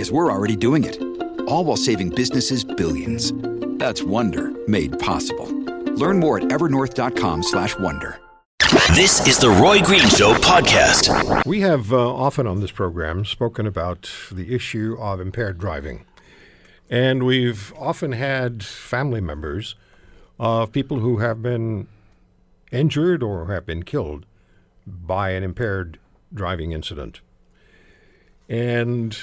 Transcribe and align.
because 0.00 0.10
we're 0.10 0.32
already 0.32 0.56
doing 0.56 0.84
it. 0.84 0.98
All 1.46 1.62
while 1.62 1.76
saving 1.76 2.08
businesses 2.08 2.64
billions. 2.64 3.34
That's 3.78 4.02
Wonder 4.02 4.50
made 4.66 4.98
possible. 4.98 5.44
Learn 5.92 6.18
more 6.18 6.38
at 6.38 6.44
evernorth.com/wonder. 6.44 8.18
This 8.94 9.28
is 9.28 9.38
the 9.38 9.50
Roy 9.50 9.82
Green 9.82 10.08
Show 10.08 10.32
podcast. 10.36 11.44
We 11.44 11.60
have 11.60 11.92
uh, 11.92 12.14
often 12.14 12.46
on 12.46 12.60
this 12.62 12.70
program 12.70 13.26
spoken 13.26 13.66
about 13.66 14.10
the 14.32 14.54
issue 14.54 14.96
of 14.98 15.20
impaired 15.20 15.58
driving. 15.58 16.06
And 16.88 17.24
we've 17.24 17.70
often 17.76 18.12
had 18.12 18.64
family 18.64 19.20
members 19.20 19.74
of 20.38 20.72
people 20.72 21.00
who 21.00 21.18
have 21.18 21.42
been 21.42 21.88
injured 22.72 23.22
or 23.22 23.52
have 23.52 23.66
been 23.66 23.82
killed 23.82 24.24
by 24.86 25.32
an 25.32 25.42
impaired 25.42 25.98
driving 26.32 26.72
incident. 26.72 27.20
And 28.48 29.14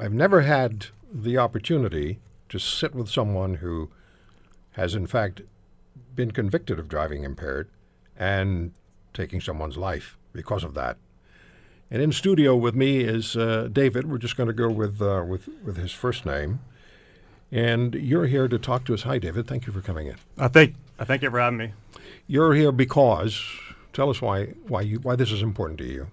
I've 0.00 0.12
never 0.12 0.42
had 0.42 0.86
the 1.12 1.38
opportunity 1.38 2.20
to 2.48 2.58
sit 2.58 2.94
with 2.94 3.08
someone 3.08 3.56
who 3.56 3.90
has, 4.72 4.94
in 4.94 5.06
fact, 5.06 5.42
been 6.14 6.30
convicted 6.30 6.78
of 6.78 6.88
driving 6.88 7.24
impaired 7.24 7.68
and 8.16 8.72
taking 9.12 9.40
someone's 9.40 9.76
life 9.76 10.16
because 10.32 10.62
of 10.62 10.74
that. 10.74 10.98
And 11.90 12.02
in 12.02 12.12
studio 12.12 12.54
with 12.54 12.74
me 12.74 13.00
is 13.00 13.36
uh, 13.36 13.68
David. 13.72 14.10
We're 14.10 14.18
just 14.18 14.36
going 14.36 14.48
to 14.48 14.52
go 14.52 14.70
with, 14.70 15.00
uh, 15.00 15.24
with, 15.26 15.48
with 15.64 15.76
his 15.76 15.92
first 15.92 16.26
name. 16.26 16.60
And 17.50 17.94
you're 17.94 18.26
here 18.26 18.46
to 18.46 18.58
talk 18.58 18.84
to 18.86 18.94
us. 18.94 19.02
Hi, 19.02 19.18
David. 19.18 19.46
Thank 19.46 19.66
you 19.66 19.72
for 19.72 19.80
coming 19.80 20.06
in. 20.06 20.16
I 20.36 20.48
thank 20.48 20.74
I 20.98 21.04
thank 21.04 21.22
you 21.22 21.30
for 21.30 21.40
having 21.40 21.56
me. 21.56 21.72
You're 22.26 22.54
here 22.54 22.72
because 22.72 23.42
tell 23.94 24.10
us 24.10 24.20
why 24.20 24.46
why 24.66 24.82
you 24.82 24.98
why 24.98 25.16
this 25.16 25.32
is 25.32 25.40
important 25.40 25.78
to 25.78 25.86
you. 25.86 26.08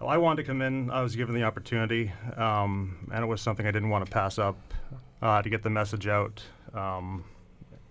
Well, 0.00 0.10
I 0.10 0.18
wanted 0.18 0.42
to 0.42 0.46
come 0.46 0.60
in. 0.60 0.90
I 0.90 1.00
was 1.00 1.16
given 1.16 1.34
the 1.34 1.44
opportunity, 1.44 2.12
um, 2.36 3.08
and 3.12 3.24
it 3.24 3.26
was 3.26 3.40
something 3.40 3.66
I 3.66 3.70
didn't 3.70 3.88
want 3.88 4.04
to 4.04 4.10
pass 4.10 4.38
up 4.38 4.58
uh, 5.22 5.40
to 5.40 5.48
get 5.48 5.62
the 5.62 5.70
message 5.70 6.06
out 6.06 6.42
um, 6.74 7.24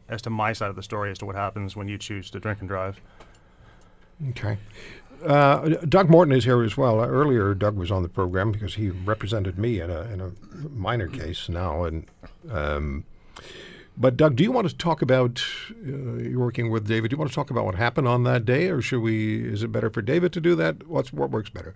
as 0.07 0.21
to 0.23 0.29
my 0.29 0.53
side 0.53 0.69
of 0.69 0.75
the 0.75 0.83
story 0.83 1.09
as 1.09 1.17
to 1.19 1.25
what 1.25 1.35
happens 1.35 1.75
when 1.75 1.87
you 1.87 1.97
choose 1.97 2.29
to 2.31 2.39
drink 2.39 2.59
and 2.59 2.69
drive. 2.69 2.99
Okay. 4.29 4.57
Uh, 5.25 5.69
Doug 5.89 6.09
Morton 6.09 6.33
is 6.33 6.43
here 6.43 6.61
as 6.61 6.77
well. 6.77 6.99
Uh, 6.99 7.07
earlier, 7.07 7.55
Doug 7.55 7.75
was 7.75 7.89
on 7.89 8.03
the 8.03 8.09
program 8.09 8.51
because 8.51 8.75
he 8.75 8.91
represented 8.91 9.57
me 9.57 9.79
in 9.79 9.89
a, 9.89 10.01
in 10.01 10.21
a 10.21 10.31
minor 10.69 11.07
case 11.07 11.49
now. 11.49 11.85
And 11.85 12.05
um, 12.51 13.03
but 13.97 14.15
Doug, 14.15 14.35
do 14.35 14.43
you 14.43 14.51
want 14.51 14.69
to 14.69 14.75
talk 14.75 15.01
about 15.01 15.43
uh, 15.71 16.17
you're 16.21 16.39
working 16.39 16.69
with 16.69 16.87
David? 16.87 17.09
Do 17.09 17.15
you 17.15 17.17
want 17.17 17.31
to 17.31 17.35
talk 17.35 17.49
about 17.49 17.65
what 17.65 17.75
happened 17.75 18.07
on 18.07 18.23
that 18.23 18.45
day, 18.45 18.69
or 18.69 18.81
should 18.81 19.01
we? 19.01 19.43
Is 19.43 19.63
it 19.63 19.71
better 19.71 19.89
for 19.89 20.03
David 20.03 20.33
to 20.33 20.41
do 20.41 20.53
that? 20.55 20.87
What's 20.87 21.11
what 21.11 21.31
works 21.31 21.49
better? 21.49 21.75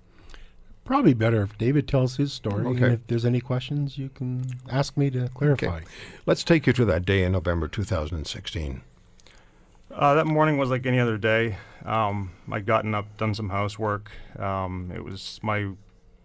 Probably 0.89 1.13
better 1.13 1.43
if 1.43 1.55
David 1.59 1.87
tells 1.87 2.17
his 2.17 2.33
story. 2.33 2.65
Okay. 2.65 2.83
And 2.83 2.93
if 2.95 3.05
there's 3.05 3.23
any 3.23 3.41
questions, 3.41 3.95
you 3.99 4.09
can 4.09 4.47
ask 4.71 4.97
me 4.97 5.11
to 5.11 5.29
clarify. 5.35 5.67
Okay. 5.67 5.85
Let's 6.25 6.43
take 6.43 6.65
you 6.65 6.73
to 6.73 6.85
that 6.85 7.05
day 7.05 7.21
in 7.23 7.33
November 7.33 7.67
2016. 7.67 8.81
Uh, 9.91 10.13
that 10.15 10.25
morning 10.25 10.57
was 10.57 10.71
like 10.71 10.87
any 10.87 10.97
other 10.97 11.19
day. 11.19 11.57
Um, 11.85 12.31
I'd 12.51 12.65
gotten 12.65 12.95
up, 12.95 13.05
done 13.17 13.35
some 13.35 13.49
housework. 13.49 14.09
Um, 14.39 14.91
it 14.91 15.03
was 15.03 15.39
my 15.43 15.69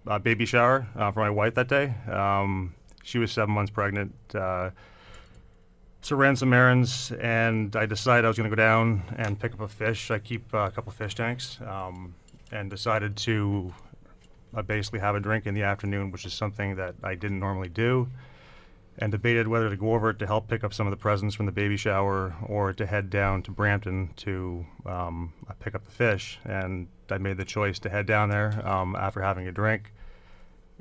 uh, 0.06 0.18
baby 0.18 0.46
shower 0.46 0.86
uh, 0.96 1.10
for 1.10 1.20
my 1.20 1.28
wife 1.28 1.56
that 1.56 1.68
day. 1.68 1.92
Um, 2.10 2.74
she 3.02 3.18
was 3.18 3.32
seven 3.32 3.54
months 3.54 3.70
pregnant. 3.70 4.14
Uh, 4.34 4.70
so 6.00 6.16
ran 6.16 6.36
some 6.36 6.54
errands, 6.54 7.12
and 7.20 7.76
I 7.76 7.84
decided 7.84 8.24
I 8.24 8.28
was 8.28 8.38
going 8.38 8.48
to 8.48 8.56
go 8.56 8.62
down 8.62 9.02
and 9.18 9.38
pick 9.38 9.52
up 9.52 9.60
a 9.60 9.68
fish. 9.68 10.10
I 10.10 10.20
keep 10.20 10.54
uh, 10.54 10.60
a 10.60 10.70
couple 10.70 10.90
fish 10.90 11.14
tanks, 11.14 11.58
um, 11.66 12.14
and 12.50 12.70
decided 12.70 13.14
to 13.18 13.74
uh, 14.54 14.62
basically 14.62 15.00
have 15.00 15.14
a 15.14 15.20
drink 15.20 15.46
in 15.46 15.54
the 15.54 15.62
afternoon, 15.62 16.10
which 16.10 16.24
is 16.24 16.32
something 16.32 16.76
that 16.76 16.94
I 17.02 17.14
didn't 17.14 17.40
normally 17.40 17.68
do 17.68 18.08
and 18.98 19.10
debated 19.10 19.48
whether 19.48 19.68
to 19.68 19.76
go 19.76 19.92
over 19.92 20.12
to 20.12 20.26
help 20.26 20.48
pick 20.48 20.62
up 20.62 20.72
some 20.72 20.86
of 20.86 20.92
the 20.92 20.96
presents 20.96 21.34
from 21.34 21.46
the 21.46 21.52
baby 21.52 21.76
shower 21.76 22.34
or 22.46 22.72
to 22.72 22.86
head 22.86 23.10
down 23.10 23.42
to 23.42 23.50
Brampton 23.50 24.10
to 24.16 24.64
um, 24.86 25.32
pick 25.58 25.74
up 25.74 25.84
the 25.84 25.90
fish. 25.90 26.38
And 26.44 26.86
I 27.10 27.18
made 27.18 27.36
the 27.36 27.44
choice 27.44 27.78
to 27.80 27.88
head 27.88 28.06
down 28.06 28.28
there 28.28 28.66
um, 28.66 28.94
after 28.94 29.20
having 29.20 29.48
a 29.48 29.52
drink 29.52 29.92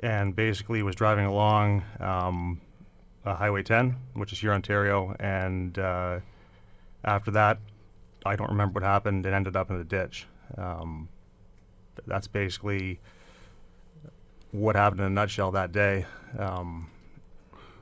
and 0.00 0.34
basically 0.34 0.82
was 0.82 0.94
driving 0.94 1.26
along 1.26 1.82
um, 1.98 2.60
uh, 3.24 3.34
Highway 3.34 3.62
10, 3.62 3.96
which 4.14 4.32
is 4.32 4.40
here 4.40 4.52
Ontario. 4.52 5.16
And 5.18 5.76
uh, 5.78 6.20
after 7.04 7.32
that, 7.32 7.58
I 8.24 8.36
don't 8.36 8.50
remember 8.50 8.80
what 8.80 8.84
happened. 8.84 9.26
It 9.26 9.32
ended 9.32 9.56
up 9.56 9.70
in 9.70 9.78
the 9.78 9.84
ditch. 9.84 10.26
Um, 10.56 11.08
that's 12.06 12.28
basically 12.28 13.00
what 14.54 14.76
happened 14.76 15.00
in 15.00 15.06
a 15.06 15.10
nutshell 15.10 15.50
that 15.52 15.72
day. 15.72 16.06
Um, 16.38 16.88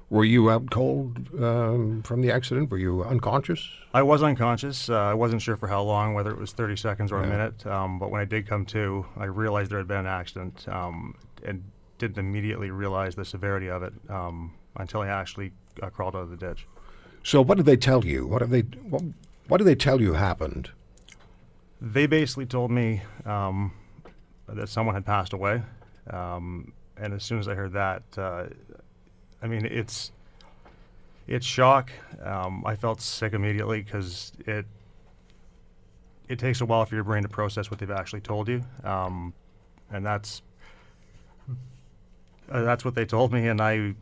Were 0.09 0.25
you 0.25 0.51
out 0.51 0.71
cold 0.71 1.29
um, 1.43 2.03
from 2.03 2.21
the 2.23 2.31
accident? 2.31 2.71
Were 2.71 2.79
you 2.79 3.03
unconscious? 3.03 3.69
I 3.95 4.03
was 4.03 4.23
unconscious. 4.23 4.89
Uh, 4.91 4.95
I 4.99 5.15
wasn't 5.15 5.41
sure 5.43 5.57
for 5.57 5.69
how 5.69 5.83
long, 5.83 6.15
whether 6.15 6.31
it 6.31 6.39
was 6.39 6.53
30 6.53 6.77
seconds 6.77 7.13
or 7.13 7.21
Yeah. 7.21 7.27
a 7.27 7.31
minute. 7.31 7.67
Um, 7.67 7.99
but 7.99 8.11
when 8.11 8.21
I 8.21 8.25
did 8.25 8.47
come 8.47 8.65
to, 8.67 9.07
I 9.17 9.25
realized 9.25 9.71
there 9.71 9.79
had 9.79 9.89
been 9.89 9.99
an 9.99 10.07
accident 10.07 10.67
um, 10.69 11.15
and 11.45 11.63
didn't 11.99 12.19
immediately 12.19 12.71
realize 12.71 13.15
the 13.15 13.25
severity 13.25 13.69
of 13.71 13.83
it 13.83 13.93
um, 14.09 14.53
until 14.77 15.01
I 15.03 15.09
actually 15.09 15.53
uh, 15.83 15.89
crawled 15.91 16.15
out 16.17 16.23
of 16.23 16.31
the 16.31 16.37
ditch. 16.37 16.67
So, 17.23 17.41
what 17.43 17.57
did 17.57 17.67
they 17.67 17.77
tell 17.77 18.05
you? 18.05 18.27
What 18.27 18.41
have 18.43 18.51
they? 18.51 18.63
What, 18.63 19.03
what 19.49 19.59
did 19.59 19.65
they 19.65 19.75
tell 19.77 20.01
you 20.01 20.15
happened? 20.15 20.71
They 21.81 22.07
basically 22.07 22.47
told 22.47 22.71
me 22.71 23.03
um, 23.25 23.73
that 24.49 24.69
someone 24.69 24.95
had 24.95 25.07
passed 25.07 25.33
away. 25.33 25.63
Um, 26.11 26.73
and 26.97 27.15
as 27.15 27.23
soon 27.23 27.39
as 27.39 27.49
I 27.49 27.55
heard 27.55 27.73
that, 27.73 28.03
uh, 28.17 28.47
I 29.43 29.47
mean, 29.47 29.67
it's 29.67 30.13
it's 31.27 31.47
shock. 31.47 31.91
Um, 32.23 32.63
I 32.67 32.77
felt 32.77 33.01
sick 33.01 33.33
immediately 33.33 33.83
because 33.83 34.33
it 34.47 34.67
it 36.29 36.39
takes 36.39 36.61
a 36.61 36.67
while 36.67 36.85
for 36.85 36.95
your 36.95 37.05
brain 37.05 37.23
to 37.23 37.29
process 37.29 37.71
what 37.71 37.81
they've 37.81 37.91
actually 37.91 38.21
told 38.21 38.49
you, 38.49 38.65
um, 38.85 39.35
and 39.91 40.05
that's 40.05 40.43
uh, 42.51 42.63
that's 42.63 42.85
what 42.85 42.95
they 42.95 43.05
told 43.05 43.33
me, 43.33 43.49
and 43.49 43.61
I 43.61 43.95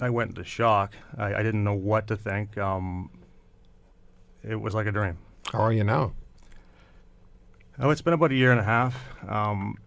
I 0.00 0.10
went 0.10 0.30
into 0.30 0.44
shock. 0.44 0.94
I, 1.16 1.34
I 1.34 1.42
didn't 1.42 1.64
know 1.64 1.74
what 1.74 2.06
to 2.08 2.16
think. 2.16 2.58
Um, 2.58 3.10
it 4.42 4.60
was 4.60 4.74
like 4.74 4.86
a 4.86 4.92
dream. 4.92 5.18
How 5.52 5.60
are 5.60 5.72
you 5.72 5.84
now? 5.84 6.12
Oh, 7.78 7.90
it's 7.90 8.02
been 8.02 8.12
about 8.12 8.32
a 8.32 8.34
year 8.34 8.50
and 8.50 8.60
a 8.60 8.64
half. 8.64 8.96
Um, 9.28 9.78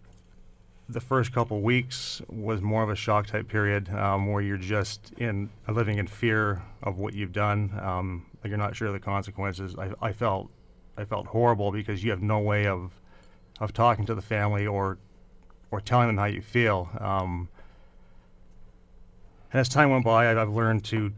the 0.88 1.00
first 1.00 1.32
couple 1.32 1.60
weeks 1.62 2.22
was 2.28 2.60
more 2.60 2.82
of 2.82 2.90
a 2.90 2.94
shock 2.94 3.26
type 3.26 3.48
period 3.48 3.88
um, 3.90 4.30
where 4.30 4.40
you're 4.42 4.56
just 4.56 5.12
in 5.18 5.50
living 5.68 5.98
in 5.98 6.06
fear 6.06 6.62
of 6.82 6.98
what 6.98 7.12
you've 7.14 7.32
done. 7.32 7.76
Um, 7.82 8.26
you're 8.44 8.56
not 8.56 8.76
sure 8.76 8.86
of 8.86 8.92
the 8.92 9.00
consequences. 9.00 9.74
I, 9.76 9.90
I 10.00 10.12
felt 10.12 10.48
I 10.96 11.04
felt 11.04 11.26
horrible 11.26 11.72
because 11.72 12.04
you 12.04 12.10
have 12.10 12.22
no 12.22 12.38
way 12.38 12.66
of 12.66 12.92
of 13.60 13.72
talking 13.72 14.06
to 14.06 14.14
the 14.14 14.22
family 14.22 14.66
or 14.66 14.98
or 15.72 15.80
telling 15.80 16.06
them 16.06 16.16
how 16.16 16.26
you 16.26 16.40
feel. 16.40 16.88
Um, 17.00 17.48
and 19.52 19.60
as 19.60 19.68
time 19.68 19.90
went 19.90 20.04
by, 20.04 20.26
I- 20.26 20.40
I've 20.40 20.50
learned 20.50 20.84
to 20.86 21.12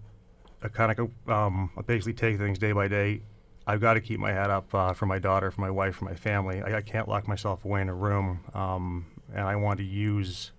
uh, 0.63 0.69
kind 0.69 0.99
of 0.99 1.11
um, 1.29 1.71
basically 1.87 2.15
take 2.15 2.39
things 2.39 2.59
day 2.59 2.73
by 2.73 2.89
day. 2.89 3.21
I've 3.67 3.81
got 3.83 3.95
to 3.95 4.01
keep 4.01 4.19
my 4.19 4.33
head 4.33 4.49
up 4.49 4.75
uh, 4.75 4.95
for 4.95 5.05
my 5.05 5.19
daughter, 5.19 5.51
for 5.51 5.61
my 5.61 5.71
wife, 5.71 5.97
for 5.97 6.07
my 6.07 6.15
family. 6.15 6.63
I, 6.63 6.79
I 6.79 6.81
can't 6.81 7.07
lock 7.07 7.29
myself 7.29 7.67
away 7.67 7.83
in 7.83 7.91
a 7.91 7.95
room, 7.95 8.41
um, 8.55 9.07
and 9.35 9.47
I 9.47 9.57
want 9.57 9.79
to 9.79 9.85
use 9.85 10.53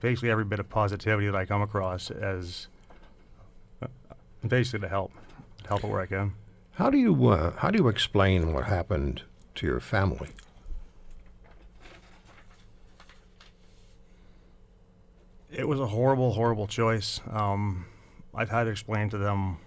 basically 0.00 0.30
every 0.30 0.44
bit 0.44 0.58
of 0.58 0.68
positivity 0.68 1.26
that 1.26 1.36
I 1.36 1.44
come 1.44 1.62
across 1.62 2.10
as 2.10 2.66
uh, 3.82 3.86
basically 4.46 4.80
to 4.80 4.88
help, 4.88 5.12
to 5.62 5.68
help 5.68 5.84
it 5.84 5.88
where 5.88 6.00
I 6.00 6.06
can. 6.06 6.34
How 6.72 6.90
do 6.90 6.98
you 6.98 7.28
uh, 7.28 7.52
how 7.56 7.70
do 7.70 7.78
you 7.78 7.88
explain 7.88 8.52
what 8.52 8.64
happened 8.64 9.22
to 9.56 9.66
your 9.66 9.80
family? 9.80 10.30
It 15.50 15.68
was 15.68 15.78
a 15.78 15.86
horrible, 15.86 16.32
horrible 16.32 16.66
choice. 16.66 17.20
Um, 17.30 17.84
I've 18.34 18.48
had 18.48 18.64
to 18.64 18.70
explain 18.70 19.10
to 19.10 19.18
them 19.18 19.58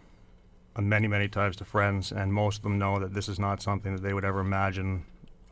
many, 0.80 1.08
many 1.08 1.28
times 1.28 1.56
to 1.58 1.66
friends, 1.66 2.12
and 2.12 2.34
most 2.34 2.58
of 2.58 2.64
them 2.64 2.80
know 2.80 2.98
that 3.00 3.14
this 3.14 3.30
is 3.30 3.40
not 3.40 3.62
something 3.62 3.96
that 3.96 4.02
they 4.02 4.14
would 4.14 4.26
ever 4.26 4.40
imagine 4.40 5.06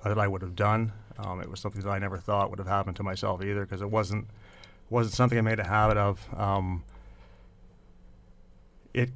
that 0.03 0.17
I 0.17 0.27
would 0.27 0.41
have 0.41 0.55
done. 0.55 0.91
Um, 1.17 1.41
it 1.41 1.49
was 1.49 1.59
something 1.59 1.81
that 1.81 1.89
I 1.89 1.99
never 1.99 2.17
thought 2.17 2.49
would 2.49 2.59
have 2.59 2.67
happened 2.67 2.95
to 2.97 3.03
myself 3.03 3.43
either, 3.43 3.61
because 3.61 3.81
it 3.81 3.89
wasn't 3.89 4.27
wasn't 4.89 5.15
something 5.15 5.37
I 5.37 5.41
made 5.41 5.59
a 5.59 5.67
habit 5.67 5.97
of. 5.97 6.27
Um, 6.37 6.83
it 8.93 9.09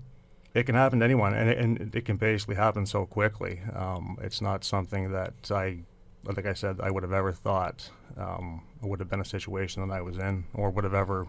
it 0.53 0.63
can 0.65 0.75
happen 0.75 0.99
to 0.99 1.05
anyone, 1.05 1.33
and 1.33 1.49
it, 1.49 1.57
and 1.57 1.95
it 1.95 2.05
can 2.05 2.17
basically 2.17 2.55
happen 2.55 2.85
so 2.85 3.05
quickly. 3.05 3.61
Um, 3.75 4.17
it's 4.21 4.41
not 4.41 4.63
something 4.63 5.11
that 5.11 5.51
I, 5.51 5.79
like 6.23 6.47
I 6.47 6.53
said, 6.53 6.79
I 6.81 6.89
would 6.89 7.03
have 7.03 7.13
ever 7.13 7.31
thought 7.31 7.91
um, 8.17 8.63
would 8.81 8.99
have 8.99 9.09
been 9.09 9.21
a 9.21 9.25
situation 9.25 9.87
that 9.87 9.93
I 9.93 10.01
was 10.01 10.17
in, 10.17 10.45
or 10.53 10.71
would 10.71 10.83
have 10.83 10.95
ever, 10.95 11.27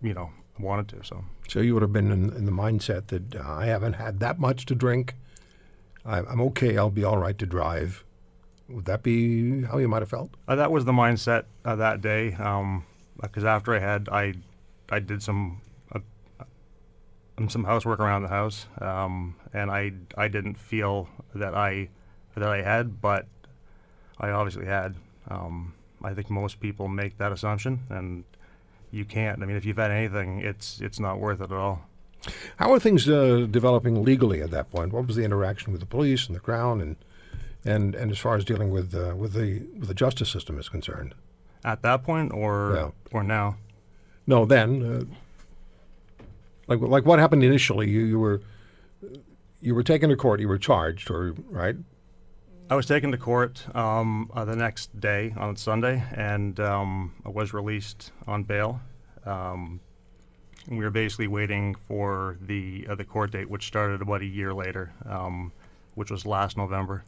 you 0.00 0.14
know, 0.14 0.30
wanted 0.60 0.88
to. 0.88 1.04
So 1.04 1.24
So 1.48 1.60
you 1.60 1.74
would 1.74 1.82
have 1.82 1.92
been 1.92 2.12
in, 2.12 2.32
in 2.36 2.46
the 2.46 2.52
mindset 2.52 3.08
that 3.08 3.34
uh, 3.34 3.42
I 3.42 3.66
haven't 3.66 3.94
had 3.94 4.20
that 4.20 4.38
much 4.38 4.64
to 4.66 4.74
drink. 4.74 5.14
I, 6.04 6.18
I'm 6.18 6.40
okay. 6.42 6.76
I'll 6.76 6.90
be 6.90 7.02
all 7.02 7.18
right 7.18 7.36
to 7.38 7.46
drive. 7.46 8.04
Would 8.68 8.86
that 8.86 9.02
be 9.02 9.62
how 9.62 9.78
you 9.78 9.88
might 9.88 10.02
have 10.02 10.08
felt? 10.08 10.30
uh, 10.48 10.56
that 10.56 10.72
was 10.72 10.84
the 10.84 10.92
mindset 10.92 11.44
uh, 11.64 11.76
that 11.76 12.00
day. 12.00 12.30
Because 13.20 13.44
after 13.44 13.74
I 13.74 13.78
had, 13.78 14.08
I, 14.10 14.34
I 14.90 14.98
did 14.98 15.22
some. 15.22 15.60
Uh, 15.94 16.00
um, 17.38 17.50
some 17.50 17.64
housework 17.64 18.00
around 18.00 18.22
the 18.22 18.28
house, 18.28 18.66
um, 18.80 19.36
and 19.52 19.70
I 19.70 19.92
I 20.16 20.28
didn't 20.28 20.58
feel 20.58 21.08
that 21.34 21.54
I 21.54 21.90
that 22.34 22.48
I 22.48 22.62
had, 22.62 23.00
but 23.00 23.26
I 24.18 24.30
obviously 24.30 24.66
had. 24.66 24.94
Um, 25.28 25.74
I 26.02 26.14
think 26.14 26.30
most 26.30 26.60
people 26.60 26.88
make 26.88 27.18
that 27.18 27.32
assumption, 27.32 27.80
and 27.90 28.24
you 28.90 29.04
can't. 29.04 29.42
I 29.42 29.46
mean, 29.46 29.56
if 29.56 29.64
you've 29.64 29.76
had 29.76 29.90
anything, 29.90 30.40
it's 30.40 30.80
it's 30.80 30.98
not 30.98 31.18
worth 31.20 31.40
it 31.40 31.50
at 31.50 31.52
all. 31.52 31.82
How 32.56 32.72
are 32.72 32.80
things 32.80 33.08
uh, 33.08 33.46
developing 33.50 34.02
legally 34.02 34.40
at 34.40 34.50
that 34.50 34.70
point? 34.70 34.92
What 34.92 35.06
was 35.06 35.16
the 35.16 35.24
interaction 35.24 35.72
with 35.72 35.80
the 35.80 35.86
police 35.86 36.26
and 36.26 36.34
the 36.34 36.40
crown, 36.40 36.80
and 36.80 36.96
and, 37.66 37.94
and 37.94 38.10
as 38.10 38.18
far 38.18 38.36
as 38.36 38.44
dealing 38.44 38.70
with 38.70 38.94
uh, 38.94 39.14
with 39.16 39.32
the 39.32 39.62
with 39.78 39.88
the 39.88 39.94
justice 39.94 40.30
system 40.30 40.58
is 40.58 40.68
concerned? 40.68 41.14
At 41.64 41.82
that 41.82 42.02
point, 42.04 42.32
or 42.32 42.72
Yeah. 42.74 42.90
or 43.12 43.22
now, 43.22 43.56
No, 44.26 44.44
then, 44.44 44.82
uh, 44.82 46.24
like 46.68 46.80
like 46.80 47.04
what 47.04 47.18
happened 47.18 47.42
initially? 47.42 47.88
You 47.90 48.00
you 48.04 48.18
were 48.18 48.40
you 49.60 49.74
were 49.74 49.82
taken 49.82 50.10
to 50.10 50.16
court. 50.16 50.40
You 50.40 50.48
were 50.48 50.58
charged, 50.58 51.10
or 51.10 51.34
right? 51.50 51.76
I 52.68 52.74
was 52.74 52.86
taken 52.86 53.12
to 53.12 53.16
court 53.18 53.64
um, 53.76 54.28
uh, 54.34 54.44
the 54.44 54.56
next 54.56 54.98
day 55.00 55.32
on 55.36 55.54
Sunday, 55.56 56.02
and 56.12 56.58
um, 56.58 57.12
I 57.24 57.28
was 57.28 57.54
released 57.54 58.10
on 58.26 58.42
bail. 58.42 58.80
Um, 59.24 59.80
we 60.68 60.78
were 60.78 60.90
basically 60.90 61.28
waiting 61.28 61.76
for 61.86 62.36
the 62.40 62.86
uh, 62.90 62.94
the 62.96 63.04
court 63.04 63.30
date, 63.30 63.48
which 63.48 63.66
started 63.66 64.02
about 64.02 64.20
a 64.22 64.26
year 64.26 64.52
later, 64.52 64.92
um, 65.08 65.52
which 65.94 66.10
was 66.10 66.26
last 66.26 66.56
November. 66.56 67.04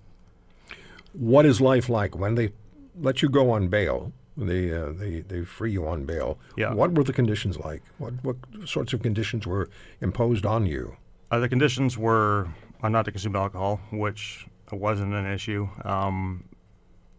What 1.12 1.46
is 1.46 1.60
life 1.60 1.88
like 1.88 2.16
when 2.16 2.34
they 2.34 2.52
let 3.00 3.22
you 3.22 3.28
go 3.28 3.50
on 3.50 3.68
bail? 3.68 4.12
They 4.36 4.72
uh, 4.72 4.92
they 4.92 5.20
they 5.20 5.44
free 5.44 5.72
you 5.72 5.86
on 5.86 6.04
bail. 6.04 6.38
Yeah. 6.56 6.72
What 6.72 6.94
were 6.94 7.02
the 7.02 7.12
conditions 7.12 7.58
like? 7.58 7.82
What 7.98 8.14
what 8.22 8.36
sorts 8.66 8.92
of 8.92 9.02
conditions 9.02 9.46
were 9.46 9.68
imposed 10.00 10.46
on 10.46 10.66
you? 10.66 10.96
Uh, 11.30 11.40
the 11.40 11.48
conditions 11.48 11.98
were 11.98 12.48
uh, 12.82 12.88
not 12.88 13.04
to 13.06 13.10
consume 13.10 13.34
alcohol, 13.36 13.80
which 13.90 14.46
wasn't 14.70 15.12
an 15.12 15.26
issue. 15.26 15.68
Um, 15.84 16.44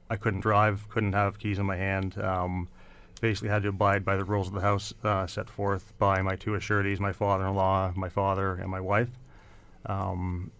I 0.10 0.16
couldn't 0.16 0.42
drive, 0.42 0.88
couldn't 0.90 1.14
have 1.14 1.38
keys 1.38 1.60
in 1.60 1.66
my 1.66 1.76
hand. 1.76 2.18
Um, 2.20 2.70
basically, 3.22 3.50
had 3.50 3.64
to 3.64 3.70
abide 3.70 4.06
by 4.06 4.16
the 4.16 4.24
rules 4.24 4.48
of 4.48 4.54
the 4.54 4.62
house 4.62 4.94
uh, 5.04 5.28
set 5.28 5.50
forth 5.50 5.94
by 6.00 6.22
my 6.22 6.36
two 6.36 6.56
assurities, 6.56 7.00
my 7.00 7.12
father-in-law, 7.12 7.94
my 7.96 8.10
father, 8.10 8.56
and 8.56 8.70
my 8.70 8.80
wife. 8.80 9.10
Um, 9.86 10.52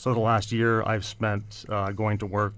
so 0.00 0.14
the 0.14 0.20
last 0.20 0.50
year, 0.50 0.82
I've 0.84 1.04
spent 1.04 1.66
uh, 1.68 1.92
going 1.92 2.16
to 2.18 2.26
work, 2.26 2.54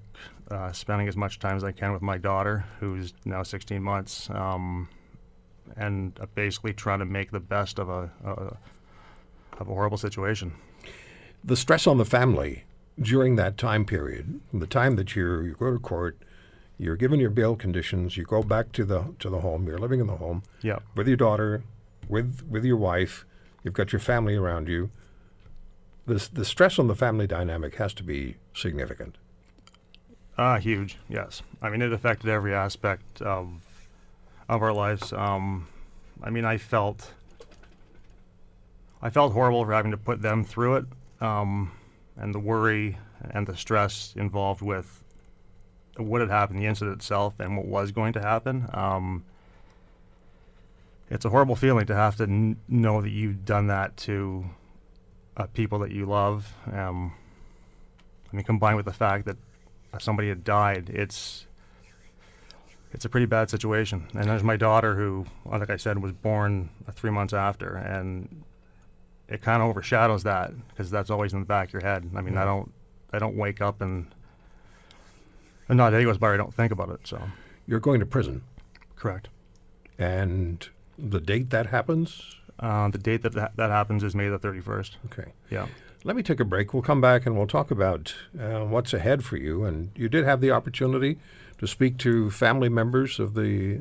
uh, 0.48 0.70
spending 0.70 1.08
as 1.08 1.16
much 1.16 1.40
time 1.40 1.56
as 1.56 1.64
I 1.64 1.72
can 1.72 1.92
with 1.92 2.00
my 2.00 2.16
daughter, 2.16 2.64
who's 2.78 3.14
now 3.24 3.42
16 3.42 3.82
months, 3.82 4.30
um, 4.30 4.88
and 5.76 6.16
uh, 6.20 6.26
basically 6.36 6.72
trying 6.72 7.00
to 7.00 7.04
make 7.04 7.32
the 7.32 7.40
best 7.40 7.80
of 7.80 7.88
a, 7.88 8.08
a 8.24 8.30
of 9.60 9.68
a 9.68 9.74
horrible 9.74 9.98
situation. 9.98 10.52
The 11.42 11.56
stress 11.56 11.88
on 11.88 11.98
the 11.98 12.04
family 12.04 12.62
during 13.00 13.34
that 13.36 13.58
time 13.58 13.84
period, 13.86 14.40
the 14.54 14.68
time 14.68 14.94
that 14.94 15.16
you 15.16 15.40
you 15.40 15.56
go 15.58 15.72
to 15.72 15.80
court, 15.80 16.16
you're 16.78 16.94
given 16.96 17.18
your 17.18 17.30
bail 17.30 17.56
conditions, 17.56 18.16
you 18.16 18.22
go 18.22 18.44
back 18.44 18.70
to 18.72 18.84
the 18.84 19.14
to 19.18 19.28
the 19.28 19.40
home, 19.40 19.66
you're 19.66 19.78
living 19.78 19.98
in 19.98 20.06
the 20.06 20.16
home 20.16 20.44
Yeah. 20.62 20.78
with 20.94 21.08
your 21.08 21.16
daughter, 21.16 21.64
with 22.08 22.46
with 22.48 22.64
your 22.64 22.76
wife, 22.76 23.26
you've 23.64 23.74
got 23.74 23.92
your 23.92 23.98
family 24.00 24.36
around 24.36 24.68
you. 24.68 24.90
The 26.06 26.28
the 26.32 26.44
stress 26.44 26.78
on 26.78 26.88
the 26.88 26.96
family 26.96 27.26
dynamic 27.26 27.76
has 27.76 27.94
to 27.94 28.02
be 28.02 28.37
significant. 28.54 29.16
Uh, 30.37 30.58
huge, 30.58 30.99
yes. 31.08 31.43
I 31.60 31.69
mean, 31.69 31.82
it 31.82 31.93
affected 31.93 32.31
every 32.31 32.54
aspect 32.54 33.22
of 33.22 33.49
of 34.49 34.62
our 34.62 34.72
lives. 34.72 35.12
Um, 35.12 35.69
I 36.22 36.31
mean, 36.31 36.44
I 36.44 36.58
felt 36.58 37.12
I 39.00 39.10
felt 39.10 39.32
horrible 39.32 39.64
for 39.64 39.72
having 39.72 39.90
to 39.90 39.96
put 39.96 40.22
them 40.22 40.44
through 40.44 40.76
it, 40.76 40.84
um, 41.20 41.72
and 42.16 42.34
the 42.34 42.38
worry 42.38 42.99
and 43.31 43.46
the 43.46 43.56
stress 43.56 44.14
involved 44.16 44.62
with 44.62 45.02
what 45.96 46.20
had 46.20 46.31
happened, 46.31 46.58
the 46.58 46.66
incident 46.66 46.96
itself, 46.96 47.38
and 47.38 47.56
what 47.56 47.66
was 47.66 47.93
going 47.93 48.12
to 48.14 48.20
happen. 48.20 48.69
Um, 48.72 49.25
it's 51.10 51.25
a 51.25 51.28
horrible 51.28 51.56
feeling 51.56 51.87
to 51.87 51.94
have 51.94 52.16
to 52.16 52.25
n- 52.25 52.56
know 52.69 53.02
that 53.02 53.10
you've 53.10 53.44
done 53.44 53.66
that 53.66 53.96
to 53.99 54.46
uh, 55.37 55.46
people 55.46 55.79
that 55.81 55.90
you 55.90 56.06
love. 56.06 56.55
Um, 56.73 57.14
I 58.32 58.37
mean, 58.37 58.44
combined 58.44 58.76
with 58.76 58.87
the 58.87 58.93
fact 58.93 59.26
that 59.26 59.37
somebody 59.99 60.29
had 60.29 60.44
died, 60.44 60.90
it's 60.90 61.46
it's 62.93 63.05
a 63.05 63.08
pretty 63.08 63.26
bad 63.26 63.49
situation. 63.50 64.06
And 64.14 64.25
there's 64.25 64.43
my 64.43 64.56
daughter, 64.56 64.94
who, 64.94 65.26
uh, 65.50 65.58
like 65.58 65.70
I 65.70 65.76
said, 65.76 65.99
was 66.02 66.12
born 66.12 66.69
uh, 66.87 66.93
three 66.93 67.11
months 67.11 67.32
after, 67.32 67.76
and 67.76 68.43
it 69.29 69.40
kind 69.43 69.62
of 69.62 69.69
overshadows 69.69 70.25
that 70.25 70.52
because 70.69 70.90
that's 70.90 71.11
always 71.11 71.32
in 71.32 71.40
the 71.40 71.46
back 71.46 71.69
of 71.69 71.73
your 71.75 71.82
head. 71.82 72.11
I 72.14 72.20
mean, 72.20 72.37
I 72.37 72.44
don't 72.44 72.73
I 73.12 73.19
don't 73.19 73.37
wake 73.37 73.61
up 73.61 73.81
and 73.81 74.06
and 75.69 75.76
not 75.78 75.93
a 75.94 75.99
day 75.99 76.05
goes 76.05 76.19
by 76.19 76.35
I 76.35 76.37
don't 76.37 76.52
think 76.55 76.73
about 76.73 76.90
it. 76.90 77.00
So 77.05 77.20
You're 77.67 77.81
going 77.81 78.00
to 78.00 78.06
prison, 78.06 78.43
correct. 78.96 79.28
and 79.99 80.69
the 80.99 81.20
date 81.20 81.50
that 81.50 81.67
happens. 81.67 82.37
Uh, 82.62 82.88
the 82.88 82.99
date 82.99 83.23
that, 83.23 83.32
that 83.32 83.56
that 83.56 83.70
happens 83.70 84.03
is 84.05 84.14
May 84.14 84.29
the 84.29 84.38
31st. 84.38 84.93
Okay. 85.06 85.32
Yeah. 85.50 85.67
Let 86.05 86.17
me 86.17 86.23
take 86.23 86.41
a 86.41 86.44
break. 86.44 86.73
We'll 86.73 86.82
come 86.82 87.00
back 87.00 87.26
and 87.26 87.37
we'll 87.37 87.47
talk 87.47 87.70
about 87.70 88.14
uh, 88.41 88.61
what's 88.61 88.94
ahead 88.94 89.25
for 89.25 89.37
you. 89.37 89.64
And 89.64 89.91
you 89.97 90.09
did 90.09 90.25
have 90.25 90.41
the 90.41 90.50
opportunity 90.53 91.19
to 91.59 91.67
speak 91.67 91.99
to 91.99 92.31
family 92.31 92.69
members 92.69 93.19
of 93.20 93.35
the. 93.35 93.81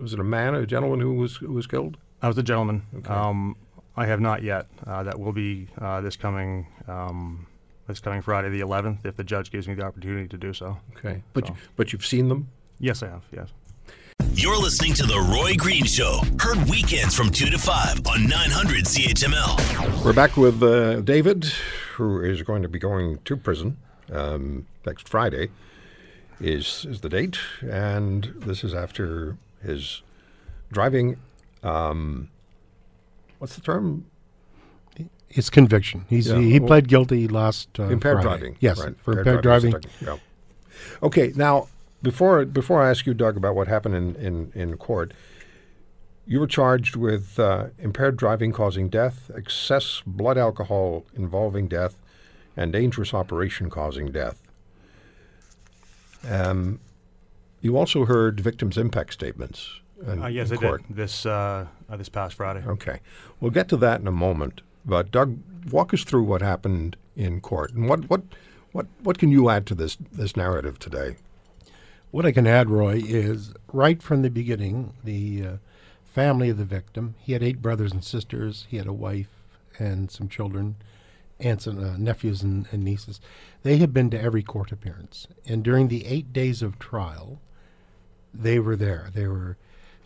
Was 0.00 0.12
it 0.12 0.18
a 0.18 0.24
man, 0.24 0.54
a 0.54 0.66
gentleman 0.66 1.00
who 1.00 1.14
was 1.14 1.36
who 1.36 1.52
was 1.52 1.66
killed? 1.66 1.96
I 2.22 2.28
was 2.28 2.36
a 2.38 2.42
gentleman. 2.42 2.82
Okay. 2.96 3.12
Um, 3.12 3.56
I 3.96 4.06
have 4.06 4.20
not 4.20 4.42
yet. 4.42 4.66
Uh, 4.86 5.02
that 5.04 5.20
will 5.20 5.32
be 5.32 5.68
uh, 5.80 6.00
this 6.00 6.16
coming 6.16 6.66
um, 6.88 7.46
this 7.86 8.00
coming 8.00 8.22
Friday, 8.22 8.48
the 8.48 8.60
11th, 8.60 9.04
if 9.04 9.16
the 9.16 9.24
judge 9.24 9.50
gives 9.50 9.68
me 9.68 9.74
the 9.74 9.84
opportunity 9.84 10.26
to 10.28 10.38
do 10.38 10.52
so. 10.54 10.78
Okay, 10.96 11.22
but 11.34 11.46
So. 11.46 11.52
you, 11.52 11.58
but 11.76 11.92
you've 11.92 12.06
seen 12.06 12.28
them. 12.28 12.48
Yes, 12.80 13.02
I 13.02 13.08
have. 13.08 13.22
Yes. 13.30 13.50
You're 14.44 14.58
listening 14.58 14.92
to 14.96 15.04
The 15.06 15.18
Roy 15.32 15.54
Green 15.56 15.86
Show. 15.86 16.20
Heard 16.38 16.58
weekends 16.68 17.14
from 17.14 17.30
2 17.30 17.46
to 17.46 17.56
5 17.56 18.06
on 18.06 18.28
900 18.28 18.84
CHML. 18.84 20.04
We're 20.04 20.12
back 20.12 20.36
with 20.36 20.62
uh, 20.62 21.00
David, 21.00 21.44
who 21.94 22.20
is 22.20 22.42
going 22.42 22.60
to 22.60 22.68
be 22.68 22.78
going 22.78 23.20
to 23.24 23.36
prison 23.38 23.78
um, 24.12 24.66
next 24.84 25.08
Friday. 25.08 25.48
Is 26.42 26.84
is 26.86 27.00
the 27.00 27.08
date, 27.08 27.38
and 27.62 28.34
this 28.36 28.62
is 28.62 28.74
after 28.74 29.38
his 29.62 30.02
driving. 30.70 31.16
Um, 31.62 32.28
what's 33.38 33.54
the 33.54 33.62
term? 33.62 34.04
It's 35.30 35.48
conviction. 35.48 36.04
He's 36.10 36.28
Yeah, 36.28 36.36
he, 36.38 36.50
he 36.50 36.60
well- 36.60 36.66
pled 36.66 36.88
guilty 36.88 37.28
last 37.28 37.80
uh, 37.80 37.84
impaired 37.84 38.16
Friday. 38.16 38.28
driving. 38.28 38.56
Yes, 38.60 38.78
right. 38.78 38.94
for 39.02 39.20
impaired, 39.20 39.36
is 39.38 39.42
driving. 39.42 39.70
the 39.70 39.80
technical- 39.80 40.16
yeah. 40.16 41.02
Okay, 41.02 41.32
now 41.34 41.68
before 42.04 42.44
before 42.44 42.80
I 42.82 42.90
ask 42.90 43.06
you, 43.06 43.14
Doug, 43.14 43.36
about 43.36 43.54
what 43.56 43.66
happened 43.68 43.96
in 43.96 44.14
in, 44.16 44.52
in 44.54 44.76
court, 44.76 45.12
you 46.26 46.38
were 46.38 46.46
charged 46.46 46.94
with 46.94 47.38
uh, 47.38 47.66
impaired 47.78 48.16
driving 48.16 48.52
causing 48.52 48.88
death, 48.88 49.30
excess 49.36 50.02
blood 50.06 50.38
alcohol 50.38 51.04
involving 51.14 51.66
death, 51.68 51.96
and 52.56 52.72
dangerous 52.72 53.12
operation 53.12 53.68
causing 53.70 54.12
death. 54.12 54.38
Um, 56.28 56.80
you 57.60 57.76
also 57.76 58.04
heard 58.04 58.40
victims' 58.40 58.78
impact 58.78 59.12
statements. 59.12 59.80
in- 60.06 60.22
Uh, 60.22 60.26
yes, 60.28 60.50
in 60.50 60.58
I 60.58 60.60
court. 60.60 60.86
did 60.88 60.96
this 60.96 61.26
uh, 61.26 61.66
uh, 61.88 61.96
this 61.96 62.08
past 62.08 62.34
Friday. 62.36 62.62
Okay. 62.66 63.00
We'll 63.40 63.50
get 63.50 63.68
to 63.68 63.76
that 63.78 64.00
in 64.00 64.06
a 64.06 64.12
moment. 64.12 64.60
But 64.86 65.10
Doug, 65.10 65.38
walk 65.70 65.94
us 65.94 66.04
through 66.04 66.24
what 66.24 66.42
happened 66.42 66.96
in 67.16 67.40
court 67.40 67.72
and 67.72 67.88
what 67.88 68.08
what 68.10 68.22
what 68.72 68.86
what 69.02 69.18
can 69.18 69.30
you 69.30 69.48
add 69.48 69.66
to 69.66 69.74
this 69.74 69.96
this 70.12 70.36
narrative 70.36 70.78
today? 70.78 71.16
What 72.14 72.24
I 72.24 72.30
can 72.30 72.46
add, 72.46 72.70
Roy, 72.70 73.02
is 73.04 73.54
right 73.72 74.00
from 74.00 74.22
the 74.22 74.30
beginning, 74.30 74.92
the 75.02 75.44
uh, 75.44 75.56
family 76.04 76.48
of 76.48 76.58
the 76.58 76.64
victim. 76.64 77.16
He 77.18 77.32
had 77.32 77.42
eight 77.42 77.60
brothers 77.60 77.90
and 77.90 78.04
sisters. 78.04 78.68
He 78.70 78.76
had 78.76 78.86
a 78.86 78.92
wife 78.92 79.32
and 79.80 80.08
some 80.08 80.28
children, 80.28 80.76
aunts 81.40 81.66
and 81.66 81.84
uh, 81.84 81.96
nephews 81.96 82.40
and, 82.40 82.68
and 82.70 82.84
nieces. 82.84 83.20
They 83.64 83.78
had 83.78 83.92
been 83.92 84.10
to 84.10 84.22
every 84.22 84.44
court 84.44 84.70
appearance, 84.70 85.26
and 85.44 85.64
during 85.64 85.88
the 85.88 86.06
eight 86.06 86.32
days 86.32 86.62
of 86.62 86.78
trial, 86.78 87.40
they 88.32 88.60
were 88.60 88.76
there. 88.76 89.10
They 89.12 89.26
were 89.26 89.56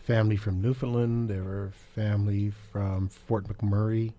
family 0.03 0.35
from 0.35 0.63
Newfoundland. 0.63 1.29
they 1.29 1.39
were 1.39 1.73
family 1.93 2.51
from 2.71 3.09
Fort 3.09 3.47
McMurray. 3.47 4.13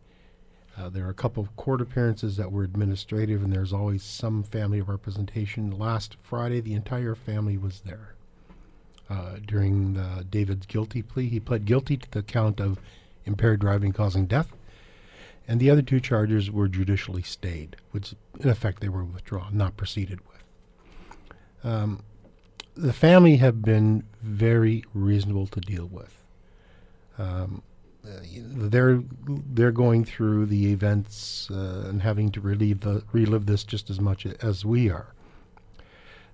Uh, 0.81 0.89
there 0.89 1.07
are 1.07 1.11
a 1.11 1.15
couple 1.15 1.43
of 1.43 1.55
court 1.57 1.81
appearances 1.81 2.37
that 2.39 2.51
were 2.51 2.65
administrative, 2.65 3.43
and 3.43 3.53
there's 3.53 3.73
always 3.73 4.03
some 4.03 4.43
family 4.43 4.81
representation. 4.81 5.71
Last 5.71 6.17
Friday, 6.23 6.61
the 6.61 6.73
entire 6.73 7.15
family 7.15 7.59
was 7.59 7.81
there. 7.81 8.15
Uh, 9.11 9.37
during 9.45 9.99
uh, 9.99 10.23
David's 10.31 10.67
guilty 10.67 11.03
plea, 11.03 11.29
he 11.29 11.41
pled 11.41 11.65
guilty 11.67 11.97
to 11.97 12.11
the 12.11 12.23
count 12.23 12.61
of 12.61 12.79
impaired 13.27 13.61
driving 13.61 13.93
causing 13.93 14.27
death, 14.27 14.53
and 15.47 15.61
the 15.61 15.69
other 15.69 15.83
two 15.83 16.01
charges 16.01 16.51
were 16.51 16.69
judicially 16.69 17.23
stayed, 17.23 17.77
which 17.91 18.15
in 18.39 18.49
effect 18.49 18.81
they 18.81 18.89
were 18.89 19.05
withdrawn, 19.05 19.57
not 19.57 19.77
proceeded 19.77 20.21
with. 20.21 21.71
Um, 21.71 22.03
the 22.75 22.93
family 22.93 23.37
have 23.37 23.61
been 23.61 24.05
very 24.23 24.85
reasonable 24.95 25.47
to 25.49 25.61
deal 25.61 25.87
with. 25.87 26.17
Um, 27.19 27.63
uh, 28.07 28.21
they're 28.35 29.03
they're 29.53 29.73
going 29.73 30.05
through 30.05 30.47
the 30.47 30.73
events 30.73 31.51
uh, 31.51 31.85
and 31.89 32.03
having 32.03 32.31
to 32.33 32.41
relive 32.41 32.81
the, 32.81 33.03
relive 33.13 33.47
this 33.47 33.65
just 33.65 33.91
as 33.91 34.01
much 34.01 34.27
as 34.27 34.65
we 34.65 34.89
are. 34.89 35.15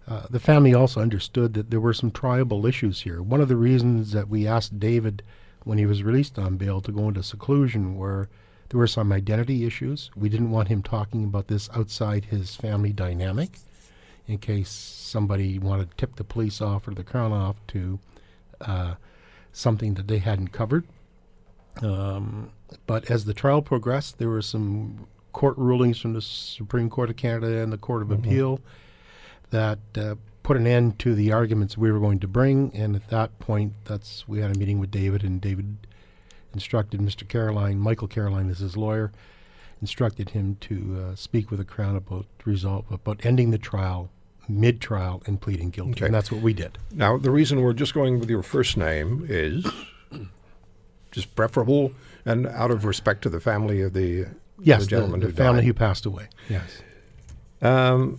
Uh, 0.09 0.27
the 0.31 0.39
family 0.39 0.73
also 0.73 1.01
understood 1.01 1.55
that 1.55 1.71
there 1.71 1.81
were 1.81 1.95
some 1.95 2.13
triable 2.13 2.69
issues 2.69 3.01
here. 3.01 3.21
One 3.21 3.41
of 3.41 3.49
the 3.49 3.57
reasons 3.57 4.13
that 4.13 4.29
we 4.29 4.47
asked 4.47 4.79
David 4.79 5.23
when 5.65 5.79
he 5.79 5.87
was 5.87 6.05
released 6.05 6.39
on 6.39 6.57
bail 6.57 6.81
to 6.81 6.93
go 6.93 7.09
into 7.09 7.25
seclusion 7.25 7.97
were 7.97 8.29
there 8.69 8.79
were 8.79 8.87
some 8.87 9.13
identity 9.13 9.65
issues. 9.65 10.11
We 10.17 10.29
didn't 10.29 10.51
want 10.51 10.69
him 10.69 10.83
talking 10.83 11.25
about 11.25 11.49
this 11.49 11.69
outside 11.75 12.27
his 12.27 12.55
family 12.55 12.93
dynamic 12.93 13.59
in 14.29 14.39
case 14.39 14.71
somebody 14.71 15.59
wanted 15.59 15.91
to 15.91 15.97
tip 15.97 16.17
the 16.17 16.25
police 16.25 16.61
off 16.61 16.87
or 16.87 16.95
the 16.95 17.05
crown 17.05 17.33
off 17.33 17.57
to 17.69 17.99
uh, 18.61 18.95
something 19.53 19.95
that 19.95 20.09
they 20.09 20.19
hadn't 20.19 20.49
covered. 20.49 20.85
Um, 21.83 22.51
but 22.87 23.11
as 23.11 23.25
the 23.25 23.35
trial 23.35 23.63
progressed, 23.63 24.19
there 24.19 24.29
were 24.29 24.43
some 24.43 25.07
court 25.33 25.57
rulings 25.59 25.99
from 25.99 26.15
the 26.15 26.23
Supreme 26.23 26.89
Court 26.89 27.11
of 27.11 27.17
Canada 27.17 27.63
and 27.63 27.73
the 27.73 27.79
Court 27.79 28.03
of 28.03 28.09
mm-hmm. 28.09 28.25
Appeal 28.25 28.61
that 29.51 29.79
uh, 29.97 30.15
put 30.43 30.57
an 30.57 30.67
end 30.67 30.99
to 31.01 31.15
the 31.15 31.33
arguments 31.33 31.77
we 31.77 31.91
were 31.93 32.01
going 32.01 32.19
to 32.21 32.29
bring. 32.29 32.71
And 32.75 32.97
at 32.97 33.09
that 33.09 33.39
point, 33.39 33.75
that's 33.85 34.27
we 34.27 34.41
had 34.41 34.55
a 34.55 34.59
meeting 34.59 34.79
with 34.79 34.91
David, 34.91 35.23
and 35.23 35.41
David 35.41 35.77
instructed 36.53 37.01
Mr. 37.01 37.29
Caroline, 37.29 37.79
Michael 37.79 38.09
Caroline 38.09 38.49
is 38.49 38.61
his 38.61 38.77
lawyer, 38.77 39.13
instructed 39.83 40.31
him 40.31 40.57
to 40.63 41.07
uh, 41.11 41.15
speak 41.15 41.51
with 41.51 41.59
the 41.59 41.65
Crown 41.65 41.97
about 41.97 42.27
result, 42.45 42.87
about 42.91 43.25
ending 43.25 43.51
the 43.51 43.59
trial 43.59 44.11
mid-trial 44.49 45.23
and 45.27 45.41
pleading 45.41 45.71
guilty, 45.71 45.93
okay. 45.93 46.07
and 46.07 46.15
that's 46.15 46.31
what 46.31 46.41
we 46.41 46.53
did. 46.53 46.79
Now, 46.93 47.19
the 47.19 47.31
reason 47.31 47.61
we're 47.63 47.73
just 47.73 47.95
going 47.95 48.21
with 48.21 48.31
your 48.31 48.43
first 48.43 48.77
name 48.77 49.27
is 49.29 49.67
just 51.17 51.35
preferable 51.35 51.93
and 52.27 52.47
out 52.47 52.71
of 52.71 52.85
respect 52.85 53.23
to 53.23 53.31
the 53.31 53.41
family 53.41 53.81
of 53.81 53.95
the, 53.95 54.27
yes, 54.61 54.83
the 54.83 54.87
gentleman 54.87 55.21
the, 55.21 55.27
the 55.27 55.33
who 55.33 55.37
family 55.37 55.61
died. 55.63 55.67
who 55.67 55.75
passed 55.75 56.07
away. 56.07 56.29
Yes. 56.49 56.83
Um, 57.63 58.19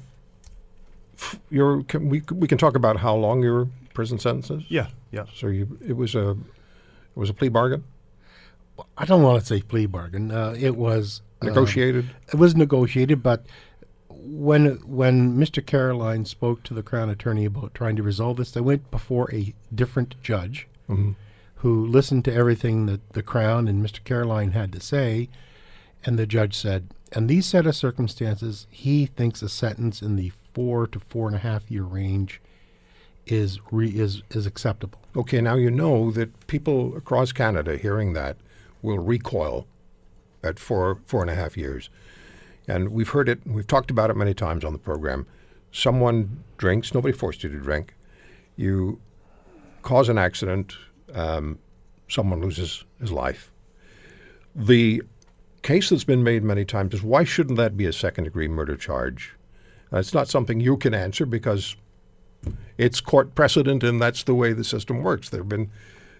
your 1.50 1.84
can, 1.84 2.10
we 2.10 2.22
we 2.32 2.48
can 2.48 2.58
talk 2.58 2.75
about 2.75 2.98
how 2.98 3.16
long 3.16 3.44
your 3.44 3.68
prison 3.94 4.20
sentence 4.20 4.50
is. 4.50 4.63
Yeah, 4.70 4.88
yeah. 5.12 5.25
So 5.36 5.48
you 5.48 5.77
it 5.88 5.96
was 5.96 6.16
a 6.16 6.32
it 6.32 6.38
was 7.16 7.30
a 7.30 7.34
plea 7.34 7.50
bargain. 7.50 7.84
I 8.98 9.06
don't 9.06 9.22
want 9.22 9.39
to 9.39 9.46
say 9.46 9.62
plea 9.62 9.86
bargain. 9.86 10.32
Uh, 10.32 10.56
it 10.58 10.75
was 10.75 11.22
uh, 11.42 11.46
negotiated. 11.46 12.10
It 12.34 12.36
was 12.36 12.56
negotiated, 12.56 13.22
but 13.22 13.46
when 14.10 14.77
when 14.88 15.38
Mr. 15.38 15.63
Caroline 15.63 16.25
spoke 16.25 16.63
to 16.63 16.74
the 16.74 16.84
Crown 16.84 17.10
Attorney 17.10 17.46
about 17.46 17.75
trying 17.75 17.96
to 17.96 18.04
resolve 18.04 18.38
this, 18.38 18.51
they 18.51 18.62
went 18.62 18.89
before 18.89 19.34
a 19.34 19.54
different 19.74 20.16
judge 20.24 20.68
mm-hmm. 20.89 21.12
Who 21.58 21.86
listened 21.86 22.24
to 22.26 22.34
everything 22.34 22.86
that 22.86 23.14
the 23.14 23.24
Crown 23.24 23.68
and 23.68 23.84
Mr. 23.84 24.04
Caroline 24.04 24.52
had 24.52 24.72
to 24.74 24.80
say, 24.80 25.30
and 26.06 26.18
the 26.18 26.28
judge 26.28 26.56
said, 26.56 26.90
"In 27.16 27.28
these 27.28 27.46
set 27.46 27.66
of 27.66 27.76
circumstances, 27.76 28.68
he 28.70 29.06
thinks 29.06 29.42
a 29.42 29.50
sentence 29.50 30.02
in 30.02 30.16
the 30.16 30.32
four 30.54 30.88
to 30.88 31.00
four 31.00 31.28
and 31.28 31.36
a 31.36 31.40
half 31.40 31.70
year 31.72 31.84
range 31.84 32.42
is 33.26 33.60
re- 33.72 33.90
is 33.90 34.22
is 34.32 34.46
acceptable." 34.46 35.00
Okay, 35.16 35.42
now 35.42 35.56
you 35.56 35.72
know 35.72 36.12
that 36.12 36.48
people 36.48 36.96
across 36.96 37.32
Canada 37.32 37.78
hearing 37.78 38.14
that 38.14 38.38
will 38.82 39.00
recoil 39.00 39.66
at 40.44 40.60
four 40.60 41.00
four 41.06 41.22
and 41.22 41.32
a 41.32 41.36
half 41.36 41.58
years. 41.58 41.90
And 42.68 42.90
we've 42.90 43.10
heard 43.10 43.30
it, 43.30 43.40
we've 43.46 43.66
talked 43.66 43.90
about 43.90 44.10
it 44.10 44.18
many 44.18 44.34
times 44.34 44.66
on 44.66 44.74
the 44.74 44.80
program. 44.80 45.26
Someone 45.72 46.44
drinks, 46.58 46.94
nobody 46.94 47.14
forced 47.14 47.44
you 47.44 47.50
to 47.50 47.60
drink. 47.60 47.96
You 48.58 49.00
cause 49.84 50.10
an 50.10 50.18
accident, 50.18 50.76
um, 51.14 51.60
someone 52.08 52.42
loses 52.42 52.84
his 53.00 53.12
life. 53.12 53.52
The 54.56 55.02
case 55.62 55.90
that's 55.90 56.04
been 56.04 56.24
made 56.24 56.44
many 56.44 56.66
times 56.66 56.94
is 56.94 57.04
why 57.04 57.24
shouldn't 57.24 57.58
that 57.58 57.78
be 57.78 57.86
a 57.86 57.94
second 57.94 58.26
degree 58.26 58.48
murder 58.48 58.76
charge? 58.76 59.36
Uh, 59.92 59.98
it's 59.98 60.14
not 60.14 60.28
something 60.28 60.60
you 60.60 60.78
can 60.78 60.94
answer 60.94 61.26
because 61.26 61.76
it's 62.78 63.02
court 63.02 63.36
precedent 63.36 63.84
and 63.84 64.02
that's 64.02 64.24
the 64.24 64.36
way 64.36 64.54
the 64.54 64.64
system 64.64 65.04
works. 65.04 65.30
There 65.30 65.42
have 65.42 65.50
been 65.50 65.70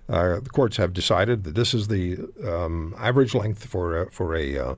uh, 0.10 0.40
the 0.40 0.50
courts 0.50 0.78
have 0.78 0.94
decided 0.94 1.44
that 1.44 1.56
this 1.56 1.74
is 1.74 1.88
the 1.88 2.18
um, 2.46 2.96
average 2.98 3.36
length 3.36 3.66
for 3.66 4.08
for 4.12 4.36
a 4.36 4.58
uh, 4.58 4.76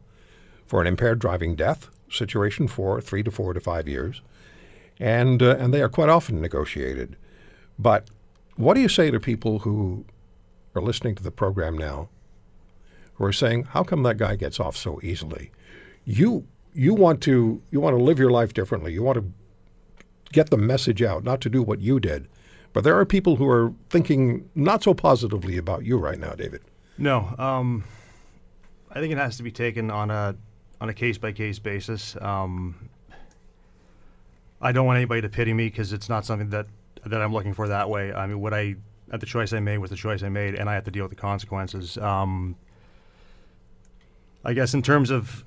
for 0.65 0.81
an 0.81 0.87
impaired 0.87 1.19
driving 1.19 1.55
death 1.55 1.89
situation 2.09 2.67
for 2.67 2.99
three 2.99 3.21
to 3.23 3.29
four 3.29 3.53
to 3.53 3.59
five 3.59 3.87
years, 3.87 4.21
and 4.99 5.43
uh, 5.43 5.55
and 5.59 5.73
they 5.73 5.81
are 5.81 5.89
quite 5.89 6.09
often 6.09 6.41
negotiated. 6.41 7.15
But 7.77 8.09
what 8.59 8.73
do 8.73 8.81
you 8.81 8.89
say 8.89 9.09
to 9.09 9.21
people 9.21 9.59
who 9.59 10.03
are 10.75 10.81
listening 10.81 11.15
to 11.15 11.23
the 11.23 11.31
program 11.31 11.77
now, 11.77 12.09
who 13.13 13.23
are 13.23 13.31
saying, 13.31 13.63
"How 13.63 13.83
come 13.83 14.03
that 14.03 14.17
guy 14.17 14.35
gets 14.35 14.59
off 14.59 14.75
so 14.75 14.99
easily?" 15.01 15.51
You 16.03 16.45
you 16.73 16.93
want 16.93 17.21
to 17.21 17.61
you 17.71 17.79
want 17.79 17.97
to 17.97 18.03
live 18.03 18.19
your 18.19 18.31
life 18.31 18.53
differently. 18.53 18.91
You 18.91 19.01
want 19.01 19.17
to 19.17 19.31
get 20.33 20.49
the 20.49 20.57
message 20.57 21.01
out, 21.01 21.23
not 21.23 21.39
to 21.41 21.49
do 21.49 21.63
what 21.63 21.79
you 21.79 22.01
did. 22.01 22.27
But 22.73 22.83
there 22.83 22.99
are 22.99 23.05
people 23.05 23.37
who 23.37 23.47
are 23.47 23.73
thinking 23.89 24.49
not 24.55 24.83
so 24.83 24.93
positively 24.93 25.55
about 25.55 25.85
you 25.85 25.97
right 25.97 26.19
now, 26.19 26.33
David. 26.33 26.61
No, 26.97 27.33
um, 27.37 27.85
I 28.91 28.99
think 28.99 29.13
it 29.13 29.17
has 29.17 29.37
to 29.37 29.43
be 29.43 29.51
taken 29.51 29.89
on 29.89 30.11
a 30.11 30.35
on 30.81 30.89
a 30.89 30.93
case 30.93 31.17
by 31.17 31.31
case 31.31 31.59
basis. 31.59 32.17
Um, 32.19 32.89
I 34.61 34.73
don't 34.73 34.85
want 34.85 34.97
anybody 34.97 35.21
to 35.21 35.29
pity 35.29 35.53
me 35.53 35.67
because 35.67 35.93
it's 35.93 36.09
not 36.09 36.25
something 36.25 36.49
that 36.49 36.67
that 37.05 37.21
I'm 37.21 37.33
looking 37.33 37.53
for 37.53 37.67
that 37.67 37.89
way. 37.89 38.13
I 38.13 38.27
mean, 38.27 38.39
what 38.39 38.53
I 38.53 38.75
the 39.07 39.25
choice 39.25 39.53
I 39.53 39.59
made 39.59 39.79
was 39.79 39.89
the 39.89 39.95
choice 39.95 40.21
I 40.21 40.29
made, 40.29 40.55
and 40.55 40.69
I 40.69 40.75
have 40.75 40.83
to 40.85 40.91
deal 40.91 41.03
with 41.03 41.11
the 41.11 41.15
consequences. 41.15 41.97
Um, 41.97 42.55
I 44.45 44.53
guess 44.53 44.73
in 44.73 44.81
terms 44.81 45.09
of 45.09 45.43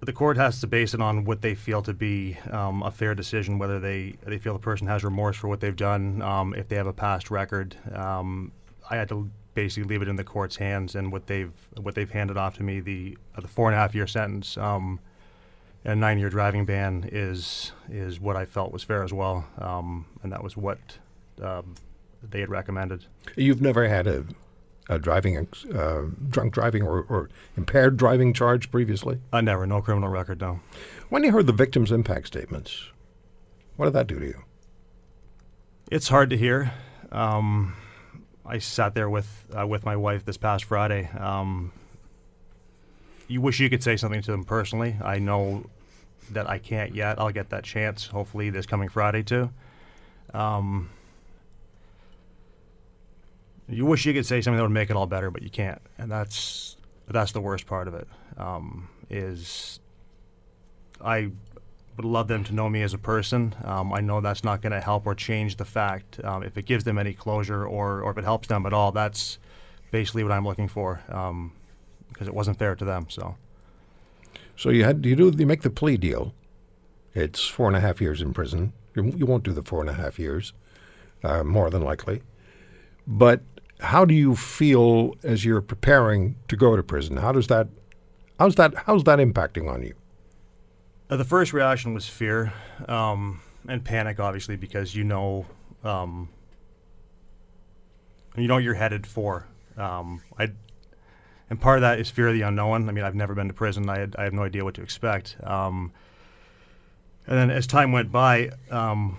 the 0.00 0.12
court 0.12 0.38
has 0.38 0.60
to 0.60 0.66
base 0.66 0.94
it 0.94 1.00
on 1.00 1.24
what 1.24 1.42
they 1.42 1.54
feel 1.54 1.82
to 1.82 1.92
be 1.92 2.38
um, 2.50 2.82
a 2.82 2.90
fair 2.90 3.14
decision, 3.14 3.58
whether 3.58 3.78
they 3.78 4.16
they 4.24 4.38
feel 4.38 4.54
the 4.54 4.58
person 4.58 4.86
has 4.86 5.04
remorse 5.04 5.36
for 5.36 5.48
what 5.48 5.60
they've 5.60 5.76
done, 5.76 6.22
um, 6.22 6.54
if 6.54 6.68
they 6.68 6.76
have 6.76 6.86
a 6.86 6.92
past 6.92 7.30
record. 7.30 7.76
Um, 7.94 8.52
I 8.88 8.96
had 8.96 9.08
to 9.10 9.30
basically 9.54 9.88
leave 9.88 10.02
it 10.02 10.08
in 10.08 10.16
the 10.16 10.24
court's 10.24 10.56
hands 10.56 10.94
and 10.94 11.12
what 11.12 11.26
they've 11.26 11.52
what 11.80 11.94
they've 11.94 12.10
handed 12.10 12.36
off 12.36 12.56
to 12.56 12.62
me 12.62 12.80
the 12.80 13.18
uh, 13.36 13.40
the 13.40 13.48
four 13.48 13.68
and 13.68 13.74
a 13.74 13.78
half 13.78 13.94
year 13.94 14.06
sentence 14.06 14.56
um, 14.56 15.00
a 15.84 15.94
nine 15.96 16.18
year 16.18 16.28
driving 16.28 16.64
ban 16.64 17.08
is 17.10 17.72
is 17.90 18.20
what 18.20 18.36
I 18.36 18.44
felt 18.44 18.72
was 18.72 18.82
fair 18.82 19.02
as 19.02 19.12
well 19.12 19.46
um, 19.58 20.06
and 20.22 20.32
that 20.32 20.42
was 20.42 20.56
what 20.56 20.78
um, 21.42 21.74
they 22.22 22.40
had 22.40 22.50
recommended. 22.50 23.06
You've 23.36 23.62
never 23.62 23.88
had 23.88 24.06
a, 24.06 24.24
a 24.88 24.98
driving 24.98 25.48
uh, 25.74 26.02
drunk 26.28 26.52
driving 26.52 26.82
or, 26.82 27.02
or, 27.08 27.30
impaired 27.56 27.96
driving 27.96 28.32
charge 28.32 28.70
previously? 28.70 29.20
I 29.32 29.40
never, 29.40 29.66
no 29.66 29.80
criminal 29.80 30.08
record, 30.08 30.40
no. 30.40 30.60
When 31.08 31.24
you 31.24 31.32
heard 31.32 31.46
the 31.46 31.52
victim's 31.52 31.92
impact 31.92 32.26
statements, 32.26 32.90
what 33.76 33.86
did 33.86 33.94
that 33.94 34.06
do 34.06 34.18
to 34.18 34.26
you? 34.26 34.44
It's 35.90 36.08
hard 36.08 36.30
to 36.30 36.36
hear. 36.36 36.72
Um, 37.10 37.76
I 38.44 38.58
sat 38.58 38.94
there 38.94 39.10
with 39.10 39.46
uh, 39.56 39.66
with 39.66 39.84
my 39.84 39.96
wife 39.96 40.24
this 40.24 40.36
past 40.36 40.64
Friday. 40.64 41.08
Um, 41.18 41.72
you 43.30 43.40
wish 43.40 43.60
you 43.60 43.70
could 43.70 43.82
say 43.82 43.96
something 43.96 44.20
to 44.22 44.30
them 44.32 44.44
personally. 44.44 44.96
I 45.02 45.20
know 45.20 45.64
that 46.32 46.50
I 46.50 46.58
can't 46.58 46.94
yet. 46.94 47.18
I'll 47.20 47.30
get 47.30 47.50
that 47.50 47.62
chance 47.62 48.06
hopefully 48.06 48.50
this 48.50 48.66
coming 48.66 48.88
Friday 48.88 49.22
too. 49.22 49.50
Um, 50.34 50.90
you 53.68 53.86
wish 53.86 54.04
you 54.04 54.12
could 54.12 54.26
say 54.26 54.40
something 54.40 54.56
that 54.56 54.64
would 54.64 54.72
make 54.72 54.90
it 54.90 54.96
all 54.96 55.06
better, 55.06 55.30
but 55.30 55.42
you 55.42 55.50
can't, 55.50 55.80
and 55.96 56.10
that's 56.10 56.76
that's 57.06 57.30
the 57.30 57.40
worst 57.40 57.66
part 57.66 57.86
of 57.86 57.94
it. 57.94 58.08
Um, 58.36 58.88
is 59.08 59.78
I 61.00 61.30
would 61.96 62.04
love 62.04 62.26
them 62.26 62.42
to 62.44 62.52
know 62.52 62.68
me 62.68 62.82
as 62.82 62.94
a 62.94 62.98
person. 62.98 63.54
Um, 63.64 63.92
I 63.92 64.00
know 64.00 64.20
that's 64.20 64.42
not 64.42 64.60
going 64.60 64.72
to 64.72 64.80
help 64.80 65.06
or 65.06 65.14
change 65.14 65.56
the 65.56 65.64
fact. 65.64 66.22
Um, 66.24 66.42
if 66.42 66.56
it 66.56 66.64
gives 66.64 66.84
them 66.84 66.98
any 66.98 67.12
closure 67.12 67.64
or, 67.64 68.00
or 68.00 68.10
if 68.10 68.18
it 68.18 68.24
helps 68.24 68.48
them 68.48 68.66
at 68.66 68.72
all, 68.72 68.92
that's 68.92 69.38
basically 69.90 70.22
what 70.22 70.32
I'm 70.32 70.44
looking 70.44 70.68
for 70.68 71.00
because 72.12 72.28
it 72.28 72.34
wasn't 72.34 72.58
fair 72.58 72.74
to 72.74 72.84
them. 72.84 73.06
So, 73.08 73.36
so 74.56 74.70
you 74.70 74.84
had 74.84 75.04
you 75.04 75.16
do 75.16 75.32
you 75.36 75.46
make 75.46 75.62
the 75.62 75.70
plea 75.70 75.96
deal? 75.96 76.34
It's 77.14 77.46
four 77.46 77.66
and 77.66 77.76
a 77.76 77.80
half 77.80 78.00
years 78.00 78.20
in 78.22 78.32
prison. 78.32 78.72
You, 78.94 79.12
you 79.16 79.26
won't 79.26 79.44
do 79.44 79.52
the 79.52 79.62
four 79.62 79.80
and 79.80 79.90
a 79.90 79.94
half 79.94 80.18
years, 80.18 80.52
uh, 81.24 81.42
more 81.44 81.70
than 81.70 81.82
likely. 81.82 82.22
But 83.06 83.42
how 83.80 84.04
do 84.04 84.14
you 84.14 84.36
feel 84.36 85.14
as 85.22 85.44
you're 85.44 85.60
preparing 85.60 86.36
to 86.48 86.56
go 86.56 86.76
to 86.76 86.82
prison? 86.82 87.16
How 87.16 87.32
does 87.32 87.46
that 87.48 87.68
how's 88.38 88.54
that 88.56 88.74
how's 88.86 89.04
that 89.04 89.18
impacting 89.18 89.68
on 89.68 89.82
you? 89.82 89.94
Uh, 91.08 91.16
the 91.16 91.24
first 91.24 91.52
reaction 91.52 91.92
was 91.92 92.06
fear 92.06 92.52
um, 92.88 93.40
and 93.68 93.84
panic, 93.84 94.20
obviously, 94.20 94.56
because 94.56 94.94
you 94.94 95.02
know 95.02 95.46
um, 95.82 96.28
you 98.36 98.46
know 98.46 98.54
what 98.54 98.64
you're 98.64 98.74
headed 98.74 99.06
for. 99.06 99.46
Um, 99.76 100.22
I 100.38 100.52
and 101.50 101.60
part 101.60 101.78
of 101.78 101.82
that 101.82 101.98
is 101.98 102.08
fear 102.08 102.28
of 102.28 102.34
the 102.34 102.42
unknown. 102.42 102.88
I 102.88 102.92
mean, 102.92 103.04
I've 103.04 103.16
never 103.16 103.34
been 103.34 103.48
to 103.48 103.54
prison. 103.54 103.90
I 103.90 103.98
had, 103.98 104.14
I 104.16 104.24
have 104.24 104.32
no 104.32 104.44
idea 104.44 104.64
what 104.64 104.74
to 104.74 104.82
expect. 104.82 105.36
Um, 105.42 105.92
and 107.26 107.36
then 107.36 107.50
as 107.50 107.66
time 107.66 107.90
went 107.90 108.12
by, 108.12 108.50
um, 108.70 109.18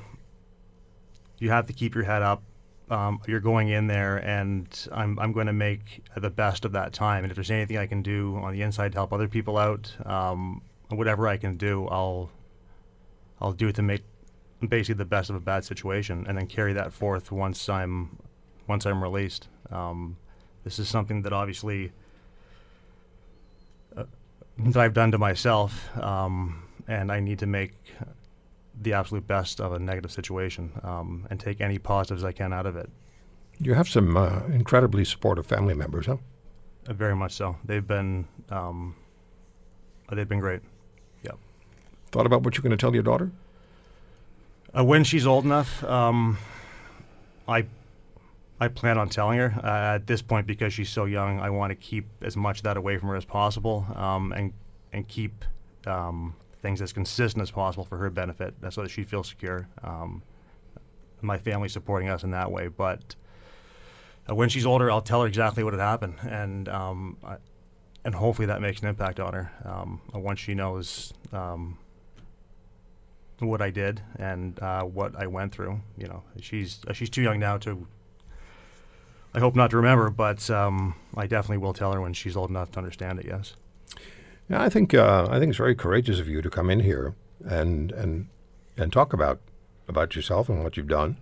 you 1.37 1.49
have 1.49 1.67
to 1.67 1.73
keep 1.73 1.93
your 1.93 2.05
head 2.05 2.21
up. 2.21 2.41
Um, 2.89 3.21
you're 3.27 3.39
going 3.39 3.69
in 3.69 3.87
there, 3.87 4.17
and 4.17 4.67
I'm 4.91 5.17
I'm 5.17 5.31
going 5.31 5.47
to 5.47 5.53
make 5.53 6.03
the 6.15 6.29
best 6.29 6.65
of 6.65 6.73
that 6.73 6.91
time. 6.91 7.23
And 7.23 7.31
if 7.31 7.35
there's 7.35 7.51
anything 7.51 7.77
I 7.77 7.87
can 7.87 8.01
do 8.01 8.35
on 8.37 8.51
the 8.53 8.61
inside 8.61 8.91
to 8.93 8.97
help 8.97 9.13
other 9.13 9.29
people 9.29 9.57
out, 9.57 9.93
um, 10.05 10.61
whatever 10.89 11.27
I 11.27 11.37
can 11.37 11.55
do, 11.55 11.87
I'll 11.87 12.31
I'll 13.39 13.53
do 13.53 13.69
it 13.69 13.75
to 13.75 13.81
make 13.81 14.03
basically 14.67 14.95
the 14.95 15.05
best 15.05 15.29
of 15.29 15.37
a 15.37 15.39
bad 15.39 15.63
situation, 15.63 16.25
and 16.27 16.37
then 16.37 16.47
carry 16.47 16.73
that 16.73 16.91
forth 16.91 17.31
once 17.31 17.69
I'm 17.69 18.19
once 18.67 18.85
I'm 18.85 19.01
released. 19.01 19.47
Um, 19.71 20.17
this 20.65 20.77
is 20.77 20.89
something 20.89 21.21
that 21.21 21.31
obviously 21.31 21.93
that 24.65 24.77
I've 24.77 24.93
done 24.93 25.11
to 25.11 25.17
myself, 25.17 25.95
um, 25.97 26.63
and 26.87 27.11
I 27.11 27.19
need 27.19 27.39
to 27.39 27.45
make 27.45 27.73
the 28.79 28.93
absolute 28.93 29.27
best 29.27 29.59
of 29.59 29.73
a 29.73 29.79
negative 29.79 30.11
situation 30.11 30.71
um, 30.83 31.27
and 31.29 31.39
take 31.39 31.61
any 31.61 31.77
positives 31.77 32.23
I 32.23 32.31
can 32.31 32.53
out 32.53 32.65
of 32.65 32.75
it. 32.75 32.89
You 33.59 33.73
have 33.75 33.87
some 33.87 34.17
uh, 34.17 34.43
incredibly 34.47 35.05
supportive 35.05 35.45
family 35.45 35.73
members, 35.73 36.07
huh? 36.07 36.17
Uh, 36.87 36.93
very 36.93 37.15
much 37.15 37.33
so. 37.33 37.57
They've 37.63 37.85
been 37.85 38.27
um, 38.49 38.95
they've 40.11 40.27
been 40.27 40.39
great. 40.39 40.61
Yep. 41.23 41.37
Thought 42.11 42.25
about 42.25 42.41
what 42.43 42.55
you're 42.55 42.63
going 42.63 42.71
to 42.71 42.77
tell 42.77 42.93
your 42.93 43.03
daughter? 43.03 43.31
Uh, 44.75 44.83
when 44.83 45.03
she's 45.03 45.27
old 45.27 45.45
enough, 45.45 45.83
um, 45.83 46.37
I 47.47 47.65
I 48.61 48.67
plan 48.67 48.99
on 48.99 49.09
telling 49.09 49.39
her. 49.39 49.59
Uh, 49.63 49.95
at 49.95 50.05
this 50.05 50.21
point, 50.21 50.45
because 50.45 50.71
she's 50.71 50.89
so 50.89 51.05
young, 51.05 51.39
I 51.39 51.49
want 51.49 51.71
to 51.71 51.75
keep 51.75 52.05
as 52.21 52.37
much 52.37 52.57
of 52.59 52.63
that 52.65 52.77
away 52.77 52.99
from 52.99 53.09
her 53.09 53.15
as 53.15 53.25
possible, 53.25 53.87
um, 53.95 54.31
and 54.33 54.53
and 54.93 55.07
keep 55.07 55.43
um, 55.87 56.35
things 56.61 56.79
as 56.79 56.93
consistent 56.93 57.41
as 57.41 57.49
possible 57.49 57.85
for 57.85 57.97
her 57.97 58.11
benefit, 58.11 58.53
so 58.69 58.83
that 58.83 58.89
she 58.89 59.03
feels 59.03 59.29
secure. 59.29 59.67
Um, 59.83 60.21
my 61.21 61.39
family 61.39 61.69
supporting 61.69 62.07
us 62.09 62.23
in 62.23 62.31
that 62.31 62.51
way, 62.51 62.67
but 62.67 63.15
uh, 64.29 64.35
when 64.35 64.47
she's 64.47 64.65
older, 64.65 64.91
I'll 64.91 65.01
tell 65.01 65.21
her 65.21 65.27
exactly 65.27 65.63
what 65.63 65.73
had 65.73 65.81
happened, 65.81 66.17
and 66.21 66.69
um, 66.69 67.17
I, 67.23 67.37
and 68.05 68.13
hopefully 68.13 68.45
that 68.45 68.61
makes 68.61 68.81
an 68.81 68.89
impact 68.89 69.19
on 69.19 69.33
her 69.33 69.51
um, 69.65 70.01
once 70.13 70.39
she 70.39 70.53
knows 70.53 71.13
um, 71.33 71.79
what 73.39 73.61
I 73.61 73.71
did 73.71 74.01
and 74.17 74.59
uh, 74.59 74.83
what 74.83 75.15
I 75.15 75.25
went 75.25 75.51
through. 75.51 75.81
You 75.97 76.07
know, 76.09 76.23
she's 76.39 76.79
uh, 76.87 76.93
she's 76.93 77.09
too 77.09 77.23
young 77.23 77.39
now 77.39 77.57
to. 77.57 77.87
I 79.33 79.39
hope 79.39 79.55
not 79.55 79.69
to 79.71 79.77
remember, 79.77 80.09
but 80.09 80.49
um, 80.49 80.95
I 81.15 81.27
definitely 81.27 81.57
will 81.57 81.73
tell 81.73 81.93
her 81.93 82.01
when 82.01 82.13
she's 82.13 82.35
old 82.35 82.49
enough 82.49 82.71
to 82.71 82.79
understand 82.79 83.19
it. 83.19 83.25
Yes. 83.25 83.55
Yeah, 84.49 84.61
I 84.61 84.69
think 84.69 84.93
uh, 84.93 85.27
I 85.29 85.39
think 85.39 85.49
it's 85.49 85.57
very 85.57 85.75
courageous 85.75 86.19
of 86.19 86.27
you 86.27 86.41
to 86.41 86.49
come 86.49 86.69
in 86.69 86.81
here 86.81 87.15
and 87.45 87.91
and 87.93 88.27
and 88.77 88.91
talk 88.91 89.13
about 89.13 89.39
about 89.87 90.15
yourself 90.15 90.49
and 90.49 90.63
what 90.63 90.75
you've 90.75 90.87
done, 90.87 91.17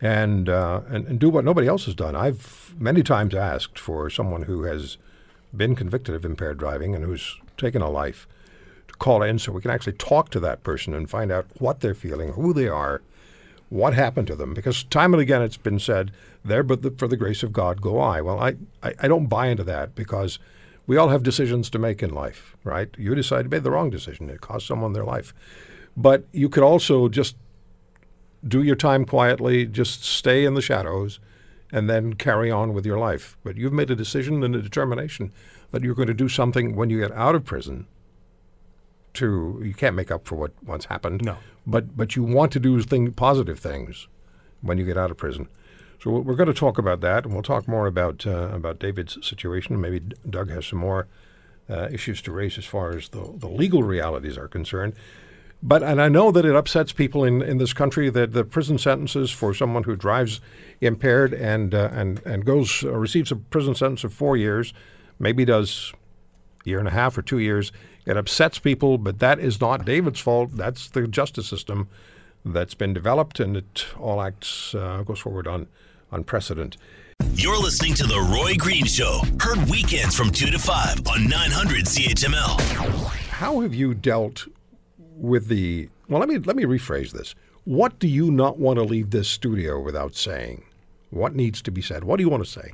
and 0.00 0.48
uh, 0.48 0.82
and, 0.88 1.06
and 1.08 1.18
do 1.18 1.28
what 1.28 1.44
nobody 1.44 1.66
else 1.66 1.86
has 1.86 1.94
done. 1.94 2.14
I've 2.14 2.74
many 2.78 3.02
times 3.02 3.34
asked 3.34 3.78
for 3.78 4.08
someone 4.10 4.42
who 4.42 4.62
has 4.62 4.96
been 5.56 5.74
convicted 5.74 6.14
of 6.14 6.24
impaired 6.24 6.58
driving 6.58 6.94
and 6.94 7.04
who's 7.04 7.36
taken 7.56 7.82
a 7.82 7.90
life 7.90 8.28
to 8.86 8.94
call 8.94 9.22
in 9.22 9.38
so 9.38 9.50
we 9.50 9.60
can 9.60 9.72
actually 9.72 9.94
talk 9.94 10.30
to 10.30 10.40
that 10.40 10.62
person 10.62 10.94
and 10.94 11.10
find 11.10 11.32
out 11.32 11.46
what 11.58 11.80
they're 11.80 11.94
feeling, 11.94 12.32
who 12.32 12.52
they 12.52 12.68
are, 12.68 13.02
what 13.70 13.94
happened 13.94 14.26
to 14.26 14.36
them. 14.36 14.52
Because 14.52 14.84
time 14.84 15.14
and 15.14 15.22
again 15.22 15.42
it's 15.42 15.56
been 15.56 15.78
said, 15.78 16.12
there 16.44 16.62
but 16.62 16.82
the, 16.82 16.90
for 16.90 17.08
the 17.08 17.16
grace 17.16 17.42
of 17.42 17.52
God 17.52 17.80
go 17.80 17.98
I. 17.98 18.20
Well, 18.20 18.38
I, 18.38 18.56
I, 18.82 18.94
I 19.00 19.08
don't 19.08 19.26
buy 19.26 19.46
into 19.46 19.64
that 19.64 19.94
because 19.94 20.38
we 20.86 20.96
all 20.96 21.08
have 21.08 21.22
decisions 21.22 21.70
to 21.70 21.78
make 21.78 22.02
in 22.02 22.12
life, 22.12 22.56
right? 22.64 22.88
You 22.98 23.14
decide 23.14 23.44
to 23.44 23.48
make 23.48 23.62
the 23.62 23.70
wrong 23.70 23.90
decision. 23.90 24.28
It 24.28 24.40
cost 24.40 24.66
someone 24.66 24.92
their 24.92 25.04
life. 25.04 25.32
But 25.96 26.24
you 26.32 26.48
could 26.48 26.62
also 26.62 27.08
just 27.08 27.36
do 28.46 28.62
your 28.62 28.76
time 28.76 29.04
quietly, 29.04 29.66
just 29.66 30.04
stay 30.04 30.44
in 30.44 30.54
the 30.54 30.62
shadows, 30.62 31.20
and 31.72 31.88
then 31.88 32.14
carry 32.14 32.50
on 32.50 32.74
with 32.74 32.84
your 32.84 32.98
life. 32.98 33.36
But 33.44 33.56
you've 33.56 33.72
made 33.72 33.90
a 33.90 33.96
decision 33.96 34.42
and 34.42 34.56
a 34.56 34.62
determination 34.62 35.32
that 35.70 35.82
you're 35.82 35.94
going 35.94 36.08
to 36.08 36.14
do 36.14 36.28
something 36.28 36.74
when 36.74 36.90
you 36.90 36.98
get 36.98 37.12
out 37.12 37.34
of 37.34 37.44
prison. 37.44 37.86
To 39.14 39.60
you 39.64 39.74
can't 39.74 39.96
make 39.96 40.10
up 40.10 40.26
for 40.26 40.36
what 40.36 40.52
once 40.64 40.84
happened. 40.84 41.24
No. 41.24 41.36
But 41.66 41.96
but 41.96 42.16
you 42.16 42.22
want 42.22 42.52
to 42.52 42.60
do 42.60 42.80
thing, 42.80 43.12
positive 43.12 43.58
things 43.58 44.06
when 44.62 44.78
you 44.78 44.84
get 44.84 44.96
out 44.96 45.10
of 45.10 45.16
prison. 45.16 45.48
So 46.02 46.10
we're 46.10 46.36
going 46.36 46.46
to 46.46 46.54
talk 46.54 46.78
about 46.78 47.00
that, 47.02 47.24
and 47.24 47.34
we'll 47.34 47.42
talk 47.42 47.68
more 47.68 47.86
about 47.86 48.26
uh, 48.26 48.48
about 48.52 48.78
David's 48.78 49.18
situation. 49.26 49.80
Maybe 49.80 50.00
Doug 50.28 50.50
has 50.50 50.66
some 50.66 50.78
more 50.78 51.08
uh, 51.68 51.88
issues 51.92 52.22
to 52.22 52.32
raise 52.32 52.56
as 52.56 52.64
far 52.64 52.96
as 52.96 53.10
the, 53.10 53.32
the 53.36 53.48
legal 53.48 53.82
realities 53.82 54.38
are 54.38 54.48
concerned. 54.48 54.94
But 55.62 55.82
and 55.82 56.00
I 56.00 56.08
know 56.08 56.30
that 56.30 56.46
it 56.46 56.56
upsets 56.56 56.92
people 56.92 57.22
in, 57.22 57.42
in 57.42 57.58
this 57.58 57.74
country 57.74 58.08
that 58.08 58.32
the 58.32 58.44
prison 58.44 58.78
sentences 58.78 59.30
for 59.30 59.52
someone 59.52 59.82
who 59.82 59.94
drives 59.94 60.40
impaired 60.80 61.34
and 61.34 61.74
uh, 61.74 61.90
and 61.92 62.20
and 62.24 62.46
goes 62.46 62.82
uh, 62.82 62.92
receives 62.92 63.30
a 63.30 63.36
prison 63.36 63.74
sentence 63.74 64.02
of 64.02 64.14
four 64.14 64.38
years, 64.38 64.72
maybe 65.18 65.44
does 65.44 65.92
a 66.64 66.68
year 66.68 66.78
and 66.78 66.88
a 66.88 66.92
half 66.92 67.18
or 67.18 67.22
two 67.22 67.38
years. 67.38 67.72
It 68.10 68.16
upsets 68.16 68.58
people, 68.58 68.98
but 68.98 69.20
that 69.20 69.38
is 69.38 69.60
not 69.60 69.84
David's 69.84 70.18
fault. 70.18 70.56
That's 70.56 70.88
the 70.88 71.06
justice 71.06 71.46
system 71.46 71.88
that's 72.44 72.74
been 72.74 72.92
developed, 72.92 73.38
and 73.38 73.56
it 73.56 73.86
all 74.00 74.20
acts 74.20 74.74
uh, 74.74 75.04
goes 75.04 75.20
forward 75.20 75.46
on 75.46 75.68
on 76.10 76.24
precedent. 76.24 76.76
You're 77.34 77.56
listening 77.56 77.94
to 77.94 78.02
The 78.08 78.18
Roy 78.18 78.56
Green 78.56 78.84
Show, 78.84 79.20
heard 79.38 79.58
weekends 79.70 80.16
from 80.16 80.32
2 80.32 80.46
to 80.46 80.58
5 80.58 81.06
on 81.06 81.28
900 81.28 81.84
CHML. 81.84 82.60
How 83.28 83.60
have 83.60 83.74
you 83.74 83.94
dealt 83.94 84.48
with 84.98 85.46
the 85.46 85.88
well 86.08 86.18
let 86.18 86.28
me 86.28 86.38
let 86.38 86.56
me 86.56 86.64
rephrase 86.64 87.12
this. 87.12 87.36
What 87.62 88.00
do 88.00 88.08
you 88.08 88.32
not 88.32 88.58
want 88.58 88.80
to 88.80 88.82
leave 88.82 89.10
this 89.10 89.28
studio 89.28 89.78
without 89.78 90.16
saying? 90.16 90.64
What 91.10 91.36
needs 91.36 91.62
to 91.62 91.70
be 91.70 91.80
said? 91.80 92.02
What 92.02 92.16
do 92.16 92.24
you 92.24 92.28
want 92.28 92.44
to 92.44 92.50
say? 92.50 92.72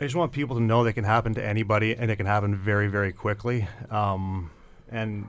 I 0.00 0.04
just 0.04 0.16
want 0.16 0.32
people 0.32 0.56
to 0.56 0.62
know 0.62 0.82
that 0.84 0.94
can 0.94 1.04
happen 1.04 1.34
to 1.34 1.44
anybody, 1.44 1.94
and 1.94 2.10
it 2.10 2.16
can 2.16 2.26
happen 2.26 2.56
very, 2.56 2.88
very 2.88 3.12
quickly. 3.12 3.68
Um, 3.90 4.50
and 4.90 5.28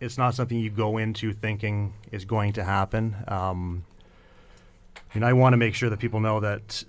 it's 0.00 0.16
not 0.16 0.34
something 0.36 0.58
you 0.58 0.70
go 0.70 0.98
into 0.98 1.32
thinking 1.32 1.94
is 2.12 2.24
going 2.24 2.52
to 2.54 2.64
happen. 2.64 3.16
Um, 3.26 3.84
and 5.14 5.24
I 5.24 5.32
want 5.32 5.54
to 5.54 5.56
make 5.56 5.74
sure 5.74 5.90
that 5.90 5.98
people 5.98 6.20
know 6.20 6.38
that 6.40 6.84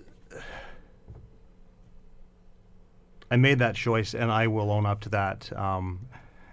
I 3.28 3.36
made 3.36 3.58
that 3.58 3.74
choice, 3.74 4.14
and 4.14 4.30
I 4.30 4.46
will 4.46 4.70
own 4.70 4.86
up 4.86 5.00
to 5.00 5.08
that. 5.08 5.52
Um, 5.58 6.06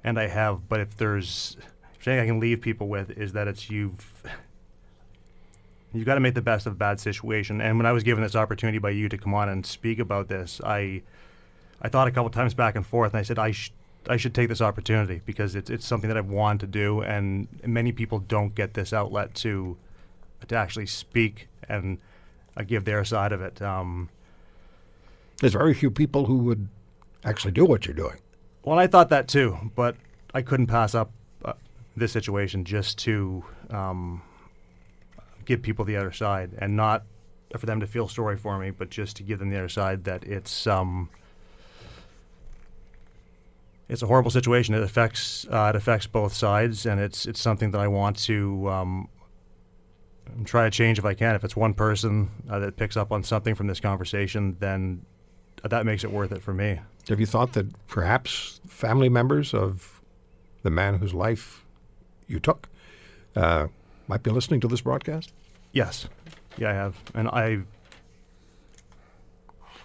and 0.04 0.20
I 0.20 0.28
have. 0.28 0.68
But 0.68 0.80
if 0.80 0.98
there's 0.98 1.56
something 2.02 2.20
I 2.20 2.26
can 2.26 2.40
leave 2.40 2.62
people 2.62 2.88
with 2.88 3.12
is 3.12 3.34
that 3.34 3.48
it's 3.48 3.70
you've 3.70 4.24
you've 5.98 6.06
got 6.06 6.16
to 6.16 6.20
make 6.20 6.34
the 6.36 6.42
best 6.42 6.66
of 6.66 6.74
a 6.74 6.76
bad 6.76 7.00
situation. 7.00 7.62
And 7.62 7.78
when 7.78 7.86
I 7.86 7.92
was 7.92 8.04
given 8.04 8.24
this 8.24 8.36
opportunity 8.36 8.78
by 8.78 8.92
you 8.92 9.10
to 9.10 9.18
come 9.18 9.34
on 9.34 9.50
and 9.50 9.66
speak 9.66 10.00
about 10.00 10.28
this, 10.28 10.62
I 10.64 11.02
I 11.82 11.90
thought 11.90 12.08
a 12.08 12.12
couple 12.12 12.30
times 12.30 12.54
back 12.54 12.76
and 12.76 12.86
forth, 12.86 13.14
and 13.14 13.20
I 13.20 13.24
said 13.24 13.38
I 13.40 13.52
sh- 13.52 13.72
I 14.08 14.18
should 14.18 14.34
take 14.34 14.50
this 14.50 14.62
opportunity 14.62 15.22
because 15.26 15.56
it's 15.56 15.70
it's 15.70 15.86
something 15.86 16.08
that 16.08 16.18
I've 16.18 16.30
wanted 16.30 16.60
to 16.62 16.68
do, 16.68 17.02
and 17.02 17.48
many 17.66 17.92
people 17.92 18.20
don't 18.20 18.54
get 18.56 18.74
this 18.74 18.94
outlet 18.94 19.34
to 19.36 19.78
to 20.48 20.56
actually 20.56 20.86
speak 20.86 21.48
and 21.68 21.98
uh, 22.58 22.64
give 22.64 22.86
their 22.86 23.04
side 23.04 23.32
of 23.32 23.42
it. 23.42 23.62
Um, 23.62 24.10
There's 25.42 25.54
very 25.54 25.74
few 25.74 25.90
people 25.90 26.26
who 26.26 26.38
would 26.40 26.68
actually 27.24 27.52
do 27.52 27.66
what 27.66 27.86
you're 27.86 27.96
doing. 27.96 28.20
well, 28.64 28.78
I 28.78 28.88
thought 28.88 29.10
that 29.10 29.28
too, 29.28 29.72
but 29.76 29.96
I 30.34 30.42
couldn't 30.44 30.68
pass 30.68 30.94
up 30.94 31.12
uh, 31.44 31.54
this 31.98 32.12
situation 32.12 32.64
just 32.64 32.98
to 33.00 33.44
um, 33.72 34.22
give 35.46 35.62
people 35.62 35.86
the 35.86 35.96
other 35.96 36.12
side, 36.12 36.52
and 36.58 36.76
not 36.76 37.06
for 37.58 37.66
them 37.66 37.80
to 37.80 37.88
feel 37.88 38.08
sorry 38.08 38.38
for 38.38 38.58
me, 38.60 38.72
but 38.72 38.90
just 38.90 39.16
to 39.18 39.24
give 39.24 39.40
them 39.40 39.50
the 39.50 39.58
other 39.58 39.70
side 39.70 40.04
that 40.06 40.24
it's 40.24 40.68
um, 40.68 41.10
it's 43.88 44.02
a 44.02 44.08
horrible 44.08 44.32
situation. 44.32 44.74
It 44.76 44.82
affects 44.84 45.46
uh, 45.50 45.72
it 45.74 45.76
affects 45.76 46.08
both 46.08 46.34
sides, 46.34 46.86
and 46.86 47.00
it's 47.00 47.26
it's 47.26 47.40
something 47.40 47.72
that 47.72 47.82
I 47.82 47.88
want 47.88 48.18
to 48.24 48.70
um, 48.70 49.10
try 50.44 50.66
to 50.66 50.72
change 50.72 51.00
if 51.00 51.06
I 51.06 51.14
can. 51.14 51.36
If 51.36 51.44
it's 51.44 51.56
one 51.56 51.74
person 51.74 52.32
uh, 52.50 52.60
that 52.60 52.78
picks 52.78 52.98
up 52.98 53.12
on 53.12 53.24
something 53.24 53.56
from 53.56 53.68
this 53.68 53.80
conversation, 53.80 54.58
then 54.60 55.06
that 55.64 55.86
makes 55.86 56.04
it 56.04 56.12
worth 56.12 56.32
it 56.32 56.42
for 56.42 56.54
me. 56.54 56.80
Have 57.10 57.20
you 57.20 57.26
thought 57.26 57.54
that 57.54 57.68
perhaps 57.88 58.60
family 58.68 59.10
members 59.10 59.54
of 59.54 60.02
the 60.64 60.72
man 60.72 60.98
whose 60.98 61.14
life 61.14 61.64
you 62.28 62.40
took 62.40 62.68
uh, 63.36 63.68
might 64.08 64.24
be 64.24 64.32
listening 64.32 64.60
to 64.62 64.68
this 64.68 64.82
broadcast? 64.82 65.32
Yes, 65.72 66.08
yeah, 66.58 66.70
I 66.70 66.74
have, 66.74 66.96
and 67.14 67.28
I 67.28 67.60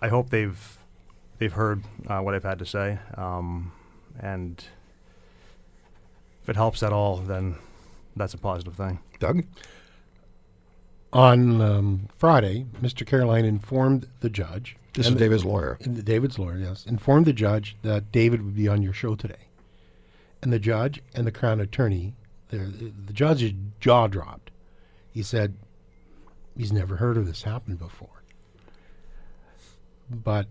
I 0.03 0.09
hope 0.09 0.31
they've 0.31 0.79
they've 1.39 1.53
heard 1.53 1.83
uh, 2.07 2.21
what 2.21 2.35
I've 2.35 2.45
had 2.45 2.59
to 2.61 2.67
say, 2.67 2.99
um, 3.17 3.73
and 4.19 4.63
if 6.43 6.49
it 6.49 6.57
helps 6.57 6.83
at 6.83 6.93
all, 6.93 7.17
then 7.19 7.57
that's 8.17 8.35
a 8.35 8.39
positive 8.39 8.75
thing. 8.75 8.99
Doug? 9.19 9.45
On 11.13 11.61
um, 11.61 12.09
Friday, 12.17 12.67
Mr. 12.81 13.05
Caroline 13.05 13.45
informed 13.45 14.07
the 14.21 14.31
judge. 14.31 14.77
This 14.93 15.07
is 15.07 15.13
and- 15.13 15.19
David's 15.19 15.45
lawyer. 15.45 15.77
David's 15.83 16.39
lawyer, 16.39 16.57
yes, 16.59 16.87
informed 16.87 17.27
the 17.27 17.33
judge 17.33 17.77
that 17.83 18.13
David 18.13 18.43
would 18.43 18.55
be 18.55 18.69
on 18.69 18.83
your 18.83 18.93
show 18.93 19.15
today. 19.17 19.49
And 20.43 20.53
the 20.53 20.59
judge 20.59 21.03
and 21.15 21.27
the 21.27 21.33
crown 21.33 21.61
attorney, 21.61 22.15
the 22.51 22.93
the 23.07 23.13
judge's 23.13 23.53
jaw 23.81 24.07
dropped. 24.07 24.51
He 25.13 25.23
said, 25.23 25.57
he's 26.57 26.73
never 26.73 26.97
heard 26.97 27.17
of 27.17 27.27
this 27.27 27.43
happen 27.43 27.77
before. 27.77 28.23
But 30.09 30.47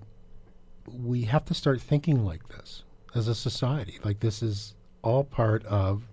we 0.85 1.23
have 1.23 1.45
to 1.45 1.53
start 1.53 1.81
thinking 1.81 2.25
like 2.25 2.47
this 2.49 2.83
as 3.15 3.27
a 3.27 3.35
society. 3.35 3.99
Like 4.03 4.19
this 4.19 4.41
is 4.41 4.75
all 5.01 5.23
part 5.23 5.63
of 5.65 6.03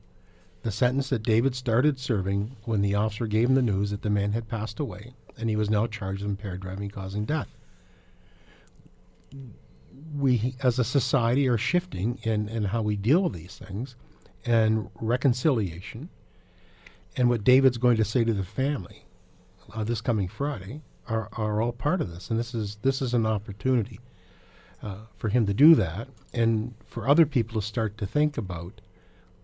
the 0.63 0.71
sentence 0.71 1.09
that 1.11 1.23
David 1.23 1.55
started 1.55 1.99
serving 1.99 2.57
when 2.65 2.83
the 2.83 2.95
officer 2.95 3.27
gave 3.27 3.49
him 3.49 3.55
the 3.55 3.63
news 3.63 3.91
that 3.91 4.03
the 4.03 4.11
man 4.11 4.33
had 4.33 4.49
passed 4.49 4.81
away 4.81 5.15
and 5.39 5.49
he 5.49 5.57
was 5.57 5.71
now 5.71 5.87
charged 5.87 6.23
with 6.23 6.31
impaired 6.31 6.61
driving 6.61 6.89
causing 6.89 7.25
death 7.25 7.49
we 10.17 10.55
as 10.63 10.79
a 10.79 10.85
society 10.85 11.49
are 11.49 11.59
shifting 11.59 12.19
in, 12.23 12.49
in 12.49 12.65
how 12.65 12.83
we 12.83 12.97
deal 12.97 13.23
with 13.23 13.33
these 13.33 13.59
things 13.59 13.97
and 14.47 14.89
reconciliation. 15.01 16.09
And 17.17 17.29
what 17.29 17.45
David's 17.45 17.79
going 17.79 17.97
to 17.97 18.05
say 18.05 18.25
to 18.25 18.33
the 18.33 18.45
family 18.45 19.05
uh, 19.75 19.85
this 19.85 20.01
coming 20.01 20.29
Friday 20.29 20.83
are, 21.09 21.29
are 21.33 21.61
all 21.61 21.73
part 21.73 22.01
of 22.01 22.11
this. 22.11 22.31
And 22.31 22.39
this 22.39 22.55
is 22.55 22.79
this 22.83 23.03
is 23.03 23.15
an 23.15 23.27
opportunity 23.27 24.01
uh, 24.83 25.07
for 25.17 25.29
him 25.29 25.47
to 25.47 25.55
do 25.55 25.75
that 25.75 26.09
and 26.33 26.75
for 26.87 27.09
other 27.09 27.27
people 27.27 27.61
to 27.61 27.67
start 27.67 27.99
to 27.99 28.07
think 28.07 28.37
about 28.37 28.81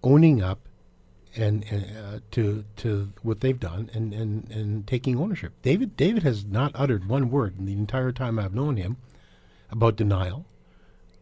owning 0.03 0.43
up 0.43 0.61
and, 1.35 1.65
uh, 1.65 2.19
to 2.31 2.65
to 2.77 3.13
what 3.23 3.41
they've 3.41 3.59
done 3.59 3.89
and, 3.95 4.13
and, 4.13 4.51
and 4.51 4.87
taking 4.87 5.19
ownership. 5.19 5.53
David 5.63 5.97
David 5.97 6.23
has 6.23 6.45
not 6.45 6.73
uttered 6.75 7.09
one 7.09 7.31
word 7.31 7.59
in 7.59 7.65
the 7.65 7.73
entire 7.73 8.13
time 8.13 8.39
I've 8.39 8.55
known 8.55 8.77
him 8.77 8.99
about 9.71 9.97
denial, 9.97 10.45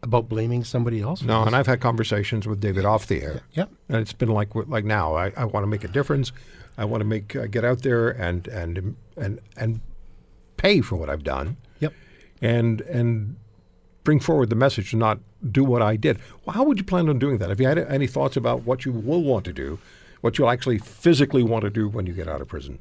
about 0.03 0.27
blaming 0.29 0.63
somebody 0.63 1.01
else. 1.01 1.21
No, 1.21 1.43
and 1.43 1.55
I've 1.55 1.67
had 1.67 1.79
conversations 1.79 2.47
with 2.47 2.59
David 2.59 2.85
off 2.85 3.07
the 3.07 3.21
air. 3.21 3.41
Yep. 3.53 3.71
And 3.89 3.97
it's 3.97 4.13
been 4.13 4.29
like 4.29 4.53
like 4.55 4.85
now. 4.85 5.15
I, 5.15 5.31
I 5.37 5.45
want 5.45 5.63
to 5.63 5.67
make 5.67 5.83
a 5.83 5.87
difference. 5.87 6.31
I 6.77 6.85
want 6.85 7.01
to 7.01 7.05
make 7.05 7.35
uh, 7.35 7.47
get 7.47 7.63
out 7.63 7.81
there 7.83 8.09
and 8.09 8.47
and 8.47 8.95
and 9.17 9.39
and 9.57 9.81
pay 10.57 10.81
for 10.81 10.95
what 10.95 11.09
I've 11.09 11.23
done. 11.23 11.57
Yep. 11.79 11.93
And 12.41 12.81
and 12.81 13.35
bring 14.03 14.19
forward 14.19 14.49
the 14.49 14.55
message, 14.55 14.93
not 14.95 15.19
do 15.51 15.63
what 15.63 15.81
I 15.81 15.95
did. 15.95 16.19
Well, 16.45 16.55
how 16.55 16.63
would 16.63 16.77
you 16.77 16.83
plan 16.83 17.09
on 17.09 17.19
doing 17.19 17.37
that? 17.37 17.49
Have 17.49 17.59
you 17.59 17.67
had 17.67 17.77
any 17.77 18.07
thoughts 18.07 18.35
about 18.35 18.63
what 18.63 18.85
you 18.85 18.91
will 18.91 19.23
want 19.23 19.45
to 19.45 19.53
do, 19.53 19.79
what 20.21 20.37
you'll 20.37 20.49
actually 20.49 20.79
physically 20.79 21.43
want 21.43 21.63
to 21.63 21.69
do 21.69 21.87
when 21.87 22.05
you 22.05 22.13
get 22.13 22.27
out 22.27 22.41
of 22.41 22.47
prison? 22.47 22.79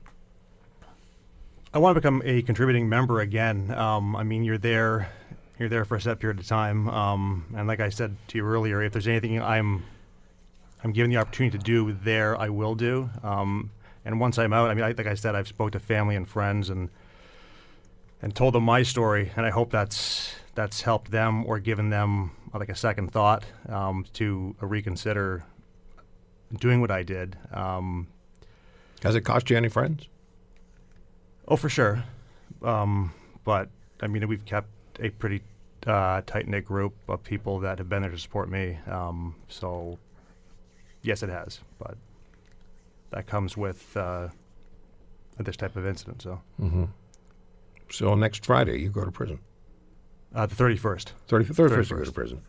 I 1.72 1.78
want 1.78 1.94
to 1.94 2.00
become 2.00 2.20
a 2.24 2.42
contributing 2.42 2.88
member 2.88 3.20
again. 3.20 3.70
Um, 3.70 4.16
I 4.16 4.24
mean, 4.24 4.42
you're 4.44 4.58
there, 4.58 5.12
you're 5.60 5.68
there 5.68 5.84
for 5.84 5.96
a 5.96 6.00
set 6.00 6.18
period 6.18 6.40
of 6.40 6.46
time, 6.46 6.88
um, 6.88 7.44
and 7.56 7.68
like 7.68 7.80
I 7.80 7.90
said 7.90 8.16
to 8.28 8.38
you 8.38 8.46
earlier, 8.46 8.82
if 8.82 8.92
there's 8.92 9.06
anything 9.06 9.40
I'm, 9.40 9.84
I'm 10.82 10.92
given 10.92 11.10
the 11.10 11.18
opportunity 11.18 11.58
to 11.58 11.62
do 11.62 11.92
there, 11.92 12.36
I 12.36 12.48
will 12.48 12.74
do. 12.74 13.10
Um, 13.22 13.70
and 14.04 14.18
once 14.18 14.38
I'm 14.38 14.52
out, 14.54 14.70
I 14.70 14.74
mean, 14.74 14.84
I, 14.84 14.92
like 14.92 15.06
I 15.06 15.14
said, 15.14 15.34
I've 15.34 15.48
spoke 15.48 15.72
to 15.72 15.78
family 15.78 16.16
and 16.16 16.26
friends 16.26 16.70
and 16.70 16.88
and 18.22 18.34
told 18.34 18.54
them 18.54 18.64
my 18.64 18.82
story, 18.82 19.32
and 19.36 19.46
I 19.46 19.50
hope 19.50 19.70
that's 19.70 20.34
that's 20.54 20.82
helped 20.82 21.10
them 21.10 21.44
or 21.46 21.58
given 21.58 21.90
them 21.90 22.32
uh, 22.52 22.58
like 22.58 22.68
a 22.68 22.74
second 22.74 23.12
thought 23.12 23.44
um, 23.68 24.04
to 24.14 24.56
uh, 24.62 24.66
reconsider 24.66 25.44
doing 26.58 26.80
what 26.80 26.90
I 26.90 27.02
did. 27.02 27.36
Um, 27.52 28.08
Has 29.02 29.14
it 29.14 29.22
cost 29.22 29.50
you 29.50 29.56
any 29.56 29.68
friends? 29.68 30.08
Oh, 31.46 31.56
for 31.56 31.68
sure. 31.68 32.04
Um, 32.62 33.12
but 33.44 33.68
I 34.00 34.06
mean, 34.06 34.26
we've 34.28 34.44
kept 34.44 34.68
a 34.98 35.10
pretty 35.10 35.42
uh, 35.86 36.20
tight 36.26 36.46
knit 36.48 36.64
group 36.64 36.94
of 37.08 37.22
people 37.22 37.60
that 37.60 37.78
have 37.78 37.88
been 37.88 38.02
there 38.02 38.10
to 38.10 38.18
support 38.18 38.48
me. 38.50 38.78
Um, 38.86 39.34
so, 39.48 39.98
yes, 41.02 41.22
it 41.22 41.30
has. 41.30 41.60
But 41.78 41.96
that 43.10 43.26
comes 43.26 43.56
with 43.56 43.96
uh, 43.96 44.28
this 45.38 45.56
type 45.56 45.76
of 45.76 45.86
incident. 45.86 46.22
So, 46.22 46.40
So 47.90 48.14
next 48.14 48.44
Friday 48.46 48.80
you 48.80 48.88
go 48.90 49.04
to 49.04 49.10
prison. 49.10 49.38
uh, 50.34 50.46
the 50.46 50.54
thirty 50.54 50.76
first. 50.76 51.12
Thirty 51.26 51.44
first 51.44 51.58
you 51.58 51.66
go 51.96 52.04
to 52.04 52.10
31st. 52.10 52.14
prison. 52.14 52.42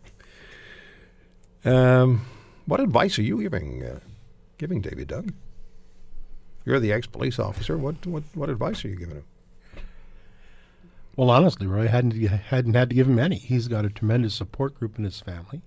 Um, 1.63 2.25
what 2.65 2.79
advice 2.79 3.17
are 3.19 3.23
you 3.23 3.41
giving 3.41 3.83
uh, 3.83 3.99
giving 4.57 4.81
David 4.81 5.07
Doug? 5.07 5.33
You're 6.65 6.79
the 6.79 6.91
ex 6.91 7.07
police 7.07 7.39
officer. 7.39 7.77
What 7.77 8.05
what 8.05 8.23
what 8.33 8.49
advice 8.49 8.83
are 8.85 8.89
you 8.89 8.95
giving 8.95 9.15
him? 9.15 9.23
Well, 11.15 11.29
honestly, 11.29 11.67
Roy 11.67 11.87
hadn't 11.87 12.13
hadn't 12.13 12.73
had 12.73 12.89
to 12.89 12.95
give 12.95 13.07
him 13.07 13.19
any. 13.19 13.37
He's 13.37 13.67
got 13.67 13.85
a 13.85 13.89
tremendous 13.89 14.33
support 14.33 14.75
group 14.75 14.97
in 14.97 15.03
his 15.03 15.19
family, 15.19 15.61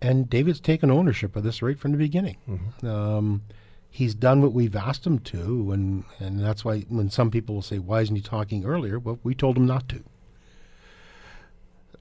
and 0.00 0.28
David's 0.28 0.60
taken 0.60 0.90
ownership 0.90 1.36
of 1.36 1.42
this 1.42 1.60
right 1.62 1.78
from 1.78 1.92
the 1.92 1.98
beginning. 1.98 2.36
Um, 2.82 3.42
he's 3.90 4.14
done 4.14 4.40
what 4.42 4.52
we've 4.52 4.74
asked 4.76 5.06
him 5.06 5.18
to, 5.20 5.72
and 5.72 6.04
and 6.18 6.40
that's 6.40 6.64
why 6.64 6.80
when 6.88 7.10
some 7.10 7.30
people 7.30 7.56
will 7.56 7.62
say, 7.62 7.78
"Why 7.78 8.00
isn't 8.00 8.16
he 8.16 8.22
talking 8.22 8.64
earlier?" 8.64 8.98
Well, 8.98 9.18
we 9.22 9.34
told 9.34 9.56
him 9.56 9.66
not 9.66 9.88
to. 9.90 10.02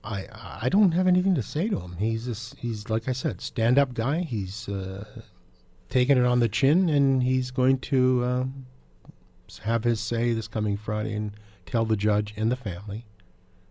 I 0.04 0.28
I 0.62 0.70
don't 0.70 0.94
have 0.94 1.08
anything 1.08 1.36
to 1.36 1.44
say 1.44 1.68
to 1.68 1.80
him. 1.80 1.98
He's 1.98 2.26
just, 2.26 2.56
he's 2.58 2.90
like 2.90 3.10
I 3.10 3.12
said, 3.12 3.42
stand 3.42 3.78
up 3.78 3.94
guy. 3.94 4.22
He's 4.22 4.70
uh, 4.70 5.04
taking 5.90 6.18
it 6.18 6.26
on 6.26 6.40
the 6.40 6.48
chin, 6.50 6.88
and 6.88 7.24
he's 7.24 7.52
going 7.52 7.80
to 7.80 8.48
s- 9.50 9.58
have 9.60 9.84
his 9.84 10.00
say 10.00 10.32
this 10.34 10.48
coming 10.48 10.78
Friday 10.78 11.14
and 11.14 11.32
tell 11.68 11.86
the 11.86 11.98
judge 11.98 12.34
and 12.36 12.52
the 12.52 12.56
family 12.56 13.06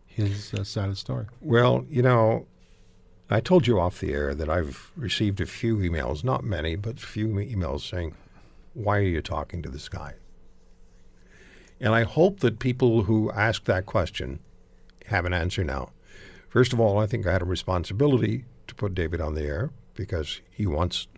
his 0.07 0.55
uh, 0.55 0.65
side 0.65 0.85
of 0.85 0.91
the 0.91 0.97
story. 0.97 1.27
Well, 1.41 1.85
you 1.91 2.03
know, 2.03 2.47
I 3.29 3.41
told 3.41 3.67
you 3.67 3.79
off 3.79 4.01
the 4.01 4.13
air 4.13 4.35
that 4.35 4.49
I've 4.49 4.93
received 4.97 5.41
a 5.41 5.47
few 5.47 5.77
emails, 5.77 6.25
not 6.25 6.45
many, 6.45 6.77
but 6.77 7.03
a 7.03 7.07
few 7.07 7.29
emails 7.29 7.81
saying, 7.81 8.15
"Why 8.73 8.99
are 8.99 9.03
you 9.03 9.21
talking 9.21 9.63
to 9.63 9.69
this 9.69 9.89
guy?" 9.89 10.15
And 11.81 11.95
I 11.95 12.05
hope 12.05 12.41
that 12.41 12.59
people 12.59 13.03
who 13.03 13.31
ask 13.33 13.65
that 13.65 13.85
question 13.85 14.41
have 15.07 15.27
an 15.27 15.35
answer 15.35 15.65
now. 15.65 15.91
First 16.49 16.73
of 16.73 16.81
all, 16.81 16.99
I 16.99 17.07
think 17.07 17.27
I 17.27 17.33
had 17.33 17.43
a 17.43 17.47
responsibility 17.47 18.45
to 18.67 18.75
put 18.75 18.95
David 18.95 19.21
on 19.21 19.35
the 19.35 19.43
air 19.43 19.71
because 19.95 20.41
he 20.51 20.67
wants 20.67 21.09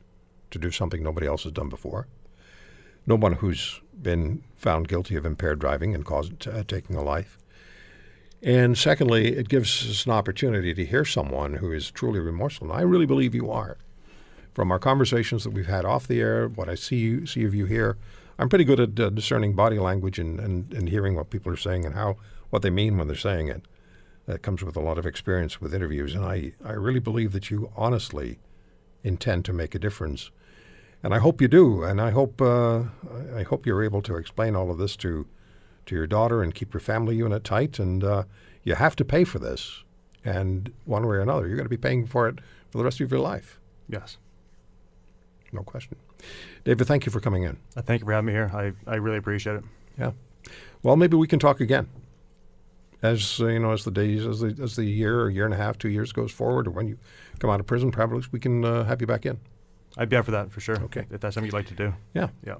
to 0.50 0.58
do 0.58 0.70
something 0.70 1.02
nobody 1.02 1.26
else 1.26 1.44
has 1.44 1.52
done 1.52 1.68
before. 1.68 2.08
No 3.06 3.14
one 3.14 3.34
who's 3.34 3.80
been 4.02 4.42
found 4.56 4.88
guilty 4.88 5.16
of 5.16 5.26
impaired 5.26 5.58
driving 5.58 5.94
and 5.94 6.04
caused 6.04 6.46
uh, 6.48 6.62
taking 6.66 6.96
a 6.96 7.02
life. 7.02 7.38
And 8.42 8.78
secondly, 8.78 9.36
it 9.36 9.48
gives 9.48 9.90
us 9.90 10.06
an 10.06 10.12
opportunity 10.12 10.72
to 10.74 10.84
hear 10.84 11.04
someone 11.04 11.54
who 11.54 11.72
is 11.72 11.90
truly 11.90 12.20
remorseful. 12.20 12.70
And 12.70 12.78
I 12.78 12.82
really 12.82 13.06
believe 13.06 13.34
you 13.34 13.50
are. 13.50 13.78
From 14.54 14.70
our 14.70 14.78
conversations 14.78 15.44
that 15.44 15.50
we've 15.50 15.66
had 15.66 15.84
off 15.84 16.06
the 16.06 16.20
air, 16.20 16.48
what 16.48 16.68
I 16.68 16.74
see 16.74 16.96
you, 16.96 17.26
see 17.26 17.44
of 17.44 17.54
you 17.54 17.66
here, 17.66 17.96
I'm 18.38 18.48
pretty 18.48 18.64
good 18.64 18.80
at 18.80 19.00
uh, 19.00 19.10
discerning 19.10 19.54
body 19.54 19.78
language 19.78 20.18
and, 20.18 20.38
and, 20.38 20.72
and 20.72 20.88
hearing 20.88 21.16
what 21.16 21.30
people 21.30 21.52
are 21.52 21.56
saying 21.56 21.84
and 21.84 21.94
how 21.94 22.16
what 22.50 22.62
they 22.62 22.70
mean 22.70 22.96
when 22.96 23.08
they're 23.08 23.16
saying 23.16 23.48
it. 23.48 23.62
That 24.26 24.42
comes 24.42 24.62
with 24.62 24.76
a 24.76 24.80
lot 24.80 24.98
of 24.98 25.06
experience 25.06 25.60
with 25.60 25.74
interviews, 25.74 26.14
and 26.14 26.24
I, 26.24 26.52
I 26.64 26.72
really 26.72 27.00
believe 27.00 27.32
that 27.32 27.50
you 27.50 27.72
honestly 27.74 28.38
intend 29.02 29.44
to 29.46 29.52
make 29.52 29.74
a 29.74 29.78
difference, 29.78 30.30
and 31.02 31.14
I 31.14 31.18
hope 31.18 31.40
you 31.40 31.48
do. 31.48 31.82
And 31.82 32.00
I 32.00 32.10
hope 32.10 32.40
uh, 32.40 32.82
I 33.34 33.42
hope 33.42 33.66
you're 33.66 33.82
able 33.82 34.02
to 34.02 34.16
explain 34.16 34.56
all 34.56 34.70
of 34.70 34.78
this 34.78 34.96
to 34.96 35.26
to 35.86 35.94
your 35.94 36.06
daughter 36.06 36.42
and 36.42 36.54
keep 36.54 36.74
your 36.74 36.80
family 36.80 37.16
unit 37.16 37.44
tight. 37.44 37.78
And 37.78 38.04
uh, 38.04 38.24
you 38.62 38.74
have 38.74 38.96
to 38.96 39.04
pay 39.04 39.24
for 39.24 39.38
this, 39.38 39.84
and 40.24 40.72
one 40.84 41.06
way 41.06 41.16
or 41.16 41.20
another, 41.20 41.46
you're 41.46 41.56
going 41.56 41.64
to 41.64 41.70
be 41.70 41.76
paying 41.76 42.06
for 42.06 42.28
it 42.28 42.38
for 42.70 42.78
the 42.78 42.84
rest 42.84 43.00
of 43.00 43.10
your 43.10 43.20
life. 43.20 43.60
Yes. 43.88 44.18
No 45.52 45.62
question. 45.62 45.96
David, 46.64 46.86
thank 46.86 47.06
you 47.06 47.12
for 47.12 47.20
coming 47.20 47.44
in. 47.44 47.56
Uh, 47.76 47.82
thank 47.82 48.00
you 48.00 48.06
for 48.06 48.12
having 48.12 48.26
me 48.26 48.32
here. 48.32 48.50
I, 48.52 48.72
I 48.86 48.96
really 48.96 49.16
appreciate 49.16 49.56
it. 49.56 49.64
Yeah. 49.98 50.12
Well, 50.82 50.96
maybe 50.96 51.16
we 51.16 51.26
can 51.26 51.38
talk 51.38 51.60
again. 51.60 51.88
As 53.00 53.40
uh, 53.40 53.46
you 53.46 53.60
know, 53.60 53.72
as 53.72 53.84
the 53.84 53.92
days, 53.92 54.26
as 54.26 54.40
the 54.40 54.58
as 54.60 54.74
the 54.74 54.84
year, 54.84 55.20
or 55.20 55.30
year 55.30 55.44
and 55.44 55.54
a 55.54 55.56
half, 55.56 55.78
two 55.78 55.88
years 55.88 56.12
goes 56.12 56.32
forward, 56.32 56.66
or 56.66 56.72
when 56.72 56.88
you 56.88 56.98
come 57.38 57.48
out 57.48 57.60
of 57.60 57.66
prison, 57.66 57.92
probably 57.92 58.22
we 58.32 58.40
can 58.40 58.64
uh, 58.64 58.84
have 58.84 59.00
you 59.00 59.06
back 59.06 59.24
in. 59.24 59.38
I'd 59.98 60.08
be 60.08 60.16
up 60.16 60.24
for 60.24 60.30
that 60.30 60.50
for 60.52 60.60
sure. 60.60 60.76
Okay. 60.84 61.04
If 61.10 61.20
that's 61.20 61.34
something 61.34 61.46
you'd 61.46 61.54
like 61.54 61.66
to 61.66 61.74
do. 61.74 61.92
Yeah, 62.14 62.28
Yeah. 62.46 62.54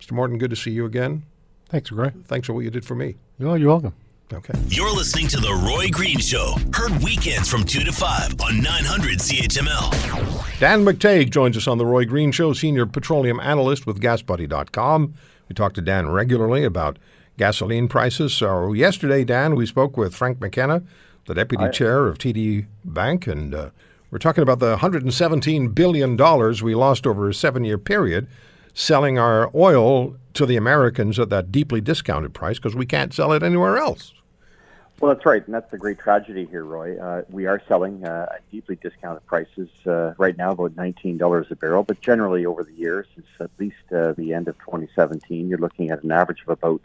Mr. 0.00 0.12
Morton, 0.12 0.38
good 0.38 0.50
to 0.50 0.56
see 0.56 0.70
you 0.70 0.86
again. 0.86 1.24
Thanks, 1.68 1.90
Roy. 1.90 2.12
Thanks 2.26 2.46
for 2.46 2.52
what 2.52 2.60
you 2.60 2.70
did 2.70 2.84
for 2.84 2.94
me. 2.94 3.16
Oh, 3.40 3.54
you're 3.54 3.68
welcome. 3.68 3.94
Okay. 4.32 4.52
You're 4.68 4.90
listening 4.92 5.28
to 5.28 5.36
The 5.38 5.52
Roy 5.66 5.88
Green 5.90 6.18
Show. 6.18 6.54
Heard 6.72 7.02
weekends 7.02 7.48
from 7.48 7.64
2 7.64 7.80
to 7.84 7.92
5 7.92 8.40
on 8.40 8.60
900 8.62 9.18
CHML. 9.18 10.58
Dan 10.60 10.84
McTague 10.84 11.30
joins 11.30 11.56
us 11.56 11.66
on 11.66 11.78
the 11.78 11.86
Roy 11.86 12.04
Green 12.04 12.32
Show, 12.32 12.52
senior 12.52 12.86
petroleum 12.86 13.38
analyst 13.40 13.86
with 13.86 14.00
GasBuddy.com. 14.00 15.14
We 15.48 15.54
talk 15.54 15.74
to 15.74 15.80
Dan 15.80 16.08
regularly 16.08 16.64
about 16.64 16.98
gasoline 17.38 17.88
prices. 17.88 18.32
So, 18.34 18.72
yesterday, 18.72 19.24
Dan, 19.24 19.54
we 19.56 19.66
spoke 19.66 19.96
with 19.96 20.14
Frank 20.14 20.40
McKenna, 20.40 20.82
the 21.26 21.34
deputy 21.34 21.68
chair 21.70 22.06
of 22.06 22.18
TD 22.18 22.66
Bank, 22.84 23.26
and 23.26 23.54
uh, 23.54 23.70
we're 24.14 24.18
talking 24.18 24.42
about 24.42 24.60
the 24.60 24.76
$117 24.76 25.74
billion 25.74 26.16
we 26.62 26.74
lost 26.76 27.04
over 27.04 27.28
a 27.28 27.34
seven 27.34 27.64
year 27.64 27.76
period 27.76 28.28
selling 28.72 29.18
our 29.18 29.50
oil 29.56 30.14
to 30.34 30.46
the 30.46 30.56
Americans 30.56 31.18
at 31.18 31.30
that 31.30 31.50
deeply 31.50 31.80
discounted 31.80 32.32
price 32.32 32.56
because 32.56 32.76
we 32.76 32.86
can't 32.86 33.12
sell 33.12 33.32
it 33.32 33.42
anywhere 33.42 33.76
else. 33.76 34.14
Well, 35.00 35.12
that's 35.12 35.26
right, 35.26 35.44
and 35.44 35.52
that's 35.52 35.68
the 35.72 35.78
great 35.78 35.98
tragedy 35.98 36.46
here, 36.48 36.64
Roy. 36.64 36.96
Uh, 36.96 37.22
we 37.28 37.46
are 37.46 37.60
selling 37.66 38.06
uh, 38.06 38.26
at 38.36 38.48
deeply 38.52 38.76
discounted 38.76 39.26
prices 39.26 39.68
uh, 39.84 40.14
right 40.16 40.36
now, 40.36 40.52
about 40.52 40.76
nineteen 40.76 41.18
dollars 41.18 41.48
a 41.50 41.56
barrel. 41.56 41.82
But 41.82 42.00
generally, 42.00 42.46
over 42.46 42.62
the 42.62 42.72
years, 42.72 43.08
since 43.16 43.26
at 43.40 43.50
least 43.58 43.74
uh, 43.92 44.12
the 44.12 44.32
end 44.32 44.46
of 44.46 44.56
2017, 44.60 45.48
you're 45.48 45.58
looking 45.58 45.90
at 45.90 46.04
an 46.04 46.12
average 46.12 46.42
of 46.42 46.50
about 46.50 46.80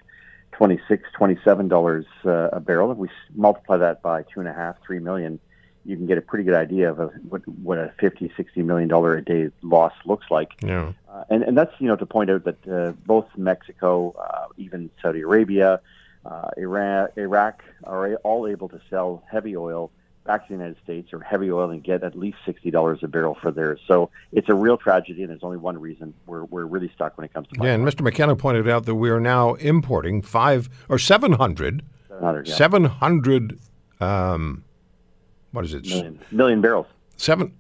26 0.53 1.07
$27 1.15 2.05
uh, 2.25 2.29
a 2.51 2.59
barrel. 2.59 2.91
If 2.91 2.97
we 2.97 3.09
multiply 3.35 3.77
that 3.77 4.01
by 4.01 4.23
two 4.23 4.39
and 4.39 4.49
a 4.49 4.53
half, 4.53 4.81
three 4.81 4.97
million, 4.97 5.39
you 5.85 5.95
can 5.95 6.05
get 6.05 6.17
a 6.17 6.21
pretty 6.21 6.43
good 6.43 6.55
idea 6.55 6.89
of 6.89 6.99
a, 6.99 7.07
what 7.27 7.47
what 7.47 7.77
a 7.77 7.93
50, 7.99 8.31
60 8.35 8.63
million 8.63 8.87
dollar 8.87 9.15
a 9.15 9.23
day 9.23 9.49
loss 9.61 9.93
looks 10.05 10.27
like. 10.29 10.51
Yeah. 10.61 10.93
Uh, 11.09 11.23
and 11.29 11.43
and 11.43 11.57
that's 11.57 11.73
you 11.79 11.87
know 11.87 11.95
to 11.95 12.05
point 12.05 12.29
out 12.29 12.43
that 12.45 12.67
uh, 12.67 12.91
both 13.05 13.27
Mexico, 13.37 14.15
uh, 14.19 14.47
even 14.57 14.89
Saudi 15.01 15.21
Arabia, 15.21 15.81
uh, 16.25 16.49
Iran, 16.57 17.09
Iraq 17.15 17.63
are 17.83 18.15
all 18.17 18.47
able 18.47 18.69
to 18.69 18.79
sell 18.89 19.23
heavy 19.31 19.55
oil 19.55 19.91
back 20.25 20.43
to 20.43 20.49
the 20.49 20.53
United 20.53 20.77
States 20.83 21.11
or 21.11 21.19
heavy 21.21 21.51
oil 21.51 21.71
and 21.71 21.83
get 21.83 22.03
at 22.03 22.15
least 22.15 22.37
sixty 22.45 22.69
dollars 22.69 22.99
a 23.01 23.07
barrel 23.07 23.35
for 23.41 23.51
theirs. 23.51 23.79
So 23.87 24.11
it's 24.31 24.47
a 24.49 24.53
real 24.53 24.77
tragedy, 24.77 25.23
and 25.23 25.31
there's 25.31 25.43
only 25.43 25.57
one 25.57 25.79
reason 25.79 26.13
we're 26.27 26.43
we're 26.45 26.65
really 26.65 26.91
stuck 26.93 27.17
when 27.17 27.25
it 27.25 27.33
comes 27.33 27.47
to. 27.47 27.55
Yeah, 27.63 27.73
and 27.73 27.85
Mr. 27.85 28.01
McKenna 28.01 28.35
pointed 28.35 28.69
out 28.69 28.85
that 28.85 28.95
we 28.95 29.09
are 29.09 29.19
now 29.19 29.55
importing 29.55 30.21
five 30.21 30.69
or 30.87 30.99
seven 30.99 31.33
hundred, 31.33 31.83
700, 32.09 32.47
yeah. 32.47 32.55
seven 32.55 32.85
hundred, 32.85 33.59
um, 33.99 34.63
what 35.51 35.65
is 35.65 35.73
it? 35.73 35.85
million, 35.85 36.19
million 36.31 36.61
barrels. 36.61 36.87
Seven, 37.17 37.53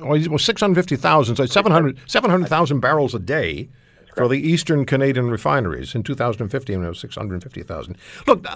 well, 0.00 0.38
six 0.38 0.60
hundred 0.60 0.76
fifty 0.76 0.96
thousand. 0.96 1.36
So 1.36 1.46
700 1.46 1.98
700,000 2.06 2.80
barrels 2.80 3.14
a 3.14 3.18
day. 3.18 3.68
For 4.14 4.28
the 4.28 4.36
Eastern 4.36 4.84
Canadian 4.86 5.28
refineries 5.28 5.92
in 5.96 6.04
2015, 6.04 6.84
it 6.84 6.88
was 6.88 7.00
650,000. 7.00 7.96
Look, 8.28 8.46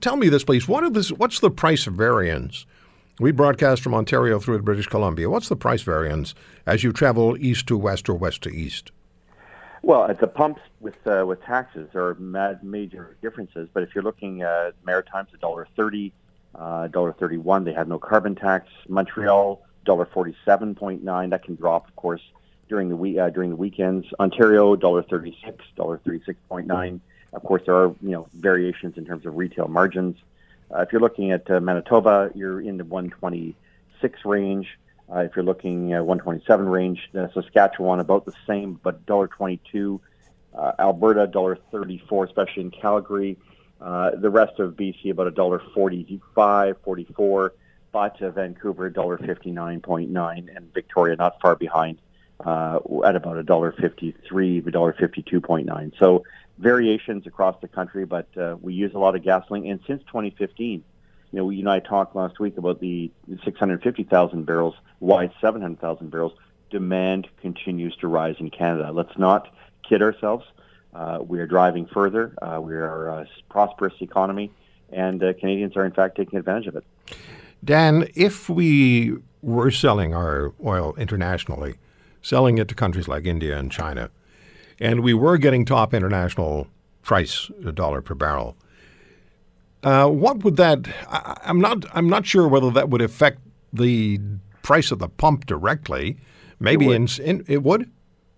tell 0.00 0.16
me 0.16 0.30
this, 0.30 0.42
please. 0.42 0.66
What 0.66 0.84
are 0.84 0.88
this? 0.88 1.12
What's 1.12 1.40
the 1.40 1.50
price 1.50 1.84
variance? 1.84 2.64
We 3.20 3.30
broadcast 3.30 3.82
from 3.82 3.92
Ontario 3.94 4.40
through 4.40 4.56
to 4.56 4.62
British 4.62 4.86
Columbia. 4.86 5.28
What's 5.28 5.50
the 5.50 5.56
price 5.56 5.82
variance 5.82 6.34
as 6.64 6.82
you 6.82 6.94
travel 6.94 7.36
east 7.36 7.66
to 7.66 7.76
west 7.76 8.08
or 8.08 8.14
west 8.14 8.40
to 8.44 8.48
east? 8.48 8.90
Well, 9.82 10.04
at 10.04 10.18
the 10.18 10.28
pumps 10.28 10.62
with 10.80 10.94
uh, 11.06 11.26
with 11.26 11.42
taxes, 11.42 11.90
there 11.92 12.06
are 12.06 12.14
mad 12.14 12.64
major 12.64 13.16
differences. 13.20 13.68
But 13.72 13.82
if 13.82 13.94
you're 13.94 14.04
looking 14.04 14.42
at 14.42 14.74
Maritimes, 14.84 15.28
a 15.34 15.36
dollar 15.36 15.68
thirty, 15.76 16.12
dollar 16.54 17.12
thirty 17.18 17.38
one. 17.38 17.64
They 17.64 17.72
have 17.72 17.88
no 17.88 17.98
carbon 17.98 18.34
tax. 18.34 18.68
Montreal, 18.88 19.62
dollar 19.84 20.06
forty 20.06 20.36
seven 20.44 20.74
point 20.74 21.02
nine. 21.02 21.30
That 21.30 21.44
can 21.44 21.54
drop, 21.56 21.88
of 21.88 21.96
course, 21.96 22.22
during 22.68 22.88
the 22.88 22.96
week 22.96 23.18
uh, 23.18 23.30
during 23.30 23.50
the 23.50 23.56
weekends. 23.56 24.06
Ontario, 24.20 24.76
dollar 24.76 25.02
thirty 25.02 25.36
six, 25.44 25.64
dollar 25.76 26.00
thirty 26.04 26.22
six 26.24 26.38
point 26.48 26.66
nine. 26.66 27.00
Of 27.32 27.42
course, 27.42 27.62
there 27.64 27.76
are 27.76 27.94
you 28.02 28.10
know 28.10 28.28
variations 28.34 28.96
in 28.96 29.06
terms 29.06 29.26
of 29.26 29.36
retail 29.36 29.68
margins. 29.68 30.16
Uh, 30.72 30.80
if 30.80 30.92
you're 30.92 31.00
looking 31.00 31.32
at 31.32 31.50
uh, 31.50 31.60
Manitoba, 31.60 32.30
you're 32.34 32.60
in 32.60 32.78
the 32.78 32.84
126 32.84 34.24
range. 34.24 34.78
Uh, 35.12 35.18
if 35.18 35.36
you're 35.36 35.44
looking 35.44 35.92
at 35.92 36.04
127 36.04 36.66
range, 36.66 37.10
uh, 37.18 37.26
Saskatchewan 37.34 38.00
about 38.00 38.24
the 38.24 38.32
same, 38.46 38.80
but 38.82 39.04
$1.22. 39.04 40.00
Uh, 40.54 40.72
Alberta, 40.78 41.26
$1.34, 41.26 42.26
especially 42.26 42.62
in 42.62 42.70
Calgary. 42.70 43.36
Uh, 43.82 44.10
the 44.14 44.30
rest 44.30 44.60
of 44.60 44.74
BC 44.74 45.10
about 45.10 45.34
$1.45, 45.34 46.76
44. 46.84 47.54
But 47.90 48.22
uh, 48.22 48.30
Vancouver, 48.30 48.90
$1.59.9, 48.90 50.56
and 50.56 50.72
Victoria 50.72 51.16
not 51.16 51.40
far 51.40 51.56
behind 51.56 51.98
uh, 52.44 52.78
at 53.04 53.16
about 53.16 53.44
$1.53, 53.44 54.14
$1.52.9. 54.62 55.98
So 55.98 56.24
variations 56.58 57.26
across 57.26 57.60
the 57.60 57.68
country, 57.68 58.06
but 58.06 58.28
uh, 58.36 58.56
we 58.60 58.72
use 58.72 58.92
a 58.94 58.98
lot 58.98 59.16
of 59.16 59.22
gasoline. 59.22 59.68
And 59.68 59.80
since 59.86 60.02
2015, 60.04 60.84
you 61.32 61.38
know, 61.38 61.50
you 61.50 61.60
and 61.60 61.68
I 61.68 61.80
talked 61.80 62.14
last 62.14 62.38
week 62.38 62.56
about 62.58 62.80
the 62.80 63.10
650,000 63.44 64.44
barrels, 64.44 64.74
why 65.00 65.30
700,000 65.40 66.10
barrels. 66.10 66.32
Demand 66.70 67.28
continues 67.42 67.94
to 67.96 68.08
rise 68.08 68.36
in 68.38 68.48
Canada. 68.48 68.92
Let's 68.92 69.18
not 69.18 69.52
kid 69.86 70.00
ourselves. 70.00 70.46
Uh, 70.94 71.18
we 71.26 71.40
are 71.40 71.46
driving 71.46 71.86
further. 71.86 72.34
Uh, 72.42 72.60
we 72.60 72.74
are 72.74 73.08
a 73.08 73.26
prosperous 73.48 73.94
economy, 74.00 74.50
and 74.90 75.22
uh, 75.22 75.32
Canadians 75.34 75.76
are 75.76 75.84
in 75.84 75.92
fact 75.92 76.16
taking 76.16 76.38
advantage 76.38 76.66
of 76.66 76.76
it. 76.76 76.84
Dan, 77.64 78.08
if 78.14 78.48
we 78.48 79.16
were 79.40 79.70
selling 79.70 80.14
our 80.14 80.52
oil 80.64 80.94
internationally, 80.98 81.76
selling 82.20 82.58
it 82.58 82.68
to 82.68 82.74
countries 82.74 83.08
like 83.08 83.24
India 83.24 83.58
and 83.58 83.72
China, 83.72 84.10
and 84.78 85.00
we 85.00 85.14
were 85.14 85.38
getting 85.38 85.64
top 85.64 85.94
international 85.94 86.66
price, 87.02 87.50
a 87.64 87.72
dollar 87.72 88.02
per 88.02 88.14
barrel, 88.14 88.56
uh, 89.82 90.08
what 90.08 90.44
would 90.44 90.56
that? 90.56 90.86
I, 91.08 91.40
I'm 91.44 91.60
not. 91.60 91.84
I'm 91.94 92.08
not 92.08 92.26
sure 92.26 92.46
whether 92.46 92.70
that 92.70 92.90
would 92.90 93.02
affect 93.02 93.40
the 93.72 94.20
price 94.62 94.90
of 94.92 94.98
the 94.98 95.08
pump 95.08 95.46
directly. 95.46 96.18
Maybe 96.60 96.86
would. 96.86 96.96
in, 96.96 97.08
in 97.20 97.44
it 97.48 97.62
would. 97.62 97.90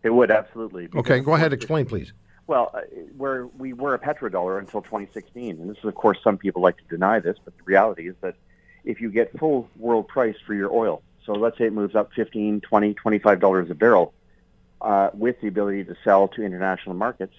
It 0.02 0.10
would 0.10 0.30
absolutely. 0.30 0.88
Okay, 0.94 1.20
go 1.20 1.34
ahead. 1.34 1.52
Explain, 1.52 1.86
please. 1.86 2.12
Well, 2.46 2.70
uh, 2.74 2.80
we're, 3.16 3.46
we 3.46 3.72
were 3.72 3.94
a 3.94 3.98
petrodollar 3.98 4.58
until 4.58 4.82
2016, 4.82 5.60
and 5.60 5.70
this 5.70 5.78
is, 5.78 5.84
of 5.84 5.94
course, 5.94 6.18
some 6.22 6.36
people 6.36 6.60
like 6.62 6.76
to 6.76 6.84
deny 6.90 7.18
this, 7.20 7.36
but 7.44 7.56
the 7.56 7.62
reality 7.64 8.08
is 8.08 8.14
that 8.20 8.34
if 8.84 9.00
you 9.00 9.10
get 9.10 9.38
full 9.38 9.68
world 9.78 10.08
price 10.08 10.36
for 10.46 10.54
your 10.54 10.72
oil, 10.72 11.02
so 11.24 11.32
let's 11.32 11.56
say 11.56 11.64
it 11.64 11.72
moves 11.72 11.94
up 11.94 12.12
15, 12.14 12.60
20, 12.60 12.94
25 12.94 13.40
dollars 13.40 13.70
a 13.70 13.74
barrel, 13.74 14.12
uh, 14.82 15.08
with 15.14 15.40
the 15.40 15.48
ability 15.48 15.84
to 15.84 15.96
sell 16.04 16.28
to 16.28 16.42
international 16.42 16.94
markets, 16.94 17.34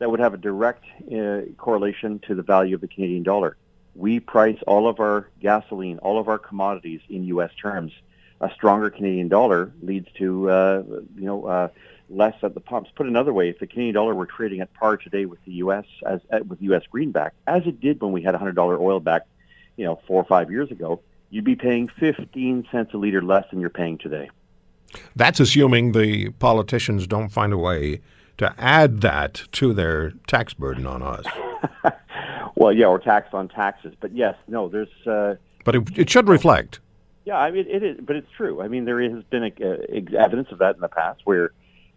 that 0.00 0.10
would 0.10 0.20
have 0.20 0.34
a 0.34 0.38
direct 0.38 0.84
uh, 1.12 1.40
correlation 1.56 2.18
to 2.26 2.34
the 2.34 2.42
value 2.42 2.74
of 2.74 2.80
the 2.80 2.88
Canadian 2.88 3.22
dollar. 3.22 3.56
We 3.94 4.18
price 4.20 4.58
all 4.66 4.88
of 4.88 4.98
our 5.00 5.28
gasoline, 5.40 5.98
all 5.98 6.18
of 6.18 6.28
our 6.28 6.38
commodities 6.38 7.00
in 7.08 7.24
U.S. 7.24 7.50
terms. 7.60 7.92
A 8.40 8.50
stronger 8.54 8.90
Canadian 8.90 9.28
dollar 9.28 9.72
leads 9.82 10.06
to, 10.18 10.50
uh, 10.50 10.82
you 11.16 11.24
know, 11.24 11.46
uh, 11.46 11.68
less 12.08 12.34
at 12.42 12.54
the 12.54 12.60
pumps. 12.60 12.90
Put 12.94 13.06
another 13.06 13.32
way, 13.32 13.48
if 13.48 13.58
the 13.58 13.66
Canadian 13.66 13.94
dollar 13.94 14.14
were 14.14 14.26
trading 14.26 14.60
at 14.60 14.72
par 14.74 14.96
today 14.96 15.24
with 15.26 15.44
the 15.44 15.52
U.S. 15.54 15.84
as 16.06 16.20
uh, 16.32 16.38
with 16.46 16.60
U.S. 16.62 16.82
greenback, 16.90 17.34
as 17.46 17.66
it 17.66 17.80
did 17.80 18.00
when 18.00 18.12
we 18.12 18.22
had 18.22 18.34
$100 18.34 18.80
oil 18.80 19.00
back, 19.00 19.26
you 19.76 19.84
know, 19.84 20.00
four 20.06 20.20
or 20.20 20.24
five 20.24 20.50
years 20.50 20.70
ago, 20.70 21.00
you'd 21.30 21.44
be 21.44 21.56
paying 21.56 21.88
15 21.98 22.66
cents 22.70 22.94
a 22.94 22.96
liter 22.96 23.22
less 23.22 23.44
than 23.50 23.60
you're 23.60 23.70
paying 23.70 23.98
today. 23.98 24.30
That's 25.14 25.38
assuming 25.40 25.92
the 25.92 26.30
politicians 26.30 27.06
don't 27.06 27.28
find 27.28 27.52
a 27.52 27.58
way 27.58 28.00
to 28.38 28.54
add 28.56 29.00
that 29.02 29.42
to 29.52 29.74
their 29.74 30.12
tax 30.26 30.54
burden 30.54 30.86
on 30.86 31.02
us. 31.02 31.26
Well, 32.58 32.72
yeah, 32.72 32.86
or 32.86 32.98
tax 32.98 33.32
on 33.32 33.46
taxes. 33.46 33.94
But 34.00 34.16
yes, 34.16 34.34
no, 34.48 34.68
there's. 34.68 34.88
Uh, 35.06 35.36
But 35.64 35.76
it, 35.76 35.98
it 35.98 36.10
should 36.10 36.28
reflect. 36.28 36.80
Yeah, 37.24 37.36
I 37.38 37.52
mean 37.52 37.66
it 37.68 37.84
is, 37.84 37.98
but 38.00 38.16
it's 38.16 38.30
true. 38.36 38.60
I 38.60 38.68
mean 38.68 38.84
there 38.84 39.00
has 39.00 39.22
been 39.24 39.44
a, 39.44 39.52
uh, 39.64 40.18
evidence 40.18 40.48
of 40.50 40.58
that 40.58 40.74
in 40.74 40.80
the 40.80 40.88
past, 40.88 41.20
where 41.24 41.52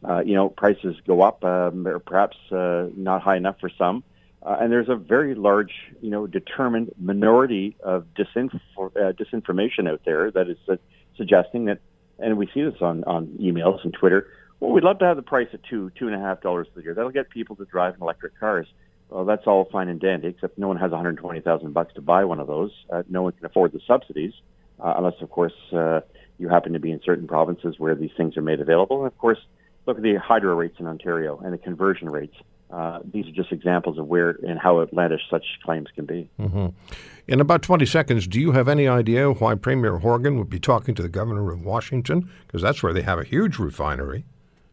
uh, 0.07 0.21
you 0.25 0.35
know 0.35 0.49
prices 0.49 0.95
go 1.05 1.21
up, 1.21 1.43
um, 1.43 1.87
or 1.87 1.99
perhaps 1.99 2.37
uh, 2.51 2.87
not 2.95 3.21
high 3.21 3.37
enough 3.37 3.59
for 3.59 3.69
some, 3.77 4.03
uh, 4.43 4.57
and 4.59 4.71
there's 4.71 4.89
a 4.89 4.95
very 4.95 5.35
large, 5.35 5.73
you 6.01 6.09
know, 6.09 6.27
determined 6.27 6.91
minority 6.99 7.75
of 7.83 8.05
uh, 8.17 8.25
disinformation 8.25 9.89
out 9.89 10.01
there 10.05 10.31
that 10.31 10.49
is 10.49 10.57
uh, 10.67 10.75
suggesting 11.15 11.65
that, 11.65 11.79
and 12.19 12.37
we 12.37 12.49
see 12.53 12.63
this 12.63 12.81
on 12.81 13.03
on 13.03 13.27
emails 13.39 13.83
and 13.83 13.93
Twitter. 13.93 14.27
Well, 14.59 14.71
we'd 14.71 14.83
love 14.83 14.99
to 14.99 15.05
have 15.05 15.17
the 15.17 15.23
price 15.23 15.47
at 15.53 15.63
two 15.63 15.91
two 15.97 16.07
and 16.07 16.15
a 16.15 16.19
half 16.19 16.41
dollars 16.41 16.67
a 16.75 16.81
year. 16.81 16.93
That'll 16.93 17.11
get 17.11 17.29
people 17.29 17.55
to 17.57 17.65
drive 17.65 17.95
in 17.95 18.01
electric 18.01 18.39
cars. 18.39 18.67
Well, 19.11 19.25
that's 19.25 19.45
all 19.45 19.65
fine 19.65 19.89
and 19.89 19.99
dandy, 19.99 20.29
except 20.29 20.57
no 20.57 20.69
one 20.69 20.77
has 20.77 20.91
120,000 20.91 21.73
bucks 21.73 21.93
to 21.95 22.01
buy 22.01 22.23
one 22.23 22.39
of 22.39 22.47
those. 22.47 22.71
Uh, 22.89 23.03
no 23.09 23.23
one 23.23 23.33
can 23.33 23.45
afford 23.45 23.73
the 23.73 23.81
subsidies, 23.85 24.31
uh, 24.79 24.93
unless, 24.97 25.15
of 25.21 25.29
course, 25.29 25.53
uh, 25.73 25.99
you 26.39 26.47
happen 26.47 26.71
to 26.73 26.79
be 26.79 26.91
in 26.91 27.01
certain 27.03 27.27
provinces 27.27 27.75
where 27.77 27.93
these 27.93 28.11
things 28.15 28.37
are 28.37 28.41
made 28.41 28.61
available. 28.61 28.99
And 28.99 29.07
of 29.07 29.17
course, 29.17 29.37
look 29.85 29.97
at 29.97 30.03
the 30.03 30.15
hydro 30.15 30.55
rates 30.55 30.79
in 30.79 30.87
Ontario 30.87 31.39
and 31.43 31.53
the 31.53 31.57
conversion 31.57 32.09
rates. 32.09 32.35
Uh, 32.71 32.99
these 33.03 33.27
are 33.27 33.31
just 33.31 33.51
examples 33.51 33.97
of 33.97 34.07
where 34.07 34.37
and 34.47 34.57
how 34.57 34.79
outlandish 34.79 35.21
such 35.29 35.43
claims 35.63 35.89
can 35.93 36.05
be. 36.05 36.29
In 37.27 37.41
about 37.41 37.61
20 37.63 37.85
seconds, 37.85 38.27
do 38.27 38.39
you 38.39 38.53
have 38.53 38.69
any 38.69 38.87
idea 38.87 39.29
why 39.29 39.55
Premier 39.55 39.97
Horgan 39.97 40.37
would 40.37 40.49
be 40.49 40.59
talking 40.59 40.95
to 40.95 41.01
the 41.01 41.09
governor 41.09 41.51
of 41.51 41.63
Washington? 41.65 42.29
Because 42.47 42.61
that's 42.61 42.81
where 42.81 42.93
they 42.93 43.01
have 43.01 43.19
a 43.19 43.25
huge 43.25 43.59
refinery. 43.59 44.23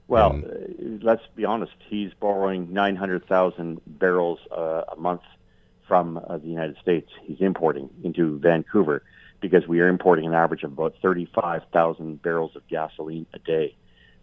Well, 0.06 0.30
And- 0.30 0.44
uh, 0.44 1.04
let's 1.04 1.26
be 1.34 1.44
honest. 1.44 1.72
He's 1.88 2.12
borrowing 2.20 2.72
900,000 2.72 3.80
barrels 3.86 4.38
uh, 4.56 4.82
a 4.92 4.96
month 4.96 5.22
from 5.88 6.18
uh, 6.18 6.38
the 6.38 6.46
United 6.48 6.76
States. 6.80 7.10
He's 7.24 7.40
importing 7.40 7.90
into 8.04 8.38
Vancouver 8.38 9.02
because 9.40 9.66
we 9.66 9.80
are 9.80 9.88
importing 9.88 10.26
an 10.26 10.34
average 10.34 10.62
of 10.62 10.72
about 10.72 10.94
35,000 11.02 12.22
barrels 12.22 12.54
of 12.56 12.66
gasoline 12.68 13.26
a 13.34 13.38
day, 13.40 13.74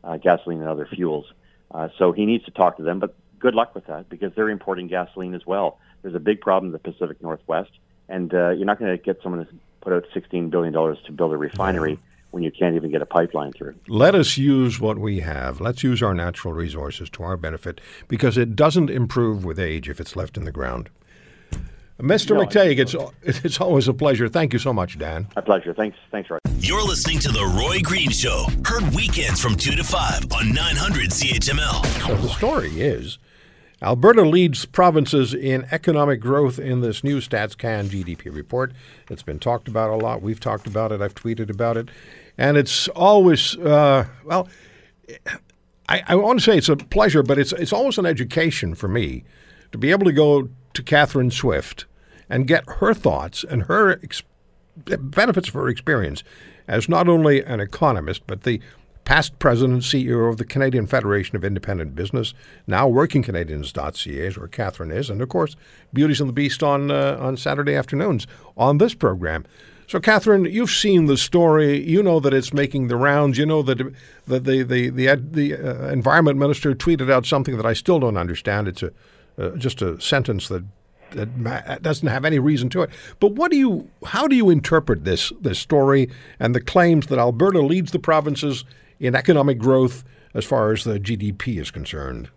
uh, 0.05 0.17
gasoline 0.17 0.59
and 0.59 0.69
other 0.69 0.87
fuels. 0.87 1.25
Uh, 1.71 1.89
so 1.97 2.11
he 2.11 2.25
needs 2.25 2.45
to 2.45 2.51
talk 2.51 2.77
to 2.77 2.83
them. 2.83 2.99
But 2.99 3.15
good 3.39 3.55
luck 3.55 3.75
with 3.75 3.87
that 3.87 4.09
because 4.09 4.31
they're 4.35 4.49
importing 4.49 4.87
gasoline 4.87 5.33
as 5.33 5.45
well. 5.45 5.79
There's 6.01 6.15
a 6.15 6.19
big 6.19 6.39
problem 6.41 6.67
in 6.67 6.71
the 6.71 6.79
Pacific 6.79 7.21
Northwest, 7.21 7.71
and 8.07 8.33
uh, 8.33 8.49
you're 8.49 8.65
not 8.65 8.79
going 8.79 8.95
to 8.95 9.03
get 9.03 9.21
someone 9.23 9.45
to 9.45 9.51
put 9.81 9.93
out 9.93 10.05
$16 10.15 10.49
billion 10.49 10.73
to 10.73 11.11
build 11.11 11.33
a 11.33 11.37
refinery 11.37 11.99
when 12.31 12.43
you 12.43 12.51
can't 12.51 12.75
even 12.75 12.91
get 12.91 13.01
a 13.01 13.05
pipeline 13.05 13.53
through. 13.53 13.73
Let 13.87 14.13
us 14.13 14.37
use 14.37 14.79
what 14.79 14.97
we 14.97 15.21
have. 15.21 15.61
Let's 15.61 15.83
use 15.83 16.03
our 16.03 16.13
natural 16.13 16.53
resources 16.53 17.09
to 17.11 17.23
our 17.23 17.37
benefit 17.37 17.79
because 18.07 18.37
it 18.37 18.55
doesn't 18.55 18.89
improve 18.89 19.45
with 19.45 19.59
age 19.59 19.89
if 19.89 20.01
it's 20.01 20.15
left 20.15 20.37
in 20.37 20.43
the 20.43 20.51
ground. 20.51 20.89
Mr. 21.99 22.35
No, 22.35 22.45
McTague, 22.45 22.77
it's, 22.79 22.95
it's 23.45 23.61
always 23.61 23.87
a 23.87 23.93
pleasure. 23.93 24.27
Thank 24.27 24.53
you 24.53 24.59
so 24.59 24.73
much, 24.73 24.97
Dan. 24.97 25.27
A 25.35 25.41
pleasure. 25.41 25.73
Thanks, 25.73 25.97
thanks, 26.11 26.29
Roy. 26.29 26.39
You're 26.59 26.83
listening 26.83 27.19
to 27.19 27.29
The 27.29 27.45
Roy 27.45 27.79
Green 27.81 28.09
Show, 28.09 28.47
heard 28.65 28.93
weekends 28.93 29.39
from 29.39 29.55
2 29.55 29.75
to 29.75 29.83
5 29.83 30.31
on 30.33 30.53
900 30.53 31.09
CHML. 31.09 32.07
So 32.07 32.15
the 32.15 32.29
story 32.29 32.81
is 32.81 33.17
Alberta 33.81 34.23
leads 34.23 34.65
provinces 34.65 35.33
in 35.33 35.67
economic 35.71 36.19
growth 36.19 36.59
in 36.59 36.81
this 36.81 37.03
new 37.03 37.19
StatsCan 37.19 37.87
GDP 37.89 38.33
report. 38.33 38.73
It's 39.09 39.23
been 39.23 39.39
talked 39.39 39.67
about 39.67 39.91
a 39.91 39.95
lot. 39.95 40.21
We've 40.21 40.39
talked 40.39 40.67
about 40.67 40.91
it. 40.91 41.01
I've 41.01 41.15
tweeted 41.15 41.49
about 41.49 41.77
it. 41.77 41.89
And 42.37 42.57
it's 42.57 42.87
always, 42.89 43.55
uh, 43.57 44.05
well, 44.23 44.49
I, 45.87 46.03
I 46.07 46.15
want 46.15 46.39
to 46.39 46.43
say 46.43 46.57
it's 46.57 46.67
a 46.67 46.75
pleasure, 46.75 47.23
but 47.23 47.37
it's, 47.37 47.53
it's 47.53 47.71
almost 47.71 47.97
an 47.97 48.05
education 48.05 48.75
for 48.75 48.87
me 48.87 49.23
to 49.71 49.77
be 49.77 49.91
able 49.91 50.05
to 50.05 50.13
go 50.13 50.49
to 50.75 50.83
Catherine 50.83 51.31
Swift 51.31 51.85
and 52.29 52.47
get 52.47 52.63
her 52.79 52.93
thoughts 52.93 53.43
and 53.43 53.63
her 53.63 53.99
ex- 54.03 54.23
benefits 54.75 55.47
of 55.47 55.53
her 55.53 55.69
experience 55.69 56.23
as 56.67 56.89
not 56.89 57.07
only 57.07 57.43
an 57.43 57.59
economist, 57.59 58.25
but 58.27 58.43
the 58.43 58.59
past 59.05 59.37
president, 59.37 59.83
CEO 59.83 60.29
of 60.29 60.37
the 60.37 60.45
Canadian 60.45 60.87
Federation 60.87 61.35
of 61.35 61.45
Independent 61.45 61.95
Business, 61.95 62.33
now 62.65 62.89
workingcanadians.ca 62.89 64.27
is 64.27 64.37
where 64.37 64.47
Catherine 64.47 64.91
is, 64.91 65.09
and 65.09 65.21
of 65.21 65.29
course, 65.29 65.55
Beauties 65.93 66.19
and 66.19 66.27
the 66.27 66.33
Beast 66.33 66.63
on 66.63 66.89
uh, 66.91 67.17
on 67.19 67.37
Saturday 67.37 67.75
afternoons 67.75 68.25
on 68.57 68.79
this 68.79 68.93
program. 68.95 69.45
So, 69.87 69.99
Catherine, 69.99 70.45
you've 70.45 70.71
seen 70.71 71.05
the 71.05 71.15
story. 71.15 71.87
You 71.87 72.01
know 72.01 72.19
that 72.19 72.33
it's 72.33 72.51
making 72.51 72.87
the 72.87 72.95
rounds. 72.95 73.37
You 73.37 73.45
know 73.45 73.61
that 73.61 73.77
the 74.25 74.39
the 74.39 74.63
the 74.63 74.89
the, 74.89 75.15
the 75.15 75.53
uh, 75.53 75.89
environment 75.89 76.39
minister 76.39 76.73
tweeted 76.73 77.11
out 77.11 77.27
something 77.27 77.55
that 77.57 77.65
I 77.67 77.73
still 77.73 77.99
don't 77.99 78.17
understand. 78.17 78.67
It's 78.67 78.81
a 78.81 78.91
uh, 79.37 79.51
just 79.51 79.81
a 79.81 79.99
sentence 79.99 80.47
that 80.47 80.63
that 81.11 81.81
doesn't 81.81 82.07
have 82.07 82.25
any 82.25 82.39
reason 82.39 82.69
to 82.69 82.81
it. 82.81 82.89
But 83.19 83.33
what 83.33 83.51
do 83.51 83.57
you? 83.57 83.89
How 84.05 84.27
do 84.27 84.35
you 84.35 84.49
interpret 84.49 85.05
this 85.05 85.31
this 85.41 85.59
story 85.59 86.09
and 86.39 86.53
the 86.53 86.61
claims 86.61 87.07
that 87.07 87.19
Alberta 87.19 87.61
leads 87.61 87.91
the 87.91 87.99
provinces 87.99 88.65
in 88.99 89.15
economic 89.15 89.57
growth 89.57 90.03
as 90.33 90.45
far 90.45 90.71
as 90.71 90.83
the 90.83 90.99
GDP 90.99 91.59
is 91.59 91.71
concerned? 91.71 92.29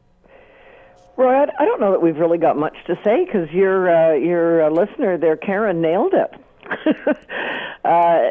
Roy, 1.16 1.46
I 1.58 1.64
don't 1.64 1.80
know 1.80 1.90
that 1.90 2.00
we've 2.00 2.16
really 2.16 2.38
got 2.38 2.56
much 2.56 2.76
to 2.86 2.96
say 3.02 3.24
because 3.24 3.50
your 3.50 3.90
uh, 3.90 4.14
your 4.14 4.62
uh, 4.62 4.70
listener 4.70 5.18
there, 5.18 5.36
Karen, 5.36 5.80
nailed 5.80 6.14
it. 6.14 6.34
uh, 7.84 8.30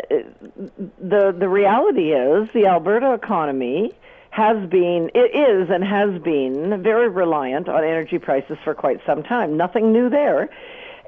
the 0.99 1.35
the 1.37 1.49
reality 1.49 2.13
is 2.13 2.47
the 2.53 2.67
Alberta 2.67 3.13
economy 3.13 3.91
has 4.37 4.69
been 4.69 5.09
it 5.15 5.35
is 5.35 5.67
and 5.71 5.83
has 5.83 6.21
been 6.21 6.83
very 6.83 7.09
reliant 7.09 7.67
on 7.67 7.83
energy 7.83 8.19
prices 8.19 8.55
for 8.63 8.75
quite 8.75 9.01
some 9.03 9.23
time. 9.23 9.57
Nothing 9.57 9.91
new 9.91 10.11
there. 10.11 10.49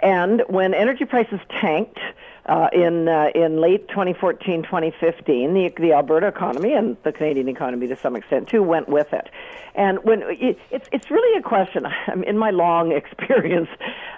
And 0.02 0.42
when 0.48 0.74
energy 0.74 1.06
prices 1.06 1.40
tanked 1.62 2.00
uh, 2.48 2.70
in 2.74 3.08
uh, 3.08 3.30
in 3.36 3.62
late 3.62 3.88
2014, 3.90 4.64
2015, 4.64 5.54
the 5.54 5.72
the 5.80 5.94
Alberta 5.94 6.26
economy 6.26 6.74
and 6.74 6.98
the 7.04 7.12
Canadian 7.12 7.48
economy 7.50 7.86
to 7.90 7.96
some 7.98 8.16
extent 8.16 8.48
too 8.48 8.64
went 8.64 8.90
with 8.90 9.14
it. 9.14 9.30
And 9.76 10.04
when 10.04 10.24
it, 10.24 10.58
it's 10.72 10.90
it's 10.92 11.12
really 11.12 11.38
a 11.38 11.44
question. 11.44 11.86
in 12.26 12.36
my 12.36 12.50
long 12.50 12.92
experience, 13.02 13.70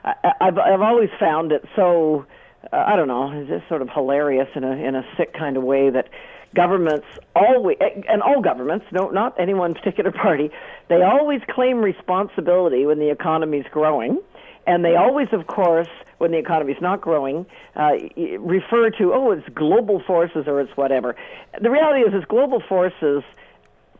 I've 0.05 0.57
I've 0.57 0.81
always 0.81 1.09
found 1.19 1.51
it 1.51 1.65
so 1.75 2.25
uh, 2.71 2.77
I 2.87 2.95
don't 2.95 3.09
know, 3.09 3.29
it's 3.33 3.49
just 3.49 3.67
sort 3.67 3.81
of 3.81 3.89
hilarious 3.89 4.47
in 4.55 4.63
a 4.63 4.71
in 4.71 4.95
a 4.95 5.03
sick 5.17 5.33
kind 5.33 5.57
of 5.57 5.63
way 5.63 5.89
that 5.89 6.07
governments 6.55 7.05
always 7.35 7.77
and 8.07 8.21
all 8.21 8.41
governments, 8.41 8.85
no, 8.91 9.09
not 9.09 9.39
any 9.39 9.53
one 9.53 9.73
particular 9.73 10.11
party, 10.11 10.51
they 10.89 11.01
always 11.01 11.41
claim 11.49 11.77
responsibility 11.79 12.85
when 12.85 12.99
the 12.99 13.09
economy's 13.09 13.65
growing, 13.71 14.19
and 14.67 14.83
they 14.83 14.95
always, 14.95 15.27
of 15.31 15.47
course, 15.47 15.87
when 16.17 16.31
the 16.31 16.37
economy's 16.37 16.81
not 16.81 17.01
growing, 17.01 17.45
uh, 17.75 17.93
refer 18.39 18.89
to 18.91 19.13
oh, 19.13 19.31
it's 19.31 19.47
global 19.55 20.01
forces 20.05 20.47
or 20.47 20.61
it's 20.61 20.75
whatever. 20.77 21.15
The 21.59 21.69
reality 21.69 22.01
is, 22.01 22.13
it's 22.13 22.25
global 22.25 22.61
forces 22.67 23.23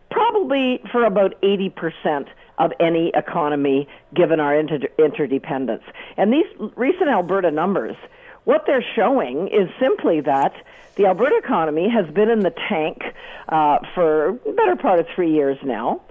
probably 0.10 0.82
for 0.92 1.06
about 1.06 1.36
eighty 1.42 1.70
percent 1.70 2.28
of 2.58 2.72
any 2.80 3.12
economy 3.16 3.88
given 4.14 4.40
our 4.40 4.56
inter- 4.60 4.88
interdependence. 5.00 5.84
And 6.18 6.32
these 6.32 6.46
recent 6.76 7.10
Alberta 7.10 7.50
numbers 7.50 7.96
what 8.44 8.66
they're 8.66 8.86
showing 8.96 9.48
is 9.48 9.70
simply 9.80 10.22
that 10.22 10.54
the 10.96 11.06
Alberta 11.06 11.38
economy 11.38 11.90
has 11.90 12.12
been 12.14 12.30
in 12.30 12.40
the 12.40 12.54
tank 12.70 13.02
uh, 13.50 13.80
for 13.94 14.34
better 14.56 14.76
part 14.76 15.00
of 15.00 15.08
three 15.16 15.32
years 15.32 15.58
now. 15.64 16.02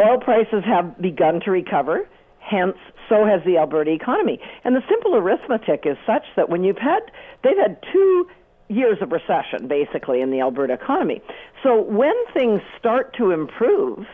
Oil 0.00 0.18
prices 0.18 0.62
have 0.64 1.00
begun 1.00 1.40
to 1.40 1.50
recover, 1.50 2.06
hence, 2.38 2.76
so 3.08 3.24
has 3.24 3.42
the 3.44 3.56
Alberta 3.56 3.92
economy. 3.92 4.40
And 4.64 4.74
the 4.76 4.82
simple 4.88 5.16
arithmetic 5.16 5.86
is 5.86 5.96
such 6.06 6.24
that 6.36 6.48
when 6.48 6.64
you've 6.64 6.78
had, 6.78 7.00
they've 7.42 7.56
had 7.56 7.78
two 7.92 8.28
years 8.68 8.98
of 9.00 9.12
recession, 9.12 9.68
basically, 9.68 10.20
in 10.20 10.30
the 10.30 10.40
Alberta 10.40 10.74
economy. 10.74 11.22
So 11.62 11.80
when 11.80 12.14
things 12.34 12.60
start 12.78 13.14
to 13.16 13.30
improve, 13.30 14.06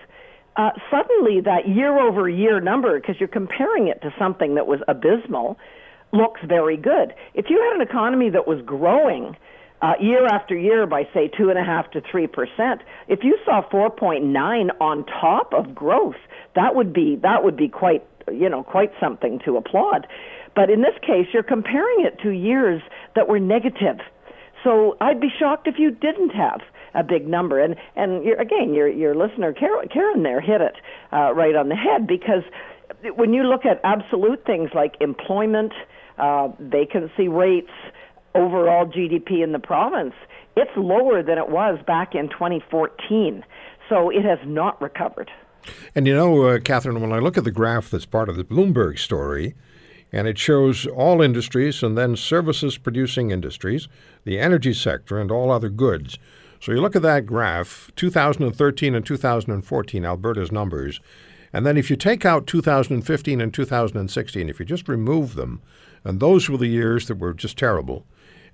uh, 0.56 0.70
suddenly 0.90 1.40
that 1.40 1.68
year 1.68 1.98
over 1.98 2.28
year 2.28 2.60
number, 2.60 3.00
because 3.00 3.16
you're 3.18 3.28
comparing 3.28 3.88
it 3.88 4.02
to 4.02 4.14
something 4.18 4.54
that 4.54 4.66
was 4.66 4.80
abysmal, 4.86 5.58
looks 6.12 6.40
very 6.46 6.76
good. 6.76 7.14
If 7.34 7.46
you 7.48 7.60
had 7.60 7.80
an 7.80 7.82
economy 7.82 8.30
that 8.30 8.46
was 8.46 8.60
growing 8.64 9.36
uh, 9.80 9.94
year 10.00 10.26
after 10.26 10.56
year 10.56 10.86
by 10.86 11.08
say 11.12 11.28
two 11.36 11.50
and 11.50 11.58
a 11.58 11.64
half 11.64 11.90
to 11.92 12.00
three 12.00 12.26
percent, 12.26 12.82
if 13.08 13.20
you 13.24 13.38
saw 13.44 13.62
4.9 13.68 14.70
on 14.80 15.04
top 15.06 15.52
of 15.52 15.74
growth, 15.74 16.20
that 16.54 16.74
would 16.74 16.92
be 16.92 17.16
that 17.22 17.42
would 17.42 17.56
be 17.56 17.68
quite 17.68 18.04
you 18.30 18.48
know 18.48 18.62
quite 18.62 18.92
something 19.00 19.40
to 19.44 19.56
applaud. 19.56 20.06
But 20.54 20.70
in 20.70 20.82
this 20.82 20.94
case, 21.00 21.26
you're 21.32 21.42
comparing 21.42 22.04
it 22.04 22.20
to 22.22 22.30
years 22.30 22.82
that 23.16 23.26
were 23.28 23.40
negative. 23.40 23.98
So 24.62 24.96
I'd 25.00 25.20
be 25.20 25.30
shocked 25.36 25.66
if 25.66 25.76
you 25.78 25.90
didn't 25.90 26.30
have 26.30 26.60
a 26.94 27.02
big 27.02 27.26
number. 27.26 27.58
And 27.58 27.76
and 27.96 28.24
you're, 28.24 28.40
again, 28.40 28.74
your 28.74 28.88
your 28.88 29.14
listener 29.14 29.52
Karen, 29.52 30.22
there 30.22 30.40
hit 30.40 30.60
it 30.60 30.76
uh, 31.12 31.32
right 31.32 31.56
on 31.56 31.68
the 31.68 31.76
head 31.76 32.06
because 32.06 32.44
when 33.16 33.32
you 33.32 33.42
look 33.42 33.64
at 33.64 33.80
absolute 33.84 34.44
things 34.44 34.70
like 34.74 34.94
employment, 35.00 35.72
uh, 36.22 36.48
vacancy 36.60 37.28
rates, 37.28 37.72
overall 38.34 38.86
GDP 38.86 39.42
in 39.42 39.52
the 39.52 39.58
province, 39.58 40.14
it's 40.56 40.70
lower 40.76 41.22
than 41.22 41.36
it 41.36 41.48
was 41.48 41.78
back 41.86 42.14
in 42.14 42.28
2014. 42.28 43.44
So 43.88 44.08
it 44.08 44.24
has 44.24 44.38
not 44.46 44.80
recovered. 44.80 45.30
And 45.94 46.06
you 46.06 46.14
know, 46.14 46.42
uh, 46.42 46.58
Catherine, 46.60 47.00
when 47.00 47.12
I 47.12 47.18
look 47.18 47.36
at 47.36 47.44
the 47.44 47.50
graph 47.50 47.90
that's 47.90 48.06
part 48.06 48.28
of 48.28 48.36
the 48.36 48.44
Bloomberg 48.44 48.98
story, 48.98 49.54
and 50.12 50.28
it 50.28 50.38
shows 50.38 50.86
all 50.86 51.22
industries 51.22 51.82
and 51.82 51.98
then 51.98 52.16
services 52.16 52.78
producing 52.78 53.30
industries, 53.30 53.88
the 54.24 54.38
energy 54.38 54.74
sector, 54.74 55.18
and 55.18 55.30
all 55.30 55.50
other 55.50 55.70
goods. 55.70 56.18
So 56.60 56.70
you 56.70 56.80
look 56.80 56.94
at 56.94 57.02
that 57.02 57.26
graph, 57.26 57.90
2013 57.96 58.94
and 58.94 59.04
2014, 59.04 60.04
Alberta's 60.04 60.52
numbers, 60.52 61.00
and 61.52 61.66
then 61.66 61.76
if 61.76 61.90
you 61.90 61.96
take 61.96 62.24
out 62.24 62.46
2015 62.46 63.40
and 63.40 63.52
2016, 63.52 64.48
if 64.48 64.60
you 64.60 64.66
just 64.66 64.88
remove 64.88 65.34
them, 65.34 65.60
and 66.04 66.20
those 66.20 66.48
were 66.48 66.58
the 66.58 66.66
years 66.66 67.06
that 67.08 67.18
were 67.18 67.34
just 67.34 67.58
terrible. 67.58 68.04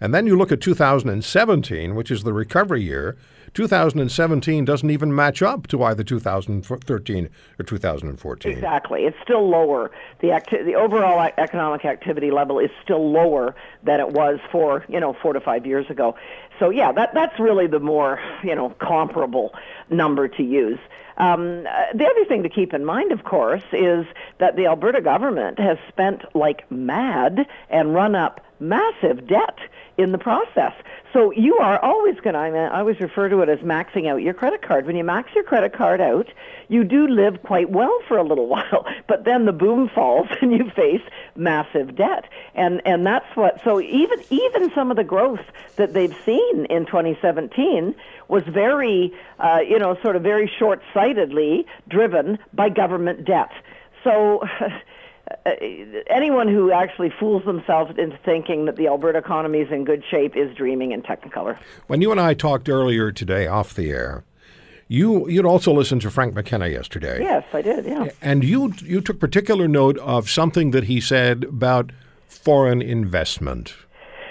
And 0.01 0.15
then 0.15 0.27
you 0.27 0.37
look 0.37 0.53
at 0.53 0.61
2017, 0.61 1.95
which 1.95 2.11
is 2.11 2.23
the 2.23 2.33
recovery 2.33 2.83
year. 2.83 3.17
2017 3.55 4.65
doesn't 4.65 4.91
even 4.91 5.15
match 5.15 5.43
up 5.43 5.67
to 5.69 5.83
either 5.83 6.05
2013 6.05 7.29
or 7.59 7.65
2014. 7.65 8.53
Exactly. 8.53 9.05
It's 9.05 9.17
still 9.23 9.49
lower. 9.49 9.91
The, 10.21 10.31
acti- 10.31 10.63
the 10.63 10.75
overall 10.75 11.19
economic 11.39 11.85
activity 11.85 12.31
level 12.31 12.59
is 12.59 12.71
still 12.83 13.11
lower 13.11 13.57
than 13.83 14.01
it 14.01 14.11
was 14.11 14.39
for, 14.53 14.85
you 14.89 15.01
know, 15.01 15.17
four 15.21 15.33
to 15.33 15.41
five 15.41 15.67
years 15.67 15.87
ago. 15.89 16.15
So, 16.59 16.71
yeah, 16.71 16.93
that, 16.93 17.15
that's 17.15 17.41
really 17.41 17.67
the 17.67 17.81
more, 17.81 18.21
you 18.45 18.55
know, 18.55 18.71
comparable 18.81 19.55
number 19.91 20.29
to 20.29 20.43
use. 20.43 20.79
Um, 21.19 21.67
uh, 21.67 21.93
the 21.95 22.07
other 22.07 22.25
thing 22.27 22.45
to 22.45 22.49
keep 22.49 22.73
in 22.73 22.85
mind, 22.85 23.13
of 23.13 23.25
course, 23.25 23.63
is 23.73 24.07
that 24.39 24.57
the 24.57 24.67
Alberta 24.67 25.01
government 25.01 25.59
has 25.59 25.77
spent 25.89 26.23
like 26.35 26.71
mad 26.71 27.47
and 27.69 27.95
run 27.95 28.15
up 28.15 28.41
massive 28.61 29.27
debt 29.27 29.59
in 29.97 30.13
the 30.13 30.19
process. 30.19 30.73
So 31.13 31.33
you 31.33 31.57
are 31.57 31.83
always 31.83 32.17
going 32.17 32.35
to, 32.35 32.39
I, 32.39 32.51
mean, 32.51 32.61
I 32.61 32.81
always 32.81 33.01
refer 33.01 33.29
to 33.31 33.41
it 33.41 33.49
as 33.49 33.61
maxing 33.61 34.09
out 34.09 34.23
your 34.23 34.35
credit 34.35 34.61
card. 34.61 34.87
When 34.87 34.95
you 34.95 35.05
max 35.05 35.35
your 35.35 35.45
credit 35.45 35.73
card 35.73 36.01
out, 36.01 36.29
you 36.69 36.85
do 36.85 37.07
live 37.07 37.43
quite 37.43 37.71
well 37.71 37.99
for 38.07 38.19
a 38.19 38.23
little 38.23 38.47
while, 38.55 38.87
but 39.07 39.25
then 39.25 39.47
the 39.47 39.53
boom 39.53 39.89
falls 39.89 40.29
and 40.43 40.53
you 40.53 40.71
face 40.71 41.03
massive 41.35 41.97
debt. 41.97 42.25
And, 42.55 42.83
and 42.85 43.07
that's 43.07 43.27
what, 43.35 43.61
so 43.65 43.81
even, 43.81 44.23
even 44.29 44.71
some 44.75 44.91
of 44.91 44.97
the 44.97 45.05
growth 45.05 45.45
that 45.77 45.95
they've 45.95 46.15
seen 46.27 46.67
in 46.67 46.85
2017 46.85 47.95
was 48.29 48.43
very, 48.45 49.13
uh, 49.39 49.61
you 49.67 49.79
know, 49.79 49.97
sort 50.03 50.17
of 50.17 50.23
very 50.23 50.51
short-sightedly 50.59 51.67
driven 51.89 52.39
by 52.53 52.69
government 52.69 53.25
debt. 53.25 53.51
so. 54.05 54.43
Uh, 55.47 55.51
anyone 56.09 56.49
who 56.49 56.73
actually 56.73 57.11
fools 57.11 57.45
themselves 57.45 57.93
into 57.99 58.17
thinking 58.25 58.65
that 58.67 58.77
the 58.77 58.87
Alberta 58.87 59.19
economy 59.19 59.61
is 59.61 59.71
in 59.71 59.85
good 59.85 60.05
shape 60.11 60.37
is 60.37 60.55
dreaming 60.57 60.93
in 60.93 61.03
Technicolor. 61.03 61.59
When 61.87 62.01
you 62.01 62.11
and 62.11 62.21
I 62.21 62.35
talked 62.35 62.69
earlier 62.69 63.13
today 63.13 63.47
off 63.47 63.75
the 63.75 63.91
air, 63.91 64.25
you 64.89 65.29
you'd 65.29 65.45
also 65.45 65.73
listened 65.73 66.01
to 66.03 66.11
Frank 66.11 66.35
McKenna 66.35 66.69
yesterday. 66.69 67.21
Yes, 67.21 67.45
I 67.53 67.63
did. 67.63 67.85
Yeah. 67.85 68.09
And 68.23 68.43
you 68.43 68.73
you 68.83 69.01
took 69.01 69.21
particular 69.21 69.69
note 69.69 69.99
of 69.99 70.31
something 70.31 70.71
that 70.71 70.85
he 70.85 71.01
said 71.01 71.45
about 71.45 71.93
foreign 72.27 72.81
investment. 72.81 73.75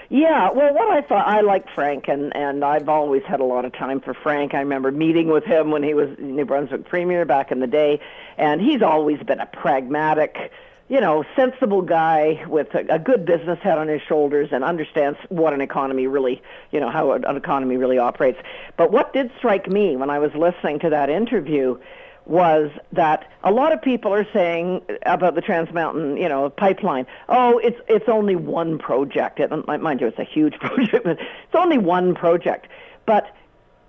Yeah, 0.10 0.52
well, 0.52 0.74
what 0.74 0.90
I 0.90 1.02
thought 1.02 1.28
I 1.28 1.42
like 1.42 1.70
Frank, 1.76 2.08
and 2.08 2.34
and 2.36 2.64
I've 2.64 2.88
always 2.88 3.24
had 3.24 3.40
a 3.42 3.44
lot 3.44 3.66
of 3.66 3.74
time 3.74 4.00
for 4.00 4.14
Frank. 4.14 4.54
I 4.54 4.60
remember 4.60 4.90
meeting 4.90 5.28
with 5.28 5.44
him 5.44 5.70
when 5.70 5.84
he 5.84 5.94
was 5.94 6.10
New 6.18 6.46
Brunswick 6.46 6.86
premier 6.86 7.26
back 7.26 7.52
in 7.52 7.60
the 7.60 7.68
day, 7.68 8.00
and 8.38 8.62
he's 8.62 8.82
always 8.82 9.22
been 9.24 9.42
a 9.42 9.46
pragmatic, 9.46 10.52
you 10.90 11.02
know, 11.02 11.26
sensible 11.36 11.82
guy 11.82 12.46
with 12.48 12.74
a, 12.74 12.86
a 12.96 13.00
good 13.00 13.26
business 13.26 13.60
head 13.60 13.78
on 13.78 13.88
his 13.88 14.02
shoulders 14.02 14.50
and 14.52 14.64
understands 14.64 15.20
what 15.30 15.54
an 15.54 15.60
economy 15.60 16.08
really, 16.08 16.42
you 16.72 16.80
know, 16.80 16.90
how 16.90 17.12
an 17.12 17.36
economy 17.36 17.76
really 17.76 17.98
operates. 17.98 18.40
But 18.78 18.92
what 18.92 19.12
did 19.14 19.32
strike 19.38 19.68
me 19.68 19.98
when 19.98 20.10
I 20.10 20.20
was 20.20 20.34
listening 20.34 20.80
to 20.80 20.90
that 20.92 21.10
interview 21.10 21.78
was 22.26 22.72
that 22.92 23.30
a 23.44 23.52
lot 23.52 23.72
of 23.72 23.82
people 23.82 24.14
are 24.14 24.28
saying 24.34 24.82
about 25.06 25.36
the 25.36 25.42
Trans 25.42 25.74
Mountain, 25.74 26.18
you 26.18 26.28
know, 26.28 26.50
pipeline. 26.50 27.08
Oh, 27.30 27.58
it's 27.58 27.80
it's 27.88 28.10
only 28.10 28.36
one 28.36 28.78
project. 28.78 29.40
It, 29.40 29.50
mind 29.68 30.02
you, 30.02 30.08
it's 30.08 30.20
a 30.20 30.26
huge 30.26 30.54
project, 30.60 31.04
but 31.06 31.20
it's 31.20 31.56
only 31.56 31.78
one 31.78 32.16
project. 32.16 32.68
But 33.06 33.34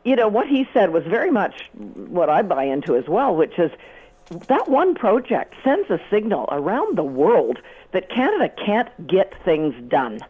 you 0.04 0.14
know 0.16 0.28
what 0.28 0.46
he 0.46 0.68
said 0.72 0.92
was 0.92 1.04
very 1.04 1.30
much 1.30 1.68
what 1.74 2.30
I 2.30 2.42
buy 2.42 2.64
into 2.64 2.96
as 2.96 3.08
well, 3.08 3.34
which 3.34 3.58
is 3.58 3.72
that 4.30 4.68
one 4.68 4.94
project 4.94 5.54
sends 5.64 5.88
a 5.90 6.00
signal 6.10 6.48
around 6.50 6.98
the 6.98 7.04
world 7.04 7.58
that 7.92 8.10
Canada 8.10 8.52
can't 8.64 9.06
get 9.06 9.32
things 9.44 9.74
done. 9.88 10.20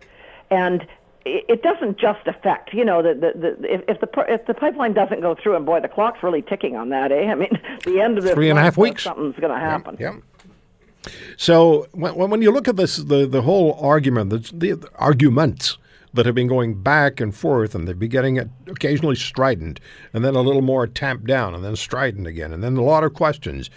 And 0.50 0.86
it 1.24 1.62
doesn't 1.62 1.98
just 1.98 2.26
affect, 2.26 2.72
you 2.72 2.84
know, 2.84 3.02
the, 3.02 3.14
the, 3.14 3.56
the 3.58 3.74
if, 3.74 3.82
if 3.88 4.00
the 4.00 4.24
if 4.28 4.46
the 4.46 4.54
pipeline 4.54 4.94
doesn't 4.94 5.20
go 5.20 5.34
through, 5.34 5.56
and 5.56 5.66
boy, 5.66 5.80
the 5.80 5.88
clock's 5.88 6.22
really 6.22 6.42
ticking 6.42 6.76
on 6.76 6.88
that, 6.90 7.12
eh? 7.12 7.26
I 7.30 7.34
mean, 7.34 7.60
the 7.84 8.00
end 8.00 8.18
of 8.18 8.24
this 8.24 8.34
three 8.34 8.50
and 8.50 8.58
a 8.58 8.62
half 8.62 8.76
weeks, 8.76 9.02
something's 9.02 9.36
going 9.36 9.52
to 9.52 9.58
happen. 9.58 9.96
Yeah. 9.98 10.14
yeah. 10.14 11.10
So 11.36 11.86
when, 11.92 12.14
when 12.30 12.42
you 12.42 12.50
look 12.50 12.68
at 12.68 12.76
this, 12.76 12.96
the 12.96 13.26
the 13.26 13.42
whole 13.42 13.78
argument, 13.80 14.30
the, 14.30 14.38
the 14.76 14.88
arguments 14.94 15.76
that 16.18 16.26
have 16.26 16.34
been 16.34 16.46
going 16.46 16.82
back 16.82 17.20
and 17.20 17.34
forth, 17.34 17.74
and 17.74 17.88
they've 17.88 17.98
been 17.98 18.10
getting 18.10 18.38
occasionally 18.66 19.16
strident, 19.16 19.80
and 20.12 20.22
then 20.22 20.34
a 20.34 20.42
little 20.42 20.60
more 20.60 20.86
tamped 20.86 21.26
down, 21.26 21.54
and 21.54 21.64
then 21.64 21.74
strident 21.74 22.26
again, 22.26 22.52
and 22.52 22.62
then 22.62 22.76
a 22.76 22.82
lot 22.82 23.04
of 23.04 23.14
questions. 23.14 23.70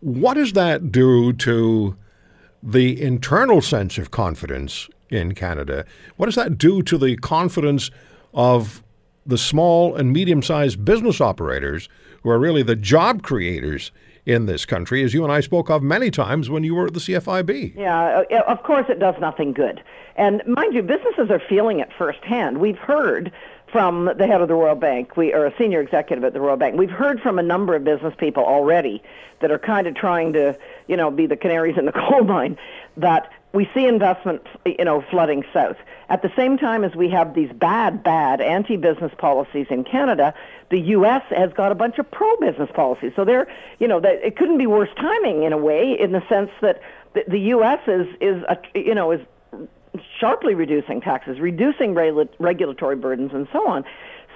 What 0.00 0.34
does 0.34 0.54
that 0.54 0.90
do 0.90 1.32
to 1.34 1.96
the 2.62 3.00
internal 3.00 3.60
sense 3.60 3.96
of 3.96 4.10
confidence 4.10 4.88
in 5.10 5.34
Canada. 5.34 5.84
What 6.16 6.26
does 6.26 6.34
that 6.36 6.58
do 6.58 6.82
to 6.84 6.96
the 6.96 7.16
confidence 7.16 7.90
of 8.32 8.82
the 9.26 9.38
small 9.38 9.94
and 9.96 10.12
medium 10.12 10.42
sized 10.42 10.84
business 10.84 11.20
operators 11.20 11.88
who 12.22 12.30
are 12.30 12.38
really 12.38 12.62
the 12.62 12.76
job 12.76 13.22
creators 13.22 13.92
in 14.26 14.46
this 14.46 14.64
country, 14.64 15.02
as 15.02 15.14
you 15.14 15.24
and 15.24 15.32
I 15.32 15.40
spoke 15.40 15.70
of 15.70 15.82
many 15.82 16.10
times 16.10 16.50
when 16.50 16.64
you 16.64 16.74
were 16.74 16.86
at 16.86 16.94
the 16.94 17.00
CFIB? 17.00 17.74
Yeah, 17.76 18.24
uh, 18.30 18.42
of 18.46 18.62
course 18.62 18.86
it 18.88 18.98
does 18.98 19.14
nothing 19.20 19.52
good. 19.52 19.82
And 20.16 20.42
mind 20.46 20.74
you, 20.74 20.82
businesses 20.82 21.30
are 21.30 21.40
feeling 21.48 21.80
it 21.80 21.88
firsthand. 21.96 22.58
We've 22.58 22.78
heard 22.78 23.32
from 23.72 24.10
the 24.16 24.26
head 24.26 24.40
of 24.40 24.48
the 24.48 24.54
Royal 24.54 24.74
Bank, 24.74 25.16
we 25.16 25.32
or 25.32 25.46
a 25.46 25.54
senior 25.56 25.80
executive 25.80 26.24
at 26.24 26.32
the 26.32 26.40
Royal 26.40 26.56
Bank. 26.56 26.76
We've 26.76 26.90
heard 26.90 27.20
from 27.20 27.38
a 27.38 27.42
number 27.42 27.74
of 27.74 27.84
business 27.84 28.14
people 28.18 28.44
already 28.44 29.02
that 29.40 29.50
are 29.50 29.58
kind 29.58 29.86
of 29.86 29.94
trying 29.94 30.32
to, 30.34 30.58
you 30.88 30.96
know, 30.96 31.10
be 31.10 31.26
the 31.26 31.36
canaries 31.36 31.78
in 31.78 31.86
the 31.86 31.92
coal 32.08 32.24
mine 32.24 32.58
that 32.96 33.30
we 33.52 33.68
see 33.74 33.86
investment, 33.86 34.46
you 34.64 34.84
know, 34.84 35.04
flooding 35.10 35.44
south. 35.52 35.76
At 36.08 36.22
the 36.22 36.32
same 36.36 36.56
time 36.56 36.84
as 36.84 36.94
we 36.94 37.08
have 37.10 37.34
these 37.34 37.50
bad, 37.52 38.02
bad 38.02 38.40
anti-business 38.40 39.12
policies 39.18 39.66
in 39.70 39.84
Canada, 39.84 40.34
the 40.70 40.80
U.S. 40.80 41.22
has 41.30 41.52
got 41.52 41.72
a 41.72 41.74
bunch 41.74 41.98
of 41.98 42.10
pro-business 42.10 42.70
policies. 42.74 43.12
So 43.16 43.24
there, 43.24 43.48
you 43.78 43.88
know, 43.88 44.00
that 44.00 44.24
it 44.24 44.36
couldn't 44.36 44.58
be 44.58 44.66
worse 44.66 44.90
timing 44.96 45.42
in 45.42 45.52
a 45.52 45.58
way, 45.58 45.96
in 45.98 46.12
the 46.12 46.22
sense 46.28 46.50
that 46.60 46.80
the, 47.14 47.24
the 47.28 47.40
U.S. 47.40 47.80
is 47.86 48.06
is 48.20 48.42
a, 48.48 48.56
you 48.74 48.94
know 48.94 49.10
is 49.10 49.20
sharply 50.18 50.54
reducing 50.54 51.00
taxes, 51.00 51.40
reducing 51.40 51.94
regulatory 51.94 52.96
burdens, 52.96 53.32
and 53.34 53.48
so 53.52 53.68
on. 53.68 53.84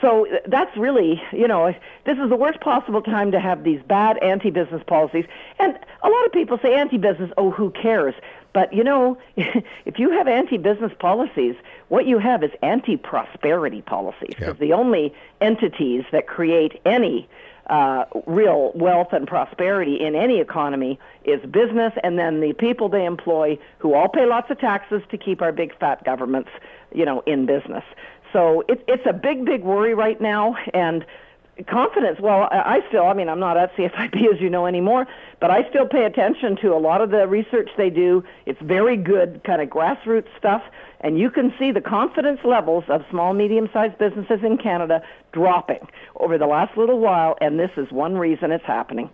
So 0.00 0.26
that's 0.46 0.76
really, 0.76 1.22
you 1.32 1.46
know, 1.46 1.72
this 2.04 2.18
is 2.18 2.28
the 2.28 2.36
worst 2.36 2.60
possible 2.60 3.00
time 3.00 3.30
to 3.30 3.40
have 3.40 3.64
these 3.64 3.80
bad 3.86 4.18
anti-business 4.18 4.82
policies. 4.86 5.24
And 5.58 5.78
a 6.02 6.08
lot 6.08 6.26
of 6.26 6.32
people 6.32 6.58
say 6.60 6.74
anti-business, 6.74 7.30
oh, 7.38 7.50
who 7.50 7.70
cares? 7.70 8.14
But 8.54 8.72
you 8.72 8.82
know, 8.82 9.18
if 9.36 9.98
you 9.98 10.10
have 10.12 10.26
anti-business 10.26 10.92
policies, 10.98 11.56
what 11.88 12.06
you 12.06 12.18
have 12.18 12.42
is 12.42 12.52
anti-prosperity 12.62 13.82
policies. 13.82 14.34
Because 14.38 14.58
the 14.58 14.72
only 14.72 15.14
entities 15.42 16.04
that 16.12 16.26
create 16.26 16.80
any 16.86 17.28
uh, 17.66 18.04
real 18.26 18.72
wealth 18.74 19.12
and 19.12 19.26
prosperity 19.26 19.96
in 19.96 20.14
any 20.14 20.38
economy 20.38 20.98
is 21.24 21.40
business, 21.50 21.92
and 22.02 22.18
then 22.18 22.40
the 22.40 22.52
people 22.54 22.88
they 22.88 23.04
employ, 23.04 23.58
who 23.78 23.94
all 23.94 24.08
pay 24.08 24.26
lots 24.26 24.50
of 24.50 24.58
taxes 24.58 25.02
to 25.10 25.18
keep 25.18 25.42
our 25.42 25.52
big 25.52 25.76
fat 25.78 26.04
governments, 26.04 26.50
you 26.94 27.04
know, 27.04 27.22
in 27.26 27.46
business. 27.46 27.84
So 28.32 28.64
it, 28.68 28.84
it's 28.86 29.06
a 29.06 29.12
big, 29.12 29.44
big 29.44 29.62
worry 29.62 29.94
right 29.94 30.20
now, 30.20 30.56
and 30.74 31.04
confidence. 31.68 32.18
Well 32.20 32.48
i 32.50 32.82
still 32.88 33.06
i 33.06 33.12
mean 33.12 33.28
i'm 33.28 33.38
not 33.38 33.56
at 33.56 33.74
cfib 33.76 34.34
as 34.34 34.40
you 34.40 34.50
know 34.50 34.66
anymore 34.66 35.06
but 35.40 35.50
i 35.50 35.68
still 35.68 35.86
pay 35.86 36.04
attention 36.04 36.56
to 36.56 36.74
a 36.74 36.78
lot 36.78 37.00
of 37.00 37.10
the 37.10 37.28
research 37.28 37.70
they 37.76 37.90
do. 37.90 38.24
It's 38.46 38.60
very 38.60 38.96
good 38.96 39.42
kind 39.44 39.62
of 39.62 39.68
grassroots 39.68 40.26
stuff 40.36 40.62
and 41.00 41.18
you 41.18 41.30
can 41.30 41.54
see 41.58 41.70
the 41.70 41.80
confidence 41.80 42.40
levels 42.44 42.84
of 42.88 43.04
small 43.10 43.34
medium 43.34 43.68
sized 43.72 43.98
businesses 43.98 44.40
in 44.42 44.58
canada 44.58 45.02
dropping 45.32 45.86
over 46.16 46.38
the 46.38 46.46
last 46.46 46.76
little 46.76 46.98
while 46.98 47.36
and 47.40 47.58
this 47.60 47.70
is 47.76 47.90
one 47.92 48.16
reason 48.16 48.50
it's 48.50 48.64
happening. 48.64 49.08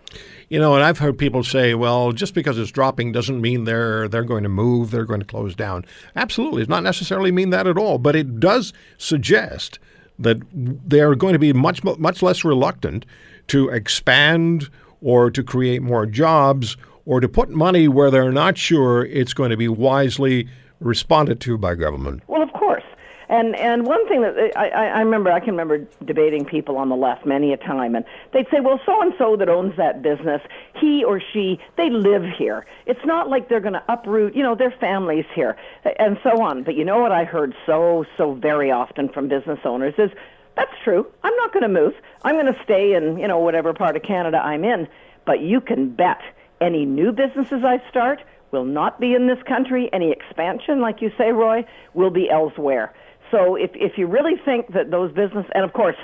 You 0.49 0.59
know 0.59 0.73
and 0.73 0.83
i've 0.83 0.97
heard 0.97 1.19
people 1.19 1.43
say 1.43 1.75
well 1.75 2.11
just 2.11 2.33
because 2.33 2.57
it's 2.57 2.71
dropping 2.71 3.11
doesn't 3.11 3.39
mean 3.39 3.65
they're 3.65 4.07
they're 4.07 4.23
going 4.23 4.43
to 4.43 4.49
move 4.49 4.89
they're 4.89 5.05
going 5.05 5.19
to 5.19 5.25
close 5.27 5.53
down. 5.53 5.85
Absolutely 6.15 6.63
it's 6.63 6.69
not 6.69 6.83
necessarily 6.83 7.31
mean 7.31 7.51
that 7.51 7.67
at 7.67 7.77
all 7.77 7.99
but 7.99 8.15
it 8.15 8.39
does 8.39 8.73
suggest 8.97 9.77
that 10.21 10.37
they 10.53 11.01
are 11.01 11.15
going 11.15 11.33
to 11.33 11.39
be 11.39 11.53
much 11.53 11.83
much 11.83 12.21
less 12.21 12.43
reluctant 12.43 13.05
to 13.47 13.69
expand 13.69 14.69
or 15.01 15.31
to 15.31 15.43
create 15.43 15.81
more 15.81 16.05
jobs 16.05 16.77
or 17.05 17.19
to 17.19 17.27
put 17.27 17.49
money 17.49 17.87
where 17.87 18.11
they're 18.11 18.31
not 18.31 18.57
sure 18.57 19.05
it's 19.05 19.33
going 19.33 19.49
to 19.49 19.57
be 19.57 19.67
wisely 19.67 20.47
responded 20.79 21.39
to 21.41 21.57
by 21.57 21.75
government. 21.75 22.21
Well, 22.27 22.41
of 22.41 22.53
course. 22.53 22.83
And 23.31 23.55
and 23.55 23.85
one 23.85 24.05
thing 24.09 24.23
that 24.23 24.51
I, 24.57 24.67
I 24.67 24.99
remember, 24.99 25.31
I 25.31 25.39
can 25.39 25.51
remember 25.51 25.87
debating 26.03 26.43
people 26.43 26.75
on 26.75 26.89
the 26.89 26.97
left 26.97 27.25
many 27.25 27.53
a 27.53 27.57
time, 27.57 27.95
and 27.95 28.03
they'd 28.33 28.45
say, 28.51 28.59
"Well, 28.59 28.81
so 28.85 29.01
and 29.01 29.13
so 29.17 29.37
that 29.37 29.47
owns 29.47 29.77
that 29.77 30.01
business, 30.01 30.41
he 30.75 31.05
or 31.05 31.21
she, 31.31 31.57
they 31.77 31.89
live 31.89 32.25
here. 32.37 32.65
It's 32.85 33.05
not 33.05 33.29
like 33.29 33.47
they're 33.47 33.61
going 33.61 33.73
to 33.73 33.83
uproot, 33.87 34.35
you 34.35 34.43
know, 34.43 34.53
their 34.53 34.71
families 34.71 35.23
here, 35.33 35.55
and 35.97 36.19
so 36.23 36.41
on." 36.41 36.63
But 36.63 36.75
you 36.75 36.83
know 36.83 36.99
what 36.99 37.13
I 37.13 37.23
heard 37.23 37.55
so 37.65 38.05
so 38.17 38.33
very 38.33 38.69
often 38.69 39.07
from 39.07 39.29
business 39.29 39.59
owners 39.63 39.93
is, 39.97 40.11
"That's 40.57 40.73
true. 40.83 41.07
I'm 41.23 41.35
not 41.37 41.53
going 41.53 41.63
to 41.63 41.69
move. 41.69 41.93
I'm 42.23 42.35
going 42.35 42.53
to 42.53 42.63
stay 42.65 42.95
in, 42.95 43.17
you 43.17 43.29
know, 43.29 43.39
whatever 43.39 43.73
part 43.73 43.95
of 43.95 44.03
Canada 44.03 44.41
I'm 44.43 44.65
in." 44.65 44.89
But 45.23 45.39
you 45.39 45.61
can 45.61 45.89
bet 45.91 46.19
any 46.59 46.83
new 46.83 47.13
businesses 47.13 47.63
I 47.63 47.81
start 47.89 48.21
will 48.51 48.65
not 48.65 48.99
be 48.99 49.13
in 49.13 49.27
this 49.27 49.41
country. 49.43 49.89
Any 49.93 50.11
expansion, 50.11 50.81
like 50.81 51.01
you 51.01 51.13
say, 51.17 51.31
Roy, 51.31 51.63
will 51.93 52.09
be 52.09 52.29
elsewhere. 52.29 52.93
So 53.31 53.55
if 53.55 53.71
if 53.73 53.97
you 53.97 54.07
really 54.07 54.35
think 54.43 54.73
that 54.73 54.91
those 54.91 55.11
business 55.13 55.45
and 55.55 55.63
of 55.63 55.73
course 55.73 55.95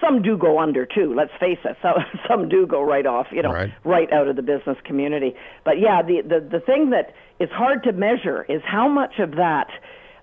some 0.00 0.22
do 0.22 0.36
go 0.36 0.58
under 0.58 0.86
too. 0.86 1.14
Let's 1.14 1.32
face 1.38 1.58
it, 1.64 1.76
some 1.82 1.94
some 2.28 2.48
do 2.48 2.66
go 2.66 2.82
right 2.82 3.06
off, 3.06 3.26
you 3.30 3.42
know, 3.42 3.52
right. 3.52 3.72
right 3.84 4.12
out 4.12 4.28
of 4.28 4.36
the 4.36 4.42
business 4.42 4.76
community. 4.84 5.34
But 5.64 5.80
yeah, 5.80 6.02
the 6.02 6.22
the 6.22 6.40
the 6.40 6.60
thing 6.60 6.90
that 6.90 7.12
is 7.38 7.50
hard 7.50 7.82
to 7.84 7.92
measure 7.92 8.46
is 8.48 8.62
how 8.64 8.88
much 8.88 9.18
of 9.18 9.32
that 9.32 9.68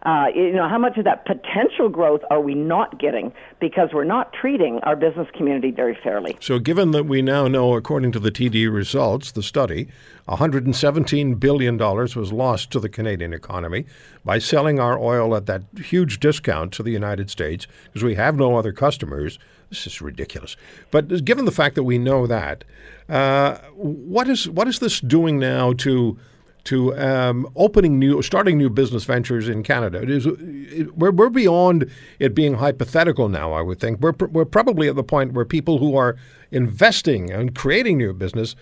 uh, 0.04 0.26
you 0.36 0.52
know, 0.52 0.68
how 0.68 0.78
much 0.78 0.98
of 0.98 1.06
that 1.06 1.26
potential 1.26 1.88
growth 1.88 2.22
are 2.30 2.42
we 2.42 2.54
not 2.54 3.00
getting 3.00 3.32
because 3.62 3.90
we're 3.94 4.04
not 4.04 4.34
treating 4.34 4.80
our 4.84 4.98
business 4.98 5.28
community 5.34 5.72
very 5.72 5.98
fairly? 6.04 6.36
So, 6.42 6.60
given 6.60 6.92
that 6.92 7.06
we 7.06 7.22
now 7.22 7.48
know, 7.48 7.76
according 7.76 8.12
to 8.14 8.20
the 8.20 8.32
TD 8.32 8.72
results, 8.72 9.32
the 9.32 9.42
study, 9.42 9.88
$117 10.28 11.40
billion 11.40 11.78
was 11.78 12.34
lost 12.34 12.72
to 12.72 12.82
the 12.82 12.90
Canadian 12.90 13.34
economy 13.34 13.86
by 14.26 14.40
selling 14.40 14.78
our 14.78 15.00
oil 15.00 15.36
at 15.38 15.46
that 15.46 15.64
huge 15.78 16.20
discount 16.20 16.74
to 16.74 16.84
the 16.84 16.92
United 16.92 17.30
States 17.30 17.66
because 17.86 18.04
we 18.04 18.16
have 18.16 18.36
no 18.36 18.58
other 18.58 18.74
customers. 18.74 19.40
This 19.70 19.88
is 19.88 20.02
ridiculous. 20.02 20.58
But 20.92 21.24
given 21.24 21.46
the 21.46 21.52
fact 21.52 21.76
that 21.76 21.84
we 21.84 21.98
know 21.98 22.28
that, 22.28 22.66
uh, 23.08 23.58
what 23.74 24.28
is 24.28 24.50
what 24.50 24.68
is 24.68 24.80
this 24.80 25.00
doing 25.00 25.40
now 25.40 25.74
to 25.74 26.18
to 26.66 26.96
um, 26.98 27.48
opening 27.56 28.00
new, 28.00 28.22
starting 28.22 28.58
new 28.58 28.70
business 28.70 29.04
ventures 29.04 29.50
in 29.50 29.64
Canada. 29.64 30.02
It 30.02 30.10
is, 30.10 30.26
it, 30.26 30.98
we're, 30.98 31.12
we're 31.12 31.30
beyond 31.30 31.92
it 32.20 32.34
being 32.34 32.56
hypothetical 32.56 33.28
now. 33.28 33.52
I 33.52 33.62
would 33.62 33.80
think 33.80 34.00
we're 34.00 34.14
we're 34.28 34.46
probably 34.46 34.88
at 34.88 34.96
the 34.96 35.04
point 35.04 35.34
where 35.34 35.46
people 35.46 35.78
who 35.80 35.96
are 35.98 36.16
investing 36.52 37.32
and 37.32 37.54
creating 37.54 37.98
new 37.98 38.14
business, 38.14 38.56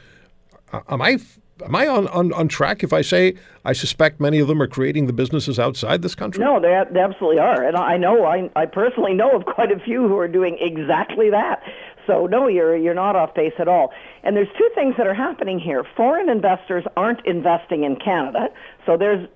uh, 0.74 0.82
am 0.90 1.02
I 1.02 1.20
am 1.64 1.76
I 1.76 1.88
on, 1.88 2.08
on, 2.08 2.34
on 2.34 2.48
track 2.48 2.84
if 2.84 2.92
I 2.92 3.02
say 3.02 3.36
I 3.64 3.74
suspect 3.74 4.20
many 4.20 4.40
of 4.40 4.48
them 4.48 4.62
are 4.62 4.68
creating 4.68 5.06
the 5.06 5.14
businesses 5.14 5.60
outside 5.60 6.02
this 6.02 6.16
country? 6.16 6.44
No, 6.44 6.60
they, 6.60 6.82
they 6.92 7.00
absolutely 7.00 7.40
are. 7.40 7.64
And 7.64 7.78
I 7.78 7.98
know, 7.98 8.26
I, 8.26 8.50
I 8.56 8.66
personally 8.66 9.14
know 9.14 9.32
of 9.32 9.46
quite 9.46 9.72
a 9.72 9.80
few 9.80 10.08
who 10.08 10.18
are 10.18 10.28
doing 10.28 10.58
exactly 10.60 11.30
that. 11.30 11.62
So 12.08 12.28
no, 12.28 12.48
you're 12.48 12.76
you're 12.76 12.94
not 12.94 13.16
off 13.16 13.34
base 13.34 13.54
at 13.60 13.68
all. 13.68 13.94
And 14.24 14.36
there's 14.36 14.50
two 14.58 14.70
things 14.76 14.96
that 14.98 15.08
are 15.08 15.14
happening 15.14 15.60
here. 15.60 15.84
Foreign 15.96 16.30
investors 16.30 16.84
aren't 16.96 17.26
investing 17.26 17.84
in 17.84 17.96
Canada, 17.96 18.50
so 18.86 18.98
there's 18.98 19.28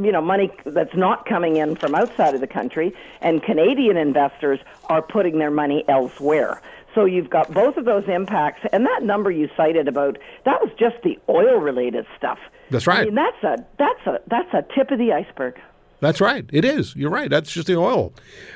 you 0.00 0.12
know 0.12 0.20
money 0.20 0.50
that's 0.64 0.94
not 0.94 1.26
coming 1.26 1.56
in 1.56 1.76
from 1.76 1.94
outside 1.94 2.34
of 2.34 2.40
the 2.40 2.46
country, 2.46 2.94
and 3.20 3.42
Canadian 3.42 3.96
investors 3.96 4.60
are 4.84 5.02
putting 5.02 5.38
their 5.38 5.50
money 5.50 5.84
elsewhere. 5.88 6.60
So 6.94 7.04
you've 7.04 7.30
got 7.30 7.52
both 7.52 7.76
of 7.76 7.84
those 7.84 8.08
impacts, 8.08 8.66
and 8.72 8.86
that 8.86 9.02
number 9.02 9.30
you 9.30 9.48
cited 9.56 9.88
about 9.88 10.18
that 10.44 10.60
was 10.60 10.70
just 10.78 10.96
the 11.02 11.18
oil-related 11.28 12.06
stuff. 12.16 12.38
That's 12.70 12.86
right. 12.86 13.00
I 13.00 13.04
mean, 13.04 13.14
that's 13.14 13.42
a 13.42 13.64
that's 13.78 14.06
a 14.06 14.20
that's 14.26 14.52
a 14.54 14.64
tip 14.74 14.90
of 14.90 14.98
the 14.98 15.12
iceberg. 15.12 15.60
That's 16.00 16.20
right. 16.20 16.48
It 16.52 16.64
is. 16.64 16.94
You're 16.94 17.10
right. 17.10 17.28
That's 17.28 17.50
just 17.50 17.66
the 17.66 17.76
oil. 17.76 18.12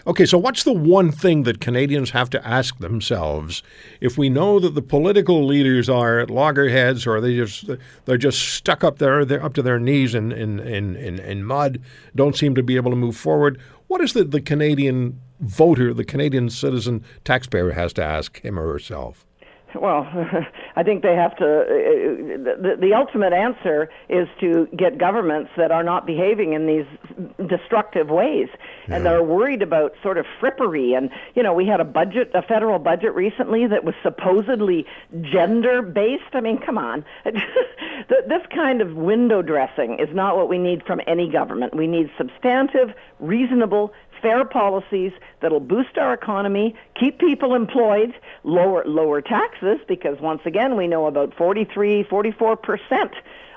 Okay, 0.06 0.26
so 0.26 0.38
what's 0.38 0.62
the 0.62 0.72
one 0.72 1.10
thing 1.10 1.42
that 1.42 1.60
Canadians 1.60 2.10
have 2.10 2.30
to 2.30 2.46
ask 2.46 2.78
themselves 2.78 3.64
if 4.00 4.16
we 4.16 4.28
know 4.28 4.60
that 4.60 4.74
the 4.76 4.82
political 4.82 5.44
leaders 5.44 5.88
are 5.88 6.20
at 6.20 6.30
loggerheads 6.30 7.04
or 7.04 7.20
they 7.20 7.34
just 7.34 7.68
they're 8.04 8.16
just 8.16 8.40
stuck 8.54 8.84
up 8.84 8.98
there 8.98 9.24
they're 9.24 9.44
up 9.44 9.54
to 9.54 9.62
their 9.62 9.80
knees 9.80 10.14
in 10.14 10.30
in, 10.30 10.60
in, 10.60 10.94
in, 10.94 11.18
in 11.18 11.44
mud, 11.44 11.80
don't 12.14 12.36
seem 12.36 12.54
to 12.54 12.62
be 12.62 12.76
able 12.76 12.90
to 12.90 12.96
move 12.96 13.16
forward? 13.16 13.60
What 13.88 14.00
is 14.00 14.12
the, 14.12 14.24
the 14.24 14.40
Canadian 14.40 15.20
voter, 15.40 15.92
the 15.92 16.04
Canadian 16.04 16.48
citizen 16.48 17.04
taxpayer 17.24 17.72
has 17.72 17.92
to 17.94 18.04
ask 18.04 18.40
him 18.40 18.58
or 18.58 18.70
herself? 18.72 19.26
Well, 19.74 20.06
I 20.76 20.82
think 20.82 21.02
they 21.02 21.14
have 21.14 21.36
to. 21.36 21.44
Uh, 21.44 22.62
the, 22.62 22.76
the 22.80 22.94
ultimate 22.94 23.32
answer 23.32 23.88
is 24.08 24.28
to 24.40 24.68
get 24.76 24.98
governments 24.98 25.50
that 25.56 25.70
are 25.70 25.82
not 25.82 26.06
behaving 26.06 26.52
in 26.52 26.66
these 26.66 27.48
destructive 27.48 28.08
ways, 28.08 28.48
yeah. 28.88 28.96
and 28.96 29.06
they're 29.06 29.22
worried 29.22 29.62
about 29.62 29.94
sort 30.02 30.18
of 30.18 30.26
frippery. 30.40 30.96
And 30.96 31.10
you 31.34 31.42
know, 31.42 31.52
we 31.52 31.66
had 31.66 31.80
a 31.80 31.84
budget, 31.84 32.30
a 32.34 32.42
federal 32.42 32.78
budget 32.78 33.14
recently 33.14 33.66
that 33.66 33.84
was 33.84 33.94
supposedly 34.02 34.86
gender 35.20 35.82
based. 35.82 36.34
I 36.34 36.40
mean, 36.40 36.58
come 36.58 36.78
on, 36.78 37.04
this 37.24 38.42
kind 38.54 38.80
of 38.80 38.94
window 38.94 39.42
dressing 39.42 39.98
is 39.98 40.14
not 40.14 40.36
what 40.36 40.48
we 40.48 40.58
need 40.58 40.84
from 40.84 41.00
any 41.06 41.30
government. 41.30 41.74
We 41.74 41.86
need 41.86 42.10
substantive, 42.16 42.94
reasonable, 43.20 43.92
fair 44.22 44.44
policies 44.44 45.12
that'll 45.40 45.60
boost 45.60 45.98
our 45.98 46.14
economy, 46.14 46.74
keep 46.98 47.18
people 47.18 47.54
employed, 47.54 48.14
lower 48.44 48.84
lower 48.86 49.20
taxes 49.20 49.78
because 49.88 50.20
once 50.20 50.42
again 50.44 50.76
we 50.76 50.86
know 50.86 51.06
about 51.06 51.34
43 51.34 52.04
44% 52.04 53.10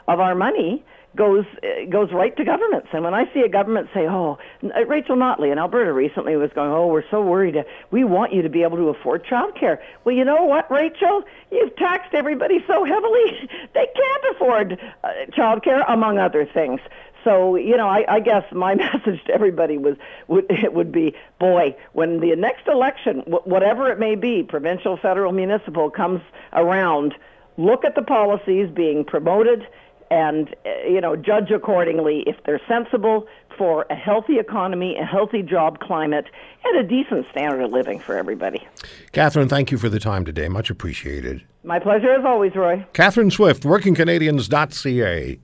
of 0.07 0.19
our 0.19 0.35
money 0.35 0.83
goes 1.15 1.45
uh, 1.63 1.85
goes 1.89 2.11
right 2.11 2.35
to 2.37 2.43
governments. 2.43 2.87
And 2.91 3.03
when 3.03 3.13
I 3.13 3.31
see 3.33 3.41
a 3.41 3.49
government 3.49 3.89
say, 3.93 4.07
"Oh, 4.07 4.37
uh, 4.63 4.85
Rachel 4.85 5.15
Notley 5.15 5.51
in 5.51 5.57
Alberta 5.57 5.93
recently 5.93 6.35
was 6.35 6.51
going, 6.53 6.71
"Oh, 6.71 6.87
we're 6.87 7.07
so 7.09 7.21
worried. 7.21 7.63
We 7.91 8.03
want 8.03 8.33
you 8.33 8.41
to 8.41 8.49
be 8.49 8.63
able 8.63 8.77
to 8.77 8.89
afford 8.89 9.25
child 9.25 9.55
care." 9.55 9.81
Well, 10.03 10.15
you 10.15 10.25
know 10.25 10.43
what, 10.43 10.69
Rachel? 10.69 11.23
You've 11.51 11.75
taxed 11.75 12.13
everybody 12.13 12.63
so 12.67 12.83
heavily 12.83 13.49
they 13.73 13.87
can't 13.95 14.35
afford 14.35 14.79
uh, 15.03 15.09
child 15.33 15.63
care, 15.63 15.81
among 15.87 16.17
other 16.19 16.45
things. 16.45 16.81
So 17.23 17.55
you 17.55 17.75
know, 17.75 17.87
I, 17.87 18.05
I 18.07 18.19
guess 18.19 18.43
my 18.51 18.75
message 18.93 19.23
to 19.25 19.33
everybody 19.33 19.77
was 19.77 19.97
would 20.27 20.45
it 20.49 20.73
would 20.77 20.91
be, 20.91 21.15
boy, 21.39 21.75
when 21.93 22.19
the 22.19 22.35
next 22.35 22.67
election, 22.67 23.21
whatever 23.25 23.91
it 23.91 23.99
may 23.99 24.15
be, 24.15 24.43
provincial, 24.43 24.97
federal, 24.97 25.31
municipal, 25.31 25.89
comes 25.89 26.21
around, 26.53 27.15
look 27.57 27.83
at 27.83 27.95
the 27.95 28.01
policies 28.01 28.69
being 28.69 29.03
promoted 29.03 29.67
and 30.15 30.55
uh, 30.65 30.69
you 30.87 31.01
know 31.01 31.15
judge 31.15 31.51
accordingly 31.51 32.23
if 32.25 32.37
they're 32.45 32.61
sensible 32.67 33.27
for 33.57 33.85
a 33.89 33.95
healthy 33.95 34.39
economy, 34.39 34.97
a 34.97 35.05
healthy 35.05 35.41
job 35.41 35.79
climate, 35.79 36.25
and 36.63 36.77
a 36.77 36.83
decent 36.87 37.25
standard 37.31 37.61
of 37.61 37.71
living 37.71 37.99
for 37.99 38.17
everybody. 38.17 38.65
Catherine, 39.11 39.47
thank 39.47 39.71
you 39.71 39.77
for 39.77 39.87
the 39.89 39.99
time 39.99 40.25
today. 40.25 40.49
Much 40.49 40.69
appreciated. 40.69 41.41
My 41.63 41.79
pleasure 41.79 42.11
as 42.11 42.25
always, 42.25 42.53
Roy. 42.55 42.85
Catherine 42.93 43.31
Swift, 43.31 43.63
WorkingCanadians.ca 43.63 45.39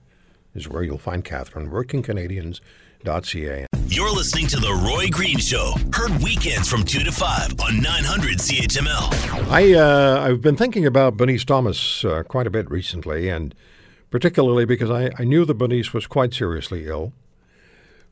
is 0.54 0.68
where 0.68 0.82
you'll 0.82 0.98
find 0.98 1.24
Catherine, 1.24 1.70
workingcanadians.ca. 1.70 3.66
You're 3.86 4.10
listening 4.10 4.46
to 4.48 4.56
The 4.58 4.72
Roy 4.72 5.08
Green 5.08 5.38
Show, 5.38 5.74
heard 5.92 6.22
weekends 6.22 6.68
from 6.68 6.84
2 6.84 7.04
to 7.04 7.12
5 7.12 7.60
on 7.60 7.80
900 7.80 8.38
CHML. 8.38 9.50
I, 9.50 9.72
uh, 9.72 10.26
I've 10.26 10.42
been 10.42 10.56
thinking 10.56 10.84
about 10.86 11.16
Bernice 11.16 11.44
Thomas 11.44 12.04
uh, 12.04 12.22
quite 12.22 12.46
a 12.46 12.50
bit 12.50 12.70
recently, 12.70 13.30
and 13.30 13.54
particularly 14.12 14.66
because 14.66 14.90
I, 14.90 15.10
I 15.18 15.24
knew 15.24 15.44
that 15.44 15.54
Bernice 15.54 15.92
was 15.92 16.06
quite 16.06 16.34
seriously 16.34 16.86
ill, 16.86 17.12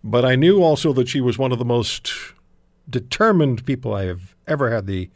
but 0.03 0.24
I 0.24 0.34
knew 0.34 0.62
also 0.62 0.92
that 0.94 1.09
she 1.09 1.20
was 1.20 1.38
one 1.38 1.53
of 1.53 1.59
the 1.59 1.64
most 1.64 2.11
determined 2.88 3.64
people 3.66 3.94
I 3.94 4.07
have 4.07 4.34
ever 4.48 4.70
had 4.70 4.86
the, 4.86 5.11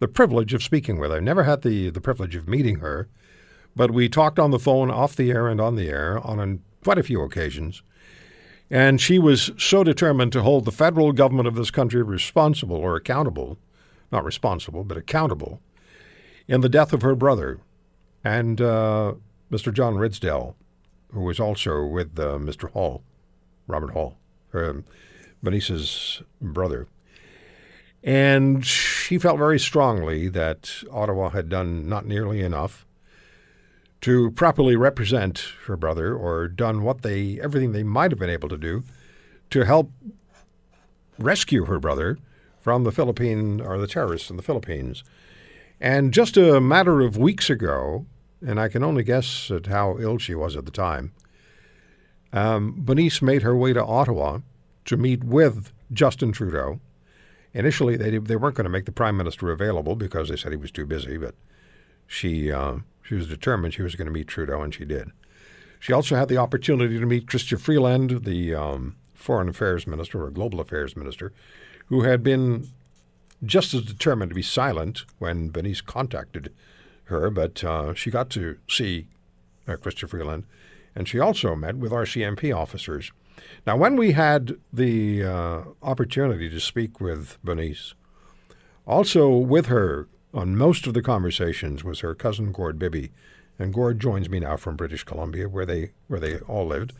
the 0.00 0.08
privilege 0.08 0.52
of 0.52 0.62
speaking 0.62 0.98
with. 0.98 1.12
I've 1.12 1.22
never 1.22 1.44
had 1.44 1.62
the, 1.62 1.88
the 1.88 2.00
privilege 2.00 2.34
of 2.34 2.48
meeting 2.48 2.80
her. 2.80 3.08
But 3.76 3.92
we 3.92 4.08
talked 4.08 4.38
on 4.38 4.50
the 4.50 4.58
phone, 4.58 4.90
off 4.90 5.16
the 5.16 5.30
air, 5.30 5.48
and 5.48 5.60
on 5.60 5.76
the 5.76 5.88
air 5.88 6.24
on 6.24 6.38
an, 6.40 6.62
quite 6.82 6.98
a 6.98 7.02
few 7.02 7.22
occasions. 7.22 7.82
And 8.70 9.00
she 9.00 9.18
was 9.18 9.52
so 9.56 9.84
determined 9.84 10.32
to 10.32 10.42
hold 10.42 10.64
the 10.64 10.72
federal 10.72 11.12
government 11.12 11.48
of 11.48 11.54
this 11.54 11.70
country 11.70 12.02
responsible 12.02 12.76
or 12.76 12.96
accountable, 12.96 13.58
not 14.10 14.24
responsible, 14.24 14.84
but 14.84 14.96
accountable, 14.96 15.60
in 16.48 16.60
the 16.60 16.68
death 16.68 16.92
of 16.92 17.02
her 17.02 17.14
brother 17.14 17.60
and 18.24 18.60
uh, 18.60 19.14
Mr. 19.50 19.72
John 19.72 19.94
Ridsdel, 19.94 20.54
who 21.12 21.20
was 21.20 21.38
also 21.38 21.84
with 21.84 22.18
uh, 22.18 22.38
Mr. 22.38 22.70
Hall, 22.70 23.02
Robert 23.66 23.90
Hall, 23.92 24.16
Bernice's 25.42 26.22
brother. 26.40 26.86
And 28.02 28.64
she 28.66 29.18
felt 29.18 29.38
very 29.38 29.58
strongly 29.58 30.28
that 30.28 30.82
Ottawa 30.90 31.30
had 31.30 31.48
done 31.48 31.88
not 31.88 32.06
nearly 32.06 32.40
enough 32.40 32.84
to 34.02 34.30
properly 34.32 34.76
represent 34.76 35.46
her 35.66 35.76
brother 35.76 36.14
or 36.14 36.46
done 36.46 36.82
what 36.82 37.00
they 37.00 37.40
everything 37.40 37.72
they 37.72 37.82
might 37.82 38.10
have 38.10 38.18
been 38.18 38.28
able 38.28 38.50
to 38.50 38.58
do 38.58 38.82
to 39.48 39.64
help 39.64 39.90
rescue 41.18 41.64
her 41.64 41.78
brother 41.78 42.18
from 42.60 42.84
the 42.84 42.92
Philippine 42.92 43.62
or 43.62 43.78
the 43.78 43.86
terrorists 43.86 44.28
in 44.28 44.36
the 44.36 44.42
Philippines. 44.42 45.04
And 45.80 46.12
just 46.12 46.36
a 46.36 46.60
matter 46.60 47.00
of 47.00 47.16
weeks 47.16 47.48
ago, 47.48 48.04
and 48.46 48.60
I 48.60 48.68
can 48.68 48.82
only 48.82 49.02
guess 49.02 49.50
at 49.50 49.66
how 49.66 49.96
ill 49.98 50.18
she 50.18 50.34
was 50.34 50.56
at 50.56 50.64
the 50.64 50.70
time, 50.70 51.12
um, 52.32 52.74
Bernice 52.76 53.22
made 53.22 53.42
her 53.42 53.56
way 53.56 53.72
to 53.72 53.84
Ottawa 53.84 54.40
to 54.86 54.96
meet 54.96 55.24
with 55.24 55.72
Justin 55.92 56.32
Trudeau. 56.32 56.80
Initially, 57.52 57.96
they, 57.96 58.18
they 58.18 58.36
weren't 58.36 58.56
going 58.56 58.64
to 58.64 58.70
make 58.70 58.84
the 58.84 58.92
prime 58.92 59.16
minister 59.16 59.50
available 59.50 59.94
because 59.94 60.28
they 60.28 60.36
said 60.36 60.52
he 60.52 60.56
was 60.56 60.72
too 60.72 60.86
busy, 60.86 61.16
but 61.16 61.34
she 62.06 62.50
uh, 62.50 62.78
she 63.02 63.14
was 63.14 63.28
determined 63.28 63.74
she 63.74 63.82
was 63.82 63.94
going 63.94 64.06
to 64.06 64.12
meet 64.12 64.26
Trudeau, 64.26 64.62
and 64.62 64.74
she 64.74 64.84
did. 64.84 65.10
She 65.78 65.92
also 65.92 66.16
had 66.16 66.28
the 66.28 66.38
opportunity 66.38 66.98
to 66.98 67.06
meet 67.06 67.26
Chrystia 67.26 67.60
Freeland, 67.60 68.24
the 68.24 68.54
um, 68.54 68.96
foreign 69.12 69.48
affairs 69.48 69.86
minister 69.86 70.24
or 70.24 70.30
global 70.30 70.60
affairs 70.60 70.96
minister, 70.96 71.32
who 71.86 72.02
had 72.02 72.22
been 72.22 72.68
just 73.44 73.74
as 73.74 73.82
determined 73.82 74.30
to 74.30 74.34
be 74.34 74.42
silent 74.42 75.04
when 75.18 75.50
Bernice 75.50 75.82
contacted 75.82 76.52
her, 77.04 77.30
but 77.30 77.62
uh, 77.64 77.94
she 77.94 78.10
got 78.10 78.30
to 78.30 78.58
see 78.68 79.06
uh, 79.68 79.72
Chrystia 79.72 80.08
Freeland, 80.08 80.44
and 80.94 81.08
she 81.08 81.18
also 81.18 81.54
met 81.54 81.76
with 81.76 81.92
RCMP 81.92 82.54
officers. 82.56 83.12
Now, 83.66 83.76
when 83.76 83.96
we 83.96 84.12
had 84.12 84.56
the 84.72 85.24
uh, 85.24 85.62
opportunity 85.82 86.48
to 86.48 86.60
speak 86.60 87.00
with 87.00 87.38
Bernice, 87.42 87.94
also 88.86 89.30
with 89.30 89.66
her 89.66 90.08
on 90.32 90.56
most 90.56 90.86
of 90.86 90.94
the 90.94 91.02
conversations 91.02 91.84
was 91.84 92.00
her 92.00 92.14
cousin 92.14 92.52
Gord 92.52 92.78
Bibby, 92.78 93.10
and 93.58 93.72
Gord 93.72 94.00
joins 94.00 94.28
me 94.28 94.40
now 94.40 94.56
from 94.56 94.76
British 94.76 95.04
Columbia, 95.04 95.48
where 95.48 95.66
they 95.66 95.92
where 96.08 96.20
they 96.20 96.38
all 96.40 96.66
lived. 96.66 96.92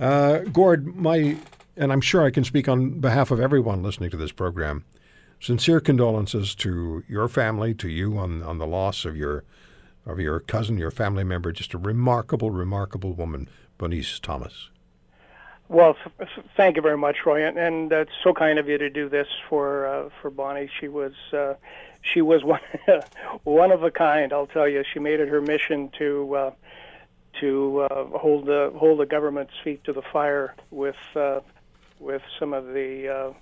Uh, 0.00 0.38
Gord, 0.38 0.96
my 0.96 1.36
and 1.76 1.92
I'm 1.92 2.00
sure 2.00 2.24
I 2.24 2.30
can 2.30 2.44
speak 2.44 2.68
on 2.68 3.00
behalf 3.00 3.30
of 3.30 3.40
everyone 3.40 3.82
listening 3.82 4.10
to 4.10 4.16
this 4.16 4.32
program. 4.32 4.84
Sincere 5.40 5.80
condolences 5.80 6.54
to 6.56 7.04
your 7.08 7.28
family, 7.28 7.74
to 7.74 7.88
you 7.88 8.18
on 8.18 8.42
on 8.42 8.58
the 8.58 8.66
loss 8.66 9.04
of 9.04 9.16
your 9.16 9.44
of 10.04 10.18
your 10.18 10.40
cousin, 10.40 10.78
your 10.78 10.90
family 10.90 11.24
member, 11.24 11.52
just 11.52 11.74
a 11.74 11.78
remarkable, 11.78 12.50
remarkable 12.50 13.12
woman, 13.12 13.48
Bernice 13.76 14.18
Thomas. 14.18 14.70
Well, 15.68 15.96
thank 16.56 16.76
you 16.76 16.82
very 16.82 16.96
much, 16.96 17.18
Roy, 17.26 17.46
and, 17.46 17.92
it's 17.92 18.10
so 18.24 18.32
kind 18.32 18.58
of 18.58 18.68
you 18.68 18.78
to 18.78 18.88
do 18.88 19.10
this 19.10 19.28
for 19.50 19.86
uh, 19.86 20.08
for 20.20 20.30
Bonnie. 20.30 20.70
She 20.80 20.88
was 20.88 21.12
uh, 21.32 21.54
she 22.00 22.22
was 22.22 22.42
one 22.44 22.60
one 23.44 23.70
of 23.70 23.82
a 23.82 23.90
kind. 23.90 24.32
I'll 24.32 24.46
tell 24.46 24.66
you. 24.66 24.82
She 24.92 24.98
made 24.98 25.20
it 25.20 25.28
her 25.28 25.42
mission 25.42 25.90
to 25.98 26.34
uh, 26.34 26.50
to 27.40 27.80
uh, 27.80 28.04
hold 28.18 28.46
the 28.46 28.72
hold 28.76 29.00
the 29.00 29.06
government's 29.06 29.52
feet 29.62 29.84
to 29.84 29.92
the 29.92 30.02
fire 30.02 30.54
with 30.70 30.96
uh, 31.14 31.40
with 32.00 32.22
some 32.38 32.54
of 32.54 32.68
the 32.68 33.08
uh, 33.08 33.32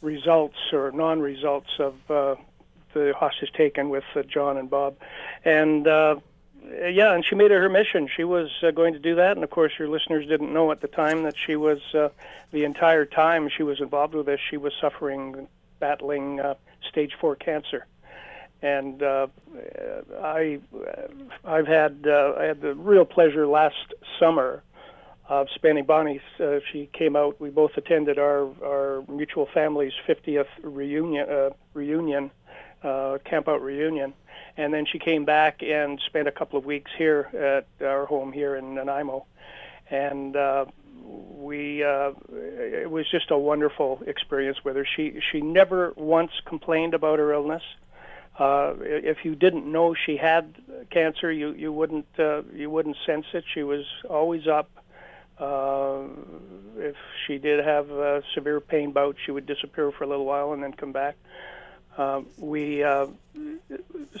results 0.00 0.58
or 0.72 0.90
non-results 0.92 1.70
of 1.78 1.94
uh, 2.10 2.34
the 2.94 3.12
hostage 3.16 3.52
taken 3.52 3.88
with 3.88 4.04
uh, 4.14 4.22
John 4.22 4.56
and 4.56 4.68
Bob, 4.68 4.96
and 5.44 5.86
uh, 5.86 6.16
yeah, 6.68 7.14
and 7.14 7.24
she 7.24 7.34
made 7.34 7.50
it 7.50 7.60
her 7.60 7.68
mission. 7.68 8.08
She 8.14 8.24
was 8.24 8.50
uh, 8.62 8.70
going 8.70 8.92
to 8.92 8.98
do 8.98 9.14
that, 9.16 9.36
and 9.36 9.44
of 9.44 9.50
course, 9.50 9.72
your 9.78 9.88
listeners 9.88 10.26
didn't 10.26 10.52
know 10.52 10.70
at 10.72 10.80
the 10.80 10.88
time 10.88 11.22
that 11.24 11.34
she 11.36 11.56
was 11.56 11.80
uh, 11.94 12.10
the 12.52 12.64
entire 12.64 13.04
time 13.04 13.48
she 13.48 13.62
was 13.62 13.80
involved 13.80 14.14
with 14.14 14.26
this. 14.26 14.40
She 14.50 14.56
was 14.56 14.72
suffering, 14.80 15.48
battling 15.78 16.40
uh, 16.40 16.54
stage 16.88 17.16
four 17.20 17.36
cancer, 17.36 17.86
and 18.62 19.02
uh, 19.02 19.28
I, 20.22 20.60
I've 21.44 21.66
had 21.66 22.04
uh, 22.06 22.34
I 22.38 22.44
had 22.44 22.60
the 22.60 22.74
real 22.74 23.04
pleasure 23.04 23.46
last 23.46 23.94
summer 24.18 24.62
of 25.30 25.48
spending 25.54 25.86
Bonnie's. 25.86 26.20
Uh, 26.38 26.58
she 26.70 26.90
came 26.92 27.16
out. 27.16 27.40
We 27.40 27.48
both 27.48 27.78
attended 27.78 28.18
our 28.18 28.50
our 28.62 29.02
mutual 29.08 29.48
family's 29.54 29.94
50th 30.06 30.48
reunion 30.62 31.26
uh, 31.26 31.50
reunion 31.72 32.30
uh, 32.82 33.16
camp 33.24 33.48
out 33.48 33.62
reunion 33.62 34.12
and 34.56 34.74
then 34.74 34.84
she 34.86 34.98
came 34.98 35.24
back 35.24 35.62
and 35.62 36.00
spent 36.06 36.28
a 36.28 36.32
couple 36.32 36.58
of 36.58 36.64
weeks 36.64 36.90
here 36.96 37.30
at 37.80 37.86
our 37.86 38.06
home 38.06 38.32
here 38.32 38.56
in 38.56 38.74
Nanaimo, 38.74 39.26
and 39.90 40.36
uh, 40.36 40.66
we 41.02 41.82
uh, 41.82 42.12
it 42.30 42.90
was 42.90 43.06
just 43.10 43.30
a 43.30 43.38
wonderful 43.38 44.02
experience 44.06 44.58
with 44.64 44.76
her. 44.76 44.86
She 44.96 45.20
she 45.32 45.40
never 45.40 45.92
once 45.96 46.32
complained 46.44 46.94
about 46.94 47.18
her 47.18 47.32
illness. 47.32 47.62
Uh, 48.38 48.74
if 48.80 49.24
you 49.24 49.34
didn't 49.34 49.70
know 49.70 49.94
she 49.94 50.16
had 50.16 50.54
cancer, 50.90 51.30
you 51.30 51.52
you 51.52 51.72
wouldn't 51.72 52.06
uh, 52.18 52.42
you 52.54 52.70
wouldn't 52.70 52.96
sense 53.06 53.26
it. 53.32 53.44
She 53.54 53.62
was 53.62 53.84
always 54.08 54.46
up. 54.46 54.70
Uh, 55.40 56.02
if 56.76 56.96
she 57.26 57.38
did 57.38 57.64
have 57.64 57.90
a 57.90 58.22
severe 58.34 58.60
pain 58.60 58.92
bout, 58.92 59.16
she 59.24 59.30
would 59.30 59.46
disappear 59.46 59.90
for 59.90 60.04
a 60.04 60.06
little 60.06 60.26
while 60.26 60.52
and 60.52 60.62
then 60.62 60.72
come 60.72 60.92
back. 60.92 61.16
Uh, 61.96 62.22
we 62.38 62.82
uh, 62.84 63.06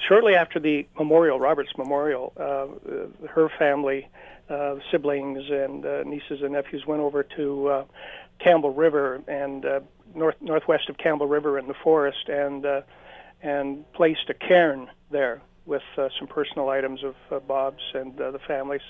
shortly 0.08 0.34
after 0.34 0.58
the 0.58 0.86
memorial, 0.98 1.38
Robert's 1.38 1.76
memorial, 1.78 2.32
uh, 2.36 3.26
her 3.28 3.48
family, 3.58 4.08
uh, 4.48 4.76
siblings, 4.90 5.48
and 5.50 5.86
uh, 5.86 6.02
nieces 6.04 6.42
and 6.42 6.52
nephews 6.52 6.84
went 6.86 7.00
over 7.00 7.22
to 7.22 7.68
uh, 7.68 7.84
Campbell 8.38 8.72
River 8.72 9.22
and 9.28 9.64
uh, 9.64 9.80
north 10.14 10.36
northwest 10.40 10.88
of 10.88 10.98
Campbell 10.98 11.28
River 11.28 11.58
in 11.58 11.68
the 11.68 11.74
forest, 11.74 12.28
and 12.28 12.66
uh, 12.66 12.80
and 13.42 13.90
placed 13.92 14.28
a 14.28 14.34
cairn 14.34 14.90
there 15.10 15.40
with 15.66 15.82
uh, 15.96 16.08
some 16.18 16.26
personal 16.26 16.68
items 16.68 17.04
of 17.04 17.14
uh, 17.30 17.38
Bob's 17.38 17.82
and 17.94 18.20
uh, 18.20 18.30
the 18.30 18.38
families. 18.40 18.82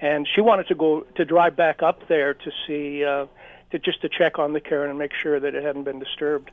And 0.00 0.26
she 0.28 0.40
wanted 0.40 0.68
to 0.68 0.74
go 0.74 1.06
to 1.14 1.24
drive 1.24 1.56
back 1.56 1.82
up 1.82 2.08
there 2.08 2.34
to 2.34 2.50
see, 2.66 3.04
uh, 3.04 3.26
to 3.70 3.78
just 3.78 4.02
to 4.02 4.08
check 4.08 4.38
on 4.38 4.52
the 4.52 4.60
cairn 4.60 4.90
and 4.90 4.98
make 4.98 5.12
sure 5.14 5.38
that 5.38 5.54
it 5.54 5.62
hadn't 5.62 5.84
been 5.84 5.98
disturbed. 5.98 6.50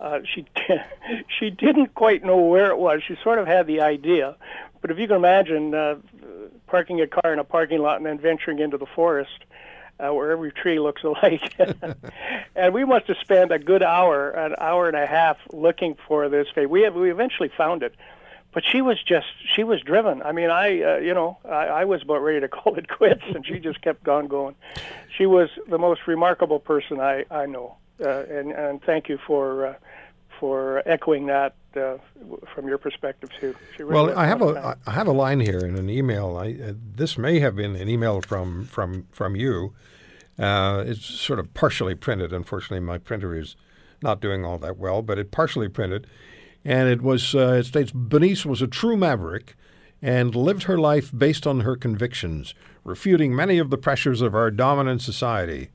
Uh, 0.00 0.20
she 0.24 0.46
she 1.38 1.50
didn't 1.50 1.94
quite 1.94 2.24
know 2.24 2.38
where 2.38 2.70
it 2.70 2.78
was. 2.78 3.02
She 3.06 3.16
sort 3.22 3.38
of 3.38 3.46
had 3.46 3.66
the 3.66 3.82
idea, 3.82 4.36
but 4.80 4.90
if 4.90 4.98
you 4.98 5.06
can 5.06 5.16
imagine 5.16 5.74
uh, 5.74 5.96
parking 6.66 7.00
a 7.00 7.06
car 7.06 7.32
in 7.32 7.38
a 7.38 7.44
parking 7.44 7.80
lot 7.80 7.98
and 7.98 8.06
then 8.06 8.18
venturing 8.18 8.60
into 8.60 8.78
the 8.78 8.86
forest, 8.86 9.44
uh, 9.98 10.12
where 10.14 10.30
every 10.30 10.52
tree 10.52 10.80
looks 10.80 11.02
alike, 11.04 11.54
and 12.56 12.72
we 12.72 12.84
must 12.84 13.08
have 13.08 13.18
spent 13.20 13.52
a 13.52 13.58
good 13.58 13.82
hour, 13.82 14.30
an 14.30 14.54
hour 14.58 14.88
and 14.88 14.96
a 14.96 15.06
half, 15.06 15.36
looking 15.52 15.96
for 16.08 16.28
this. 16.28 16.46
We 16.56 16.82
have, 16.82 16.94
we 16.94 17.10
eventually 17.10 17.50
found 17.54 17.82
it, 17.82 17.94
but 18.52 18.64
she 18.64 18.82
was 18.82 19.02
just 19.02 19.26
she 19.54 19.64
was 19.64 19.80
driven. 19.80 20.22
I 20.22 20.32
mean, 20.32 20.50
I 20.50 20.82
uh, 20.82 20.96
you 20.98 21.14
know 21.14 21.38
I, 21.44 21.66
I 21.66 21.84
was 21.84 22.02
about 22.02 22.22
ready 22.22 22.40
to 22.40 22.48
call 22.56 22.76
it 22.76 22.88
quits, 22.88 23.22
and 23.34 23.46
she 23.46 23.58
just 23.58 23.80
kept 23.82 24.08
on 24.08 24.26
going. 24.26 24.54
She 25.16 25.26
was 25.26 25.50
the 25.68 25.78
most 25.78 26.06
remarkable 26.06 26.60
person 26.60 27.00
I 27.00 27.24
I 27.30 27.46
know. 27.46 27.76
Uh, 28.02 28.24
and, 28.30 28.52
and 28.52 28.82
thank 28.82 29.10
you 29.10 29.18
for 29.26 29.66
uh, 29.66 29.74
for 30.38 30.82
echoing 30.86 31.26
that 31.26 31.54
uh, 31.76 31.98
from 32.54 32.66
your 32.66 32.78
perspective 32.78 33.28
too. 33.38 33.54
Really 33.78 33.92
well, 33.92 34.18
I 34.18 34.26
have 34.26 34.40
a 34.40 34.78
I 34.86 34.92
have 34.92 35.06
a 35.06 35.12
line 35.12 35.40
here 35.40 35.58
in 35.58 35.76
an 35.76 35.90
email. 35.90 36.36
I, 36.36 36.52
uh, 36.52 36.72
this 36.96 37.18
may 37.18 37.40
have 37.40 37.54
been 37.54 37.76
an 37.76 37.88
email 37.88 38.22
from 38.22 38.64
from 38.64 39.06
from 39.12 39.36
you. 39.36 39.74
Uh, 40.38 40.82
it's 40.86 41.04
sort 41.04 41.38
of 41.38 41.52
partially 41.52 41.94
printed. 41.94 42.32
Unfortunately, 42.32 42.80
my 42.80 42.96
printer 42.96 43.36
is 43.36 43.56
not 44.02 44.20
doing 44.20 44.44
all 44.44 44.56
that 44.58 44.78
well, 44.78 45.02
but 45.02 45.18
it 45.18 45.30
partially 45.30 45.68
printed, 45.68 46.06
and 46.64 46.88
it 46.88 47.02
was 47.02 47.34
uh, 47.34 47.58
it 47.60 47.64
states 47.64 47.92
Bernice 47.94 48.44
was 48.44 48.62
a 48.62 48.66
true 48.66 48.96
maverick 48.96 49.56
and 50.02 50.34
lived 50.34 50.64
her 50.64 50.78
life 50.78 51.10
based 51.16 51.46
on 51.46 51.60
her 51.60 51.76
convictions, 51.76 52.54
refuting 52.84 53.34
many 53.34 53.58
of 53.58 53.70
the 53.70 53.78
pressures 53.78 54.22
of 54.22 54.34
our 54.34 54.50
dominant 54.50 55.02
society. 55.02 55.70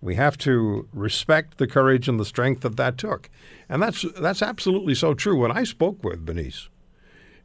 We 0.00 0.16
have 0.16 0.36
to 0.38 0.86
respect 0.92 1.56
the 1.56 1.66
courage 1.66 2.08
and 2.08 2.20
the 2.20 2.26
strength 2.26 2.60
that 2.60 2.76
that 2.76 2.98
took. 2.98 3.30
And 3.70 3.82
that's, 3.82 4.04
that's 4.20 4.42
absolutely 4.42 4.94
so 4.94 5.14
true. 5.14 5.38
When 5.38 5.50
I 5.50 5.64
spoke 5.64 6.04
with 6.04 6.26
Bernice, 6.26 6.68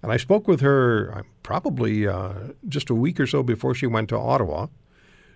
and 0.03 0.11
I 0.11 0.17
spoke 0.17 0.47
with 0.47 0.59
her 0.59 1.13
uh, 1.13 1.21
probably 1.41 2.07
uh, 2.07 2.33
just 2.67 2.89
a 2.89 2.95
week 2.95 3.19
or 3.19 3.27
so 3.27 3.43
before 3.43 3.73
she 3.73 3.87
went 3.87 4.09
to 4.09 4.17
Ottawa 4.17 4.67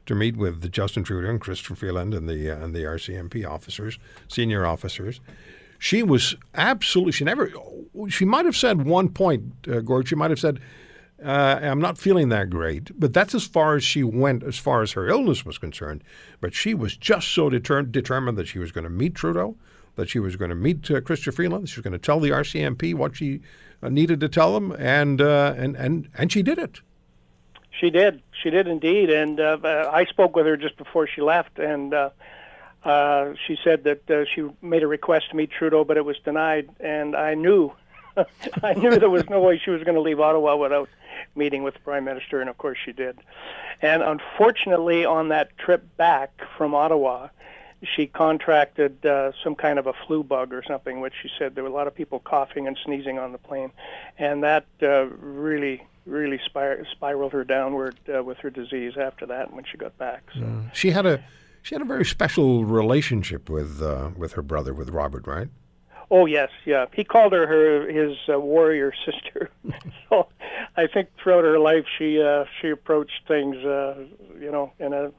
to 0.05 0.15
meet 0.15 0.35
with 0.35 0.69
Justin 0.71 1.03
Trudeau 1.03 1.29
and 1.29 1.39
Chrystia 1.39 1.77
Freeland 1.77 2.13
and 2.13 2.27
the, 2.27 2.49
uh, 2.49 2.63
and 2.63 2.75
the 2.75 2.83
RCMP 2.83 3.49
officers, 3.49 3.99
senior 4.27 4.65
officers. 4.65 5.21
She 5.83 6.01
was 6.01 6.37
absolutely, 6.55 7.11
she 7.11 7.25
never, 7.25 7.51
she 8.07 8.23
might 8.23 8.45
have 8.45 8.55
said 8.55 8.85
one 8.85 9.09
point, 9.09 9.51
uh, 9.69 9.81
Gord, 9.81 10.07
she 10.07 10.15
might 10.15 10.29
have 10.29 10.39
said, 10.39 10.61
uh, 11.21 11.59
I'm 11.61 11.81
not 11.81 11.97
feeling 11.97 12.29
that 12.29 12.49
great. 12.49 12.97
But 12.97 13.13
that's 13.13 13.35
as 13.35 13.45
far 13.45 13.75
as 13.75 13.83
she 13.83 14.01
went, 14.01 14.43
as 14.43 14.57
far 14.57 14.81
as 14.81 14.93
her 14.93 15.09
illness 15.09 15.45
was 15.45 15.57
concerned. 15.57 16.01
But 16.39 16.53
she 16.53 16.73
was 16.73 16.95
just 16.95 17.33
so 17.33 17.49
deter- 17.49 17.81
determined 17.81 18.37
that 18.37 18.47
she 18.47 18.59
was 18.59 18.71
going 18.71 18.85
to 18.85 18.89
meet 18.89 19.13
Trudeau, 19.13 19.57
that 19.97 20.07
she 20.07 20.19
was 20.19 20.37
going 20.37 20.47
to 20.47 20.55
meet 20.55 20.89
uh, 20.89 21.01
Chrystia 21.01 21.33
Freeland, 21.33 21.67
she 21.67 21.81
was 21.81 21.83
going 21.83 21.91
to 21.91 21.99
tell 21.99 22.21
the 22.21 22.29
RCMP 22.29 22.95
what 22.95 23.17
she 23.17 23.41
uh, 23.81 23.89
needed 23.89 24.21
to 24.21 24.29
tell 24.29 24.53
them, 24.53 24.71
and 24.79 25.19
uh, 25.19 25.53
and 25.57 25.75
and 25.75 26.07
and 26.17 26.31
she 26.31 26.41
did 26.43 26.59
it. 26.59 26.79
She 27.77 27.89
did. 27.89 28.21
She 28.41 28.49
did 28.49 28.69
indeed. 28.69 29.09
And 29.09 29.37
uh, 29.41 29.57
I 29.91 30.05
spoke 30.05 30.33
with 30.33 30.45
her 30.45 30.55
just 30.55 30.77
before 30.77 31.07
she 31.07 31.19
left, 31.19 31.59
and 31.59 31.93
uh, 32.83 33.33
she 33.47 33.57
said 33.63 33.83
that 33.85 34.09
uh, 34.09 34.25
she 34.25 34.49
made 34.61 34.83
a 34.83 34.87
request 34.87 35.29
to 35.29 35.35
meet 35.35 35.51
Trudeau, 35.51 35.83
but 35.83 35.97
it 35.97 36.05
was 36.05 36.17
denied. 36.19 36.69
And 36.79 37.15
I 37.15 37.33
knew, 37.33 37.71
I 38.63 38.73
knew 38.73 38.91
there 38.91 39.09
was 39.09 39.29
no 39.29 39.39
way 39.39 39.57
she 39.63 39.69
was 39.69 39.83
going 39.83 39.95
to 39.95 40.01
leave 40.01 40.19
Ottawa 40.19 40.55
without 40.55 40.89
meeting 41.35 41.63
with 41.63 41.75
the 41.75 41.79
prime 41.79 42.03
minister, 42.03 42.41
and 42.41 42.49
of 42.49 42.57
course 42.57 42.77
she 42.83 42.91
did. 42.91 43.17
And 43.81 44.03
unfortunately, 44.03 45.05
on 45.05 45.29
that 45.29 45.57
trip 45.57 45.85
back 45.97 46.31
from 46.57 46.75
Ottawa, 46.75 47.29
she 47.83 48.07
contracted 48.07 49.05
uh, 49.05 49.31
some 49.43 49.55
kind 49.55 49.77
of 49.77 49.87
a 49.87 49.93
flu 50.05 50.23
bug 50.23 50.53
or 50.53 50.63
something, 50.63 51.01
which 51.01 51.13
she 51.21 51.29
said 51.37 51.55
there 51.55 51.63
were 51.63 51.69
a 51.69 51.73
lot 51.73 51.87
of 51.87 51.95
people 51.95 52.19
coughing 52.19 52.67
and 52.67 52.77
sneezing 52.83 53.19
on 53.19 53.31
the 53.31 53.37
plane, 53.37 53.71
and 54.17 54.43
that 54.43 54.65
uh, 54.81 55.05
really, 55.05 55.85
really 56.05 56.39
spir- 56.45 56.85
spiraled 56.91 57.33
her 57.33 57.43
downward 57.43 57.97
uh, 58.13 58.23
with 58.23 58.37
her 58.39 58.49
disease 58.49 58.93
after 58.97 59.25
that 59.25 59.53
when 59.53 59.63
she 59.65 59.77
got 59.77 59.97
back. 59.97 60.23
So 60.33 60.41
mm. 60.41 60.73
she 60.73 60.91
had 60.91 61.05
a 61.05 61.23
she 61.63 61.73
had 61.73 61.81
a 61.81 61.85
very 61.85 62.05
special 62.05 62.65
relationship 62.65 63.49
with 63.49 63.81
uh, 63.81 64.11
with 64.15 64.33
her 64.33 64.43
brother, 64.43 64.73
with 64.73 64.89
Robert, 64.89 65.25
right? 65.25 65.47
Oh 66.11 66.25
yes, 66.27 66.49
yeah. 66.65 66.85
He 66.93 67.03
called 67.03 67.33
her 67.33 67.47
her 67.47 67.89
his 67.89 68.17
uh, 68.31 68.39
warrior 68.39 68.93
sister. 69.05 69.49
so 70.09 70.27
I 70.77 70.85
think 70.85 71.09
throughout 71.17 71.43
her 71.45 71.57
life 71.57 71.85
she 71.97 72.21
uh, 72.21 72.45
she 72.61 72.69
approached 72.69 73.21
things 73.27 73.55
uh, 73.57 73.95
you 74.39 74.51
know 74.51 74.73
in 74.77 74.93
a 74.93 75.11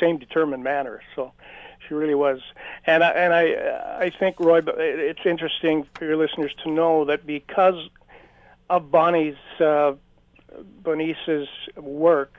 same 0.00 0.18
determined 0.18 0.64
manner. 0.64 1.02
So 1.14 1.32
she 1.86 1.94
really 1.94 2.14
was. 2.14 2.40
And 2.86 3.04
I, 3.04 3.10
and 3.10 3.34
I 3.34 4.06
I 4.06 4.10
think 4.18 4.40
Roy, 4.40 4.60
it's 4.66 5.26
interesting 5.26 5.86
for 5.94 6.06
your 6.06 6.16
listeners 6.16 6.54
to 6.64 6.70
know 6.70 7.04
that 7.04 7.26
because 7.26 7.88
of 8.70 8.90
Bonnie's 8.90 9.36
uh, 9.60 9.92
Bonice's 10.82 11.48
work 11.76 12.34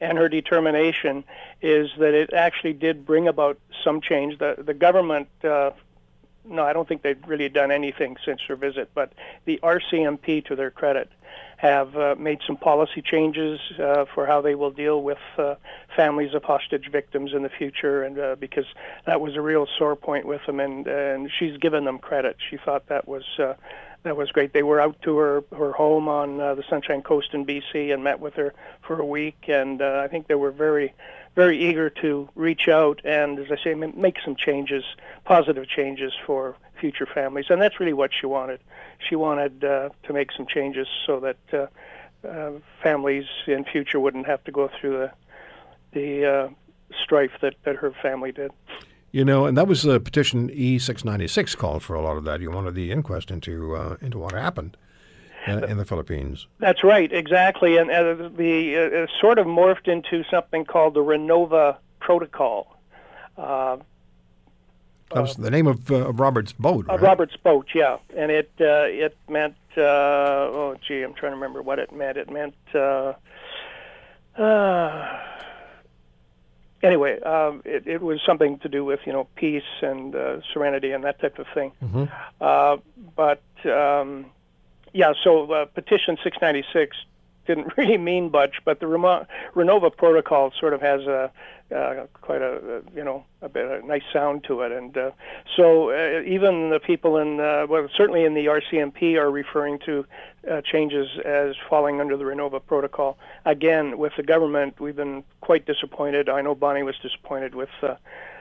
and 0.00 0.18
her 0.18 0.28
determination 0.28 1.24
is 1.62 1.90
that 1.98 2.14
it 2.14 2.32
actually 2.32 2.74
did 2.74 3.06
bring 3.06 3.28
about 3.28 3.58
some 3.82 4.00
change. 4.00 4.38
The 4.38 4.56
the 4.58 4.74
government 4.74 5.28
uh, 5.42 5.70
no, 6.48 6.62
I 6.62 6.72
don't 6.72 6.86
think 6.88 7.02
they've 7.02 7.18
really 7.26 7.48
done 7.48 7.70
anything 7.70 8.16
since 8.24 8.40
her 8.48 8.56
visit. 8.56 8.90
But 8.94 9.12
the 9.44 9.58
RCMP, 9.62 10.44
to 10.46 10.56
their 10.56 10.70
credit, 10.70 11.10
have 11.56 11.96
uh, 11.96 12.14
made 12.18 12.40
some 12.46 12.56
policy 12.56 13.02
changes 13.02 13.58
uh, 13.78 14.04
for 14.14 14.26
how 14.26 14.40
they 14.40 14.54
will 14.54 14.70
deal 14.70 15.02
with 15.02 15.18
uh, 15.38 15.54
families 15.94 16.34
of 16.34 16.44
hostage 16.44 16.90
victims 16.90 17.32
in 17.32 17.42
the 17.42 17.48
future, 17.48 18.02
and 18.02 18.18
uh, 18.18 18.36
because 18.38 18.66
that 19.06 19.20
was 19.20 19.36
a 19.36 19.40
real 19.40 19.66
sore 19.78 19.96
point 19.96 20.26
with 20.26 20.44
them, 20.46 20.60
and 20.60 20.86
and 20.86 21.30
she's 21.30 21.56
given 21.58 21.84
them 21.84 21.98
credit. 21.98 22.36
She 22.50 22.56
thought 22.56 22.86
that 22.88 23.08
was. 23.08 23.24
Uh, 23.38 23.54
that 24.02 24.16
was 24.16 24.30
great. 24.30 24.52
They 24.52 24.62
were 24.62 24.80
out 24.80 25.02
to 25.02 25.16
her 25.16 25.42
her 25.56 25.72
home 25.72 26.06
on 26.06 26.40
uh, 26.40 26.54
the 26.54 26.62
Sunshine 26.70 27.02
Coast 27.02 27.30
in 27.34 27.44
BC 27.44 27.92
and 27.92 28.04
met 28.04 28.20
with 28.20 28.34
her 28.34 28.54
for 28.82 29.00
a 29.00 29.04
week, 29.04 29.48
and 29.48 29.82
I 29.82 30.06
think 30.06 30.28
they 30.28 30.36
were 30.36 30.52
very 30.52 30.94
very 31.36 31.58
eager 31.68 31.90
to 31.90 32.28
reach 32.34 32.66
out 32.66 33.00
and, 33.04 33.38
as 33.38 33.52
I 33.52 33.62
say, 33.62 33.74
make 33.74 34.16
some 34.24 34.36
changes, 34.36 34.84
positive 35.24 35.68
changes 35.68 36.12
for 36.24 36.56
future 36.80 37.06
families. 37.06 37.46
And 37.50 37.60
that's 37.60 37.78
really 37.80 37.92
what 37.92 38.10
she 38.18 38.26
wanted. 38.26 38.60
She 39.08 39.16
wanted 39.16 39.64
uh, 39.64 39.88
to 40.04 40.12
make 40.12 40.30
some 40.36 40.46
changes 40.46 40.86
so 41.06 41.20
that 41.20 41.38
uh, 41.52 41.66
uh, 42.26 42.52
families 42.82 43.26
in 43.46 43.64
future 43.64 44.00
wouldn't 44.00 44.26
have 44.26 44.42
to 44.44 44.52
go 44.52 44.68
through 44.80 44.98
the 44.98 45.10
the 45.92 46.26
uh, 46.26 46.48
strife 47.02 47.32
that, 47.40 47.54
that 47.64 47.76
her 47.76 47.92
family 48.02 48.32
did. 48.32 48.50
You 49.12 49.24
know, 49.24 49.46
and 49.46 49.56
that 49.56 49.66
was 49.66 49.82
the 49.82 49.98
petition 50.00 50.50
E 50.52 50.78
six 50.78 51.04
ninety 51.04 51.28
six 51.28 51.54
called 51.54 51.82
for 51.82 51.94
a 51.94 52.02
lot 52.02 52.16
of 52.16 52.24
that. 52.24 52.40
You 52.40 52.50
wanted 52.50 52.74
the 52.74 52.90
inquest 52.90 53.30
into 53.30 53.74
uh, 53.74 53.96
into 54.00 54.18
what 54.18 54.32
happened. 54.32 54.76
uh, 55.46 55.66
in 55.66 55.78
the 55.78 55.84
Philippines. 55.84 56.46
That's 56.58 56.82
right, 56.82 57.12
exactly, 57.12 57.76
and 57.76 57.90
uh, 57.90 58.28
the 58.36 59.06
uh, 59.06 59.20
sort 59.20 59.38
of 59.38 59.46
morphed 59.46 59.88
into 59.88 60.24
something 60.30 60.64
called 60.64 60.94
the 60.94 61.00
Renova 61.00 61.76
Protocol. 62.00 62.76
That 65.12 65.20
was 65.20 65.36
the 65.36 65.50
name 65.50 65.66
of, 65.68 65.90
uh, 65.90 66.12
Robert's 66.12 66.52
boat, 66.52 66.86
right? 66.88 67.00
Robert's 67.00 67.36
boat, 67.36 67.68
yeah, 67.74 67.98
and 68.16 68.30
it 68.30 68.50
uh, 68.60 68.86
it 68.88 69.16
meant 69.28 69.54
uh, 69.76 69.80
oh 69.80 70.76
gee, 70.86 71.02
I'm 71.02 71.14
trying 71.14 71.32
to 71.32 71.36
remember 71.36 71.62
what 71.62 71.78
it 71.78 71.92
meant. 71.92 72.16
It 72.16 72.30
meant 72.30 72.56
uh, 72.74 73.12
uh, 74.36 75.20
anyway, 76.82 77.20
um, 77.20 77.62
it, 77.64 77.86
it 77.86 78.02
was 78.02 78.20
something 78.26 78.58
to 78.60 78.68
do 78.68 78.84
with 78.84 79.00
you 79.06 79.12
know 79.12 79.28
peace 79.36 79.62
and 79.80 80.14
uh, 80.14 80.40
serenity 80.52 80.92
and 80.92 81.04
that 81.04 81.20
type 81.20 81.38
of 81.38 81.46
thing. 81.54 81.72
Uh, 82.40 82.76
but 83.14 83.42
um, 83.64 84.26
yeah, 84.92 85.12
so 85.22 85.50
uh, 85.52 85.64
petition 85.66 86.16
696 86.22 86.96
didn't 87.46 87.72
really 87.76 87.98
mean 87.98 88.30
much, 88.30 88.56
but 88.64 88.80
the 88.80 88.86
Remo- 88.86 89.26
Renova 89.54 89.94
protocol 89.96 90.52
sort 90.58 90.74
of 90.74 90.80
has 90.80 91.02
a 91.02 91.30
uh, 91.74 92.06
quite 92.20 92.42
a 92.42 92.54
uh, 92.54 92.80
you 92.94 93.02
know 93.02 93.24
a 93.42 93.48
bit 93.48 93.66
a 93.66 93.84
nice 93.84 94.04
sound 94.12 94.44
to 94.44 94.60
it, 94.60 94.70
and 94.70 94.96
uh, 94.96 95.10
so 95.56 95.90
uh, 95.90 96.22
even 96.24 96.70
the 96.70 96.78
people 96.78 97.16
in 97.16 97.40
uh, 97.40 97.66
well 97.68 97.88
certainly 97.94 98.24
in 98.24 98.34
the 98.34 98.46
RCMP 98.46 99.16
are 99.16 99.30
referring 99.30 99.78
to 99.80 100.06
uh, 100.50 100.60
changes 100.60 101.08
as 101.24 101.56
falling 101.68 102.00
under 102.00 102.16
the 102.16 102.24
Renova 102.24 102.64
protocol. 102.64 103.18
Again, 103.44 103.98
with 103.98 104.12
the 104.16 104.22
government, 104.22 104.78
we've 104.80 104.96
been 104.96 105.24
quite 105.40 105.66
disappointed. 105.66 106.28
I 106.28 106.40
know 106.40 106.54
Bonnie 106.54 106.84
was 106.84 106.96
disappointed 106.98 107.54
with. 107.54 107.70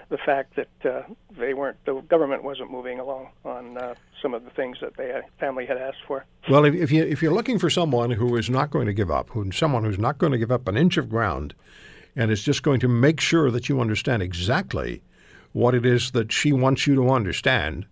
The 0.09 0.17
fact 0.17 0.55
that 0.55 0.89
uh, 0.89 1.01
they 1.37 1.53
weren't, 1.53 1.77
the 1.85 1.99
government 2.01 2.43
wasn't 2.43 2.71
moving 2.71 2.99
along 2.99 3.29
on 3.43 3.77
uh, 3.77 3.95
some 4.21 4.33
of 4.33 4.43
the 4.43 4.51
things 4.51 4.77
that 4.81 4.95
the 4.97 5.23
family 5.39 5.65
had 5.65 5.77
asked 5.77 6.03
for. 6.07 6.25
Well, 6.47 6.63
if, 6.65 6.75
if 6.75 6.91
you 6.91 7.03
if 7.03 7.21
you're 7.21 7.33
looking 7.33 7.57
for 7.57 7.69
someone 7.69 8.11
who 8.11 8.35
is 8.35 8.49
not 8.49 8.69
going 8.69 8.85
to 8.85 8.93
give 8.93 9.09
up, 9.09 9.29
who 9.31 9.51
someone 9.51 9.83
who's 9.83 9.97
not 9.97 10.17
going 10.19 10.31
to 10.31 10.37
give 10.37 10.51
up 10.51 10.67
an 10.67 10.77
inch 10.77 10.97
of 10.97 11.09
ground, 11.09 11.55
and 12.15 12.31
is 12.31 12.43
just 12.43 12.63
going 12.63 12.79
to 12.79 12.87
make 12.87 13.19
sure 13.19 13.51
that 13.51 13.67
you 13.67 13.81
understand 13.81 14.21
exactly 14.21 15.01
what 15.53 15.73
it 15.73 15.85
is 15.85 16.11
that 16.11 16.31
she 16.31 16.51
wants 16.51 16.85
you 16.85 16.95
to 16.95 17.09
understand, 17.09 17.85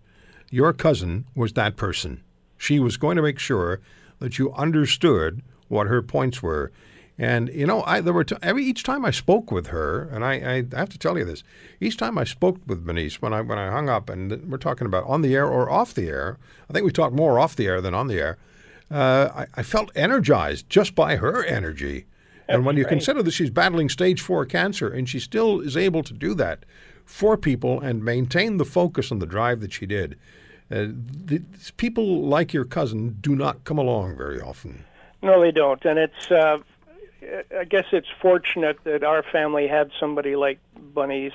your 0.50 0.72
cousin 0.72 1.26
was 1.34 1.54
that 1.54 1.76
person. 1.76 2.22
She 2.58 2.78
was 2.78 2.96
going 2.96 3.16
to 3.16 3.22
make 3.22 3.38
sure 3.38 3.80
that 4.18 4.38
you 4.38 4.52
understood 4.52 5.42
what 5.68 5.86
her 5.86 6.02
points 6.02 6.42
were. 6.42 6.70
And 7.18 7.48
you 7.50 7.66
know, 7.66 7.82
I 7.84 8.00
there 8.00 8.12
were 8.12 8.24
t- 8.24 8.36
every 8.42 8.64
each 8.64 8.82
time 8.82 9.04
I 9.04 9.12
spoke 9.12 9.52
with 9.52 9.68
her, 9.68 10.08
and 10.10 10.24
I, 10.24 10.64
I 10.72 10.76
have 10.76 10.88
to 10.90 10.98
tell 10.98 11.16
you 11.16 11.24
this: 11.24 11.44
each 11.80 11.96
time 11.96 12.18
I 12.18 12.24
spoke 12.24 12.58
with 12.66 12.84
Bernice 12.84 13.22
when 13.22 13.32
I 13.32 13.40
when 13.40 13.58
I 13.58 13.70
hung 13.70 13.88
up, 13.88 14.10
and 14.10 14.50
we're 14.50 14.58
talking 14.58 14.86
about 14.86 15.04
on 15.04 15.22
the 15.22 15.34
air 15.34 15.46
or 15.46 15.70
off 15.70 15.94
the 15.94 16.08
air, 16.08 16.38
I 16.68 16.72
think 16.72 16.84
we 16.84 16.90
talked 16.90 17.14
more 17.14 17.38
off 17.38 17.54
the 17.54 17.68
air 17.68 17.80
than 17.80 17.94
on 17.94 18.08
the 18.08 18.18
air. 18.18 18.38
Uh, 18.90 19.30
I, 19.34 19.60
I 19.60 19.62
felt 19.62 19.90
energized 19.94 20.68
just 20.68 20.94
by 20.94 21.16
her 21.16 21.44
energy. 21.44 22.06
and 22.48 22.66
when 22.66 22.76
you 22.76 22.84
consider 22.84 23.22
that 23.22 23.30
she's 23.30 23.50
battling 23.50 23.88
stage 23.88 24.20
four 24.20 24.44
cancer 24.44 24.88
and 24.88 25.08
she 25.08 25.18
still 25.18 25.60
is 25.60 25.76
able 25.76 26.02
to 26.02 26.12
do 26.12 26.34
that 26.34 26.64
for 27.04 27.36
people 27.38 27.80
and 27.80 28.04
maintain 28.04 28.58
the 28.58 28.64
focus 28.64 29.10
and 29.10 29.22
the 29.22 29.26
drive 29.26 29.60
that 29.60 29.72
she 29.72 29.86
did, 29.86 30.18
uh, 30.70 30.86
the, 31.24 31.42
people 31.76 32.22
like 32.22 32.52
your 32.52 32.64
cousin 32.64 33.18
do 33.20 33.34
not 33.36 33.64
come 33.64 33.78
along 33.78 34.16
very 34.16 34.40
often. 34.40 34.84
No, 35.22 35.40
they 35.40 35.52
don't, 35.52 35.82
and 35.84 35.98
it's. 35.98 36.30
Uh, 36.30 36.58
I 37.58 37.64
guess 37.64 37.86
it's 37.92 38.08
fortunate 38.20 38.78
that 38.84 39.02
our 39.04 39.22
family 39.22 39.66
had 39.66 39.90
somebody 39.98 40.36
like 40.36 40.58
Bunny's. 40.76 41.32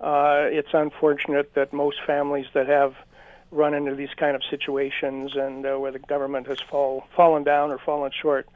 Uh, 0.00 0.46
it's 0.50 0.72
unfortunate 0.72 1.54
that 1.54 1.72
most 1.72 1.98
families 2.06 2.46
that 2.54 2.66
have 2.66 2.94
run 3.50 3.74
into 3.74 3.94
these 3.94 4.12
kind 4.16 4.34
of 4.34 4.42
situations 4.50 5.36
and 5.36 5.64
uh, 5.64 5.78
where 5.78 5.92
the 5.92 5.98
government 5.98 6.46
has 6.48 6.58
fall, 6.60 7.06
fallen 7.16 7.44
down 7.44 7.70
or 7.70 7.78
fallen 7.78 8.10
short, 8.10 8.48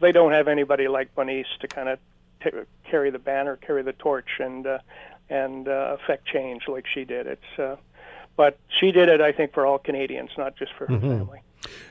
they 0.00 0.12
don't 0.12 0.32
have 0.32 0.48
anybody 0.48 0.88
like 0.88 1.14
Bunny's 1.14 1.46
to 1.60 1.68
kind 1.68 1.88
of 1.88 1.98
t- 2.42 2.50
carry 2.84 3.10
the 3.10 3.18
banner, 3.18 3.56
carry 3.56 3.82
the 3.82 3.94
torch, 3.94 4.38
and 4.38 4.66
uh, 4.66 4.78
and 5.30 5.68
uh, 5.68 5.96
affect 5.98 6.26
change 6.26 6.68
like 6.68 6.86
she 6.86 7.04
did. 7.04 7.26
It's, 7.26 7.58
uh, 7.58 7.76
but 8.36 8.58
she 8.68 8.92
did 8.92 9.08
it, 9.08 9.20
I 9.20 9.32
think, 9.32 9.54
for 9.54 9.64
all 9.64 9.78
Canadians, 9.78 10.30
not 10.36 10.56
just 10.56 10.72
for 10.74 10.86
her 10.86 10.98
family. 11.00 11.40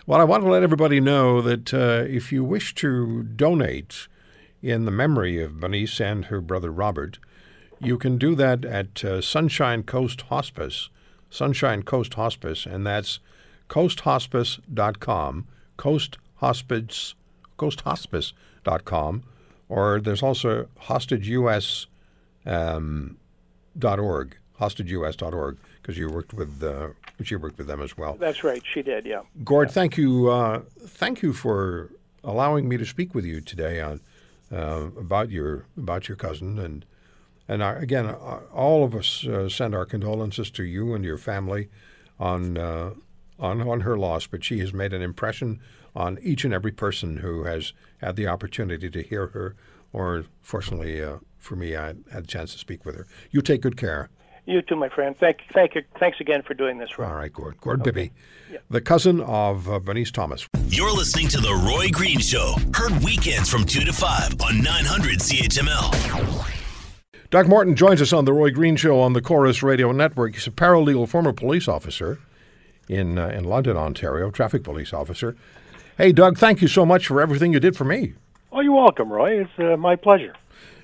Well, 0.05 0.19
I 0.19 0.23
want 0.23 0.43
to 0.43 0.49
let 0.49 0.63
everybody 0.63 0.99
know 0.99 1.41
that 1.41 1.73
uh, 1.73 2.05
if 2.07 2.32
you 2.32 2.43
wish 2.43 2.75
to 2.75 3.23
donate 3.23 4.07
in 4.62 4.86
the 4.86 4.91
memory 4.91 5.41
of 5.41 5.59
Bernice 5.59 5.99
and 5.99 6.26
her 6.26 6.41
brother 6.41 6.72
Robert, 6.72 7.18
you 7.80 7.97
can 7.97 8.18
do 8.18 8.36
that 8.36 8.64
at 8.64 9.03
uh, 9.03 9.22
Sunshine 9.22 9.84
Coast 9.84 10.22
Hospice, 10.24 10.89
Sunshine 11.30 11.84
Coast 11.84 12.14
Hospice, 12.14 12.66
and 12.66 12.86
that's 12.86 13.20
coasthospice.com, 13.70 15.47
Coast 15.78 16.18
Hospice, 16.36 17.16
coasthospice.com, 17.57 19.24
or 19.70 19.99
there's 19.99 20.22
also 20.22 20.68
hostageus.org, 20.82 21.88
um, 22.45 23.18
hostageus.org, 24.59 25.57
because 25.82 25.97
you 25.97 26.09
worked 26.09 26.34
with 26.34 26.62
uh, 26.62 26.89
you 27.30 27.39
worked 27.39 27.57
with 27.57 27.68
them 27.68 27.82
as 27.82 27.97
well. 27.97 28.16
That's 28.20 28.43
right, 28.43 28.62
she 28.66 28.82
did, 28.82 29.05
yeah. 29.05 29.22
Gord, 29.43 29.72
thank 29.72 29.97
you, 29.97 30.30
uh, 30.30 30.62
thank 30.86 31.22
you 31.22 31.34
for 31.34 31.91
allowing 32.24 32.68
me 32.68 32.78
to 32.78 32.86
speak 32.86 33.16
with 33.16 33.26
you 33.26 33.41
today 33.41 33.80
on 33.80 34.01
uh, 34.51 34.89
about 34.97 35.29
your 35.29 35.65
about 35.77 36.07
your 36.07 36.17
cousin 36.17 36.59
and 36.59 36.85
and 37.47 37.61
our, 37.61 37.77
again, 37.77 38.05
uh, 38.05 38.39
all 38.53 38.83
of 38.83 38.95
us 38.95 39.27
uh, 39.27 39.49
send 39.49 39.75
our 39.75 39.85
condolences 39.85 40.49
to 40.51 40.63
you 40.63 40.93
and 40.93 41.03
your 41.03 41.17
family 41.17 41.69
on 42.19 42.57
uh, 42.57 42.91
on 43.39 43.61
on 43.61 43.81
her 43.81 43.97
loss. 43.97 44.27
But 44.27 44.43
she 44.43 44.59
has 44.59 44.73
made 44.73 44.93
an 44.93 45.01
impression 45.01 45.59
on 45.95 46.17
each 46.21 46.45
and 46.45 46.53
every 46.53 46.71
person 46.71 47.17
who 47.17 47.43
has 47.43 47.73
had 47.97 48.15
the 48.15 48.27
opportunity 48.27 48.89
to 48.89 49.01
hear 49.01 49.27
her, 49.27 49.55
or 49.91 50.25
fortunately 50.41 51.03
uh, 51.03 51.17
for 51.37 51.55
me, 51.55 51.75
I 51.75 51.87
had 52.11 52.23
a 52.23 52.27
chance 52.27 52.53
to 52.53 52.59
speak 52.59 52.85
with 52.85 52.95
her. 52.95 53.07
You 53.31 53.41
take 53.41 53.61
good 53.61 53.77
care. 53.77 54.09
You 54.51 54.61
too, 54.61 54.75
my 54.75 54.89
friend. 54.89 55.15
Thank, 55.17 55.43
thank 55.53 55.75
you. 55.75 55.83
Thanks 55.97 56.19
again 56.19 56.41
for 56.41 56.53
doing 56.53 56.77
this, 56.77 56.99
Rob. 56.99 57.09
All 57.09 57.15
right, 57.15 57.31
Gord. 57.31 57.55
Gord 57.61 57.83
Bibby, 57.83 58.11
the 58.69 58.81
cousin 58.81 59.21
of 59.21 59.69
uh, 59.69 59.79
Bernice 59.79 60.11
Thomas. 60.11 60.45
You're 60.67 60.91
listening 60.91 61.29
to 61.29 61.37
The 61.37 61.53
Roy 61.53 61.87
Green 61.89 62.19
Show. 62.19 62.55
Heard 62.73 63.01
weekends 63.01 63.49
from 63.49 63.63
2 63.63 63.85
to 63.85 63.93
5 63.93 64.41
on 64.41 64.61
900 64.61 65.19
CHML. 65.19 66.51
Doug 67.29 67.47
Morton 67.47 67.77
joins 67.77 68.01
us 68.01 68.11
on 68.11 68.25
the 68.25 68.33
Roy 68.33 68.51
Green 68.51 68.75
Show 68.75 68.99
on 68.99 69.13
the 69.13 69.21
Corus 69.21 69.63
Radio 69.63 69.93
Network. 69.93 70.33
He's 70.33 70.47
a 70.47 70.51
paralegal, 70.51 71.07
former 71.07 71.31
police 71.31 71.69
officer 71.69 72.19
in 72.89 73.17
uh, 73.17 73.29
in 73.29 73.45
London, 73.45 73.77
Ontario, 73.77 74.31
traffic 74.31 74.65
police 74.65 74.91
officer. 74.91 75.33
Hey, 75.97 76.11
Doug, 76.11 76.37
thank 76.37 76.61
you 76.61 76.67
so 76.67 76.85
much 76.85 77.07
for 77.07 77.21
everything 77.21 77.53
you 77.53 77.61
did 77.61 77.77
for 77.77 77.85
me. 77.85 78.15
Oh, 78.51 78.59
you're 78.59 78.75
welcome, 78.75 79.13
Roy. 79.13 79.39
It's 79.43 79.59
uh, 79.59 79.77
my 79.77 79.95
pleasure. 79.95 80.35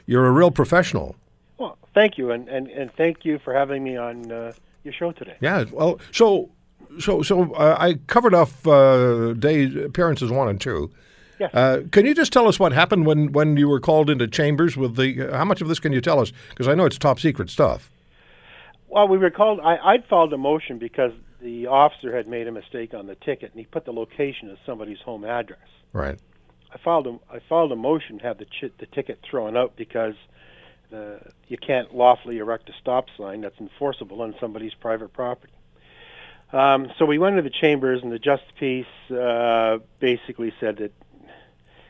You're 0.06 0.26
a 0.26 0.32
real 0.32 0.52
professional. 0.52 1.18
Well, 1.58 1.78
thank 1.94 2.18
you, 2.18 2.32
and, 2.32 2.48
and, 2.48 2.68
and 2.68 2.92
thank 2.94 3.26
you 3.26 3.40
for 3.40 3.54
having 3.54 3.84
me 3.84 3.98
on 3.98 4.32
uh, 4.32 4.54
your 4.84 4.94
show 4.94 5.12
today. 5.12 5.36
Yeah. 5.42 5.66
Well, 5.72 6.00
so 6.12 6.52
so 7.00 7.22
so 7.22 7.54
uh, 7.54 7.76
I 7.80 7.96
covered 8.08 8.34
off 8.34 8.66
uh, 8.68 9.34
day 9.34 9.84
appearances 9.84 10.32
one 10.32 10.48
and 10.48 10.62
two. 10.62 10.92
Yes. 11.40 11.54
Uh, 11.54 11.82
can 11.92 12.06
you 12.06 12.16
just 12.16 12.34
tell 12.34 12.48
us 12.48 12.60
what 12.60 12.72
happened 12.72 13.06
when, 13.06 13.32
when 13.32 13.58
you 13.58 13.70
were 13.70 13.80
called 13.80 14.10
into 14.10 14.28
chambers 14.28 14.76
with 14.76 14.96
the? 14.96 15.30
how 15.32 15.46
much 15.46 15.62
of 15.62 15.68
this 15.68 15.80
can 15.80 15.94
you 15.94 16.02
tell 16.02 16.20
us? 16.20 16.32
Because 16.50 16.68
I 16.68 16.74
know 16.74 16.86
it's 16.86 16.98
top 16.98 17.20
secret 17.20 17.50
stuff. 17.50 17.92
Well, 18.88 19.08
we 19.08 19.18
were 19.18 19.30
called. 19.30 19.60
I, 19.60 19.78
I'd 19.78 20.06
filed 20.08 20.34
a 20.34 20.38
motion 20.38 20.80
because 20.80 21.12
the 21.42 21.68
officer 21.68 22.16
had 22.16 22.28
made 22.28 22.48
a 22.48 22.52
mistake 22.52 22.94
on 22.94 23.06
the 23.06 23.16
ticket, 23.16 23.52
and 23.52 23.60
he 23.60 23.66
put 23.66 23.86
the 23.86 23.94
location 23.94 24.50
as 24.50 24.58
somebody's 24.66 25.00
home 25.00 25.26
address. 25.26 25.60
Right. 25.94 26.18
I 26.74 26.78
filed 26.84 27.08
a 27.08 27.20
I 27.32 27.40
filed 27.48 27.72
a 27.72 27.76
motion 27.76 28.20
to 28.20 28.24
have 28.26 28.38
the 28.40 28.46
ch- 28.46 28.74
the 28.80 28.88
ticket 28.88 29.20
thrown 29.30 29.56
out 29.56 29.76
because 29.76 30.16
uh, 30.94 31.18
you 31.48 31.58
can't 31.58 31.94
lawfully 31.96 32.38
erect 32.38 32.70
a 32.70 32.74
stop 32.82 33.08
sign 33.18 33.42
that's 33.42 33.60
enforceable 33.60 34.22
on 34.22 34.36
somebody's 34.40 34.74
private 34.74 35.14
property. 35.14 35.54
Um, 36.54 36.92
so 36.98 37.06
we 37.06 37.18
went 37.18 37.36
to 37.36 37.42
the 37.42 37.50
chambers, 37.50 38.02
and 38.02 38.12
the 38.12 38.20
justice 38.20 38.48
peace 38.58 38.86
uh, 39.12 39.80
basically 40.00 40.54
said 40.60 40.78
that 40.78 40.94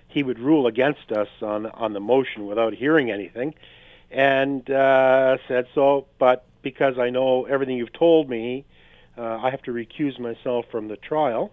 he 0.07 0.23
would 0.23 0.39
rule 0.39 0.65
against 0.65 1.11
us 1.11 1.27
on 1.41 1.67
on 1.67 1.93
the 1.93 1.99
motion 1.99 2.47
without 2.47 2.73
hearing 2.73 3.11
anything, 3.11 3.53
and 4.09 4.67
uh, 4.69 5.37
said 5.47 5.67
so. 5.75 6.07
But 6.17 6.45
because 6.63 6.97
I 6.97 7.11
know 7.11 7.45
everything 7.45 7.77
you've 7.77 7.93
told 7.93 8.29
me, 8.29 8.65
uh, 9.15 9.37
I 9.37 9.51
have 9.51 9.61
to 9.63 9.71
recuse 9.71 10.19
myself 10.19 10.65
from 10.71 10.87
the 10.87 10.97
trial 10.97 11.51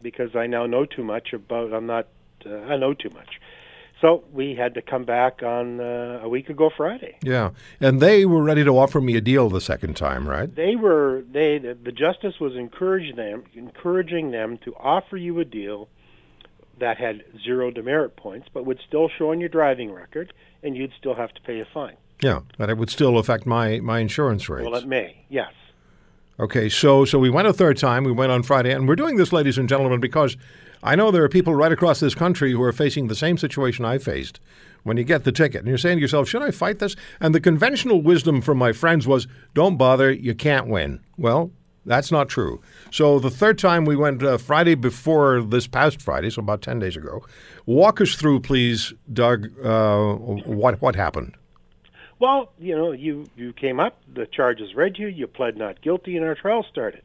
because 0.00 0.36
I 0.36 0.46
now 0.46 0.66
know 0.66 0.84
too 0.84 1.02
much 1.02 1.32
about. 1.32 1.72
I'm 1.72 1.86
not. 1.86 2.06
Uh, 2.46 2.58
I 2.58 2.76
know 2.76 2.94
too 2.94 3.10
much. 3.10 3.40
So 4.00 4.22
we 4.32 4.54
had 4.54 4.74
to 4.74 4.82
come 4.82 5.04
back 5.04 5.42
on 5.42 5.80
uh, 5.80 6.20
a 6.22 6.28
week 6.28 6.48
ago 6.48 6.70
Friday. 6.76 7.16
Yeah, 7.22 7.50
and 7.80 8.00
they 8.00 8.24
were 8.24 8.42
ready 8.42 8.62
to 8.62 8.78
offer 8.78 9.00
me 9.00 9.16
a 9.16 9.20
deal 9.20 9.48
the 9.50 9.60
second 9.60 9.96
time, 9.96 10.28
right? 10.28 10.54
They 10.54 10.76
were 10.76 11.24
they 11.30 11.58
the, 11.58 11.74
the 11.74 11.90
justice 11.92 12.38
was 12.40 12.54
encouraging 12.54 13.16
them 13.16 13.44
encouraging 13.54 14.30
them 14.30 14.58
to 14.58 14.74
offer 14.76 15.16
you 15.16 15.40
a 15.40 15.44
deal 15.44 15.88
that 16.78 16.98
had 16.98 17.24
zero 17.44 17.72
demerit 17.72 18.16
points, 18.16 18.48
but 18.52 18.64
would 18.64 18.78
still 18.86 19.08
show 19.08 19.32
on 19.32 19.40
your 19.40 19.48
driving 19.48 19.92
record, 19.92 20.32
and 20.62 20.76
you'd 20.76 20.92
still 20.96 21.14
have 21.14 21.32
to 21.34 21.40
pay 21.42 21.58
a 21.58 21.64
fine. 21.64 21.96
Yeah, 22.22 22.40
but 22.56 22.70
it 22.70 22.78
would 22.78 22.90
still 22.90 23.18
affect 23.18 23.46
my 23.46 23.80
my 23.80 23.98
insurance 23.98 24.48
rates. 24.48 24.68
Well, 24.68 24.80
it 24.80 24.86
may, 24.86 25.24
yes. 25.28 25.52
Okay, 26.38 26.68
so 26.68 27.04
so 27.04 27.18
we 27.18 27.30
went 27.30 27.48
a 27.48 27.52
third 27.52 27.78
time. 27.78 28.04
We 28.04 28.12
went 28.12 28.30
on 28.30 28.44
Friday, 28.44 28.72
and 28.72 28.86
we're 28.86 28.96
doing 28.96 29.16
this, 29.16 29.32
ladies 29.32 29.58
and 29.58 29.68
gentlemen, 29.68 29.98
because 29.98 30.36
I 30.82 30.94
know 30.96 31.10
there 31.10 31.24
are 31.24 31.28
people 31.28 31.54
right 31.54 31.72
across 31.72 32.00
this 32.00 32.14
country 32.14 32.52
who 32.52 32.62
are 32.62 32.72
facing 32.72 33.08
the 33.08 33.14
same 33.14 33.38
situation 33.38 33.84
I 33.84 33.98
faced 33.98 34.40
when 34.84 34.96
you 34.96 35.04
get 35.04 35.24
the 35.24 35.32
ticket, 35.32 35.60
and 35.60 35.68
you're 35.68 35.78
saying 35.78 35.98
to 35.98 36.02
yourself, 36.02 36.28
"Should 36.28 36.42
I 36.42 36.50
fight 36.50 36.78
this?" 36.78 36.96
And 37.20 37.34
the 37.34 37.40
conventional 37.40 38.00
wisdom 38.00 38.40
from 38.40 38.58
my 38.58 38.72
friends 38.72 39.06
was, 39.06 39.26
"Don't 39.54 39.76
bother. 39.76 40.10
You 40.10 40.34
can't 40.34 40.68
win." 40.68 41.00
Well, 41.16 41.50
that's 41.84 42.12
not 42.12 42.28
true. 42.28 42.60
So 42.90 43.18
the 43.18 43.30
third 43.30 43.58
time 43.58 43.84
we 43.84 43.96
went 43.96 44.22
uh, 44.22 44.36
Friday 44.38 44.74
before 44.74 45.42
this 45.42 45.66
past 45.66 46.02
Friday, 46.02 46.30
so 46.30 46.40
about 46.40 46.62
ten 46.62 46.78
days 46.78 46.96
ago. 46.96 47.24
Walk 47.66 48.00
us 48.00 48.14
through, 48.14 48.40
please, 48.40 48.92
Doug. 49.12 49.50
Uh, 49.64 50.14
what 50.14 50.80
what 50.80 50.96
happened? 50.96 51.34
Well, 52.20 52.52
you 52.58 52.76
know, 52.76 52.92
you 52.92 53.28
you 53.36 53.52
came 53.52 53.78
up, 53.80 54.00
the 54.12 54.26
charges 54.26 54.74
read 54.74 54.98
you, 54.98 55.06
you 55.06 55.26
pled 55.26 55.56
not 55.56 55.80
guilty, 55.80 56.16
and 56.16 56.24
our 56.24 56.34
trial 56.34 56.64
started. 56.70 57.02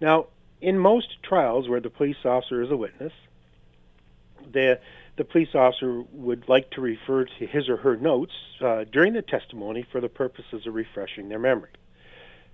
Now, 0.00 0.26
in 0.66 0.80
most 0.80 1.22
trials 1.22 1.68
where 1.68 1.80
the 1.80 1.88
police 1.88 2.16
officer 2.24 2.60
is 2.60 2.72
a 2.72 2.76
witness, 2.76 3.12
the 4.52 4.80
the 5.16 5.24
police 5.24 5.54
officer 5.54 6.02
would 6.12 6.46
like 6.46 6.70
to 6.72 6.80
refer 6.82 7.24
to 7.24 7.46
his 7.46 7.70
or 7.70 7.78
her 7.78 7.96
notes 7.96 8.34
uh, 8.60 8.84
during 8.92 9.14
the 9.14 9.22
testimony 9.22 9.86
for 9.90 9.98
the 9.98 10.10
purposes 10.10 10.66
of 10.66 10.74
refreshing 10.74 11.30
their 11.30 11.38
memory. 11.38 11.70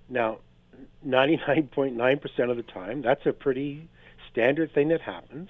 Now, 0.07 0.37
99.9% 1.05 2.49
of 2.49 2.55
the 2.55 2.63
time, 2.63 3.01
that's 3.01 3.25
a 3.25 3.33
pretty 3.33 3.89
standard 4.31 4.73
thing 4.73 4.87
that 4.89 5.01
happens. 5.01 5.49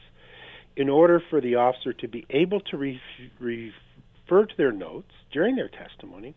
In 0.75 0.89
order 0.89 1.21
for 1.29 1.39
the 1.39 1.53
officer 1.53 1.93
to 1.93 2.07
be 2.07 2.25
able 2.31 2.61
to 2.61 2.77
re- 2.77 3.01
refer 3.39 4.47
to 4.47 4.57
their 4.57 4.71
notes 4.71 5.11
during 5.31 5.55
their 5.55 5.69
testimony, 5.69 6.33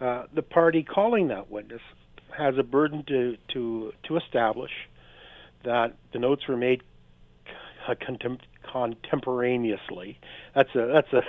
uh, 0.00 0.24
the 0.32 0.42
party 0.42 0.84
calling 0.84 1.26
that 1.28 1.50
witness 1.50 1.82
has 2.36 2.56
a 2.56 2.62
burden 2.62 3.02
to, 3.08 3.36
to, 3.48 3.92
to 4.04 4.16
establish 4.16 4.70
that 5.64 5.96
the 6.12 6.18
notes 6.18 6.46
were 6.46 6.56
made 6.56 6.82
contem- 7.88 8.40
contemporaneously. 8.70 10.18
That's 10.54 10.74
a 10.74 10.86
that's 10.86 11.12
a 11.12 11.22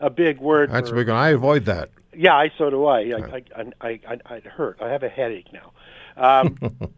a 0.00 0.10
big 0.10 0.38
word. 0.38 0.70
That's 0.70 0.90
for, 0.90 0.96
big. 0.96 1.08
one. 1.08 1.16
I 1.16 1.30
avoid 1.30 1.64
that. 1.66 1.90
Yeah, 2.14 2.34
I 2.34 2.50
so 2.56 2.70
do 2.70 2.86
I. 2.86 3.00
I, 3.00 3.42
I, 3.54 3.64
I, 3.80 4.00
I, 4.08 4.18
I 4.24 4.40
hurt. 4.40 4.78
I 4.80 4.90
have 4.90 5.02
a 5.02 5.08
headache 5.08 5.52
now. 5.52 5.72
Um, 6.16 6.56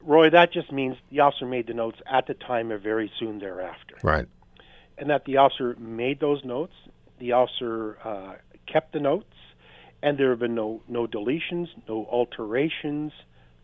Roy, 0.00 0.30
that 0.30 0.52
just 0.52 0.70
means 0.70 0.96
the 1.10 1.20
officer 1.20 1.46
made 1.46 1.66
the 1.66 1.74
notes 1.74 1.98
at 2.06 2.28
the 2.28 2.34
time 2.34 2.70
or 2.70 2.78
very 2.78 3.10
soon 3.18 3.40
thereafter. 3.40 3.96
Right. 4.04 4.26
And 4.98 5.10
that 5.10 5.24
the 5.24 5.38
officer 5.38 5.74
made 5.78 6.20
those 6.20 6.44
notes, 6.44 6.74
the 7.18 7.32
officer 7.32 7.98
uh, 8.04 8.34
kept 8.66 8.92
the 8.92 9.00
notes, 9.00 9.34
and 10.02 10.16
there 10.16 10.30
have 10.30 10.38
been 10.38 10.54
no 10.54 10.80
no 10.86 11.06
deletions, 11.08 11.68
no 11.88 12.06
alterations 12.06 13.12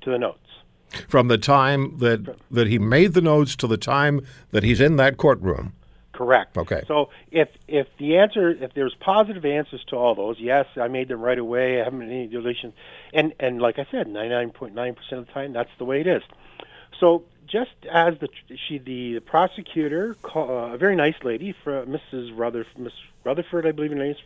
to 0.00 0.10
the 0.10 0.18
notes. 0.18 0.48
From 1.08 1.28
the 1.28 1.38
time 1.38 1.98
that 1.98 2.36
that 2.50 2.66
he 2.68 2.78
made 2.78 3.14
the 3.14 3.20
notes 3.20 3.56
to 3.56 3.66
the 3.66 3.76
time 3.76 4.24
that 4.50 4.62
he's 4.62 4.80
in 4.80 4.96
that 4.96 5.16
courtroom. 5.16 5.72
Correct. 6.12 6.56
Okay. 6.56 6.82
So 6.86 7.08
if 7.30 7.48
if 7.66 7.88
the 7.98 8.18
answer 8.18 8.50
if 8.50 8.74
there's 8.74 8.94
positive 9.00 9.44
answers 9.44 9.82
to 9.88 9.96
all 9.96 10.14
those, 10.14 10.38
yes, 10.38 10.66
I 10.76 10.88
made 10.88 11.08
them 11.08 11.20
right 11.20 11.38
away. 11.38 11.80
I 11.80 11.84
haven't 11.84 12.00
made 12.00 12.10
any 12.10 12.28
deletions, 12.28 12.74
and 13.12 13.32
and 13.40 13.60
like 13.60 13.78
I 13.78 13.86
said, 13.90 14.06
99.9% 14.06 15.12
of 15.12 15.26
the 15.26 15.32
time, 15.32 15.52
that's 15.52 15.70
the 15.78 15.84
way 15.84 16.00
it 16.00 16.06
is. 16.06 16.22
So 17.00 17.24
just 17.46 17.72
as 17.90 18.18
the 18.18 18.28
she 18.68 18.78
the, 18.78 19.14
the 19.14 19.20
prosecutor, 19.20 20.16
call, 20.22 20.50
uh, 20.50 20.74
a 20.74 20.78
very 20.78 20.96
nice 20.96 21.16
lady, 21.22 21.54
for 21.64 21.84
Mrs. 21.86 22.36
Rutherford, 22.36 22.78
Miss 22.78 22.92
Rutherford, 23.24 23.66
I 23.66 23.72
believe 23.72 23.90
her 23.90 23.96
name 23.96 24.12
is. 24.12 24.18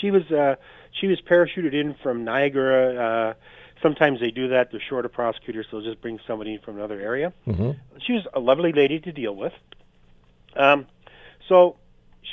She 0.00 0.10
was 0.10 0.30
uh, 0.30 0.56
she 0.92 1.08
was 1.08 1.20
parachuted 1.20 1.74
in 1.74 1.94
from 1.94 2.24
Niagara. 2.24 2.94
Uh, 2.94 3.34
sometimes 3.84 4.18
they 4.18 4.30
do 4.30 4.48
that. 4.48 4.70
They're 4.70 4.80
short 4.80 5.04
of 5.04 5.12
prosecutors, 5.12 5.66
so 5.70 5.76
they'll 5.76 5.90
just 5.90 6.00
bring 6.00 6.18
somebody 6.26 6.54
in 6.54 6.60
from 6.60 6.76
another 6.78 6.98
area. 6.98 7.34
Mm-hmm. 7.46 7.72
She 8.04 8.14
was 8.14 8.26
a 8.32 8.40
lovely 8.40 8.72
lady 8.72 8.98
to 8.98 9.12
deal 9.12 9.36
with. 9.36 9.52
Um, 10.56 10.86
so 11.48 11.76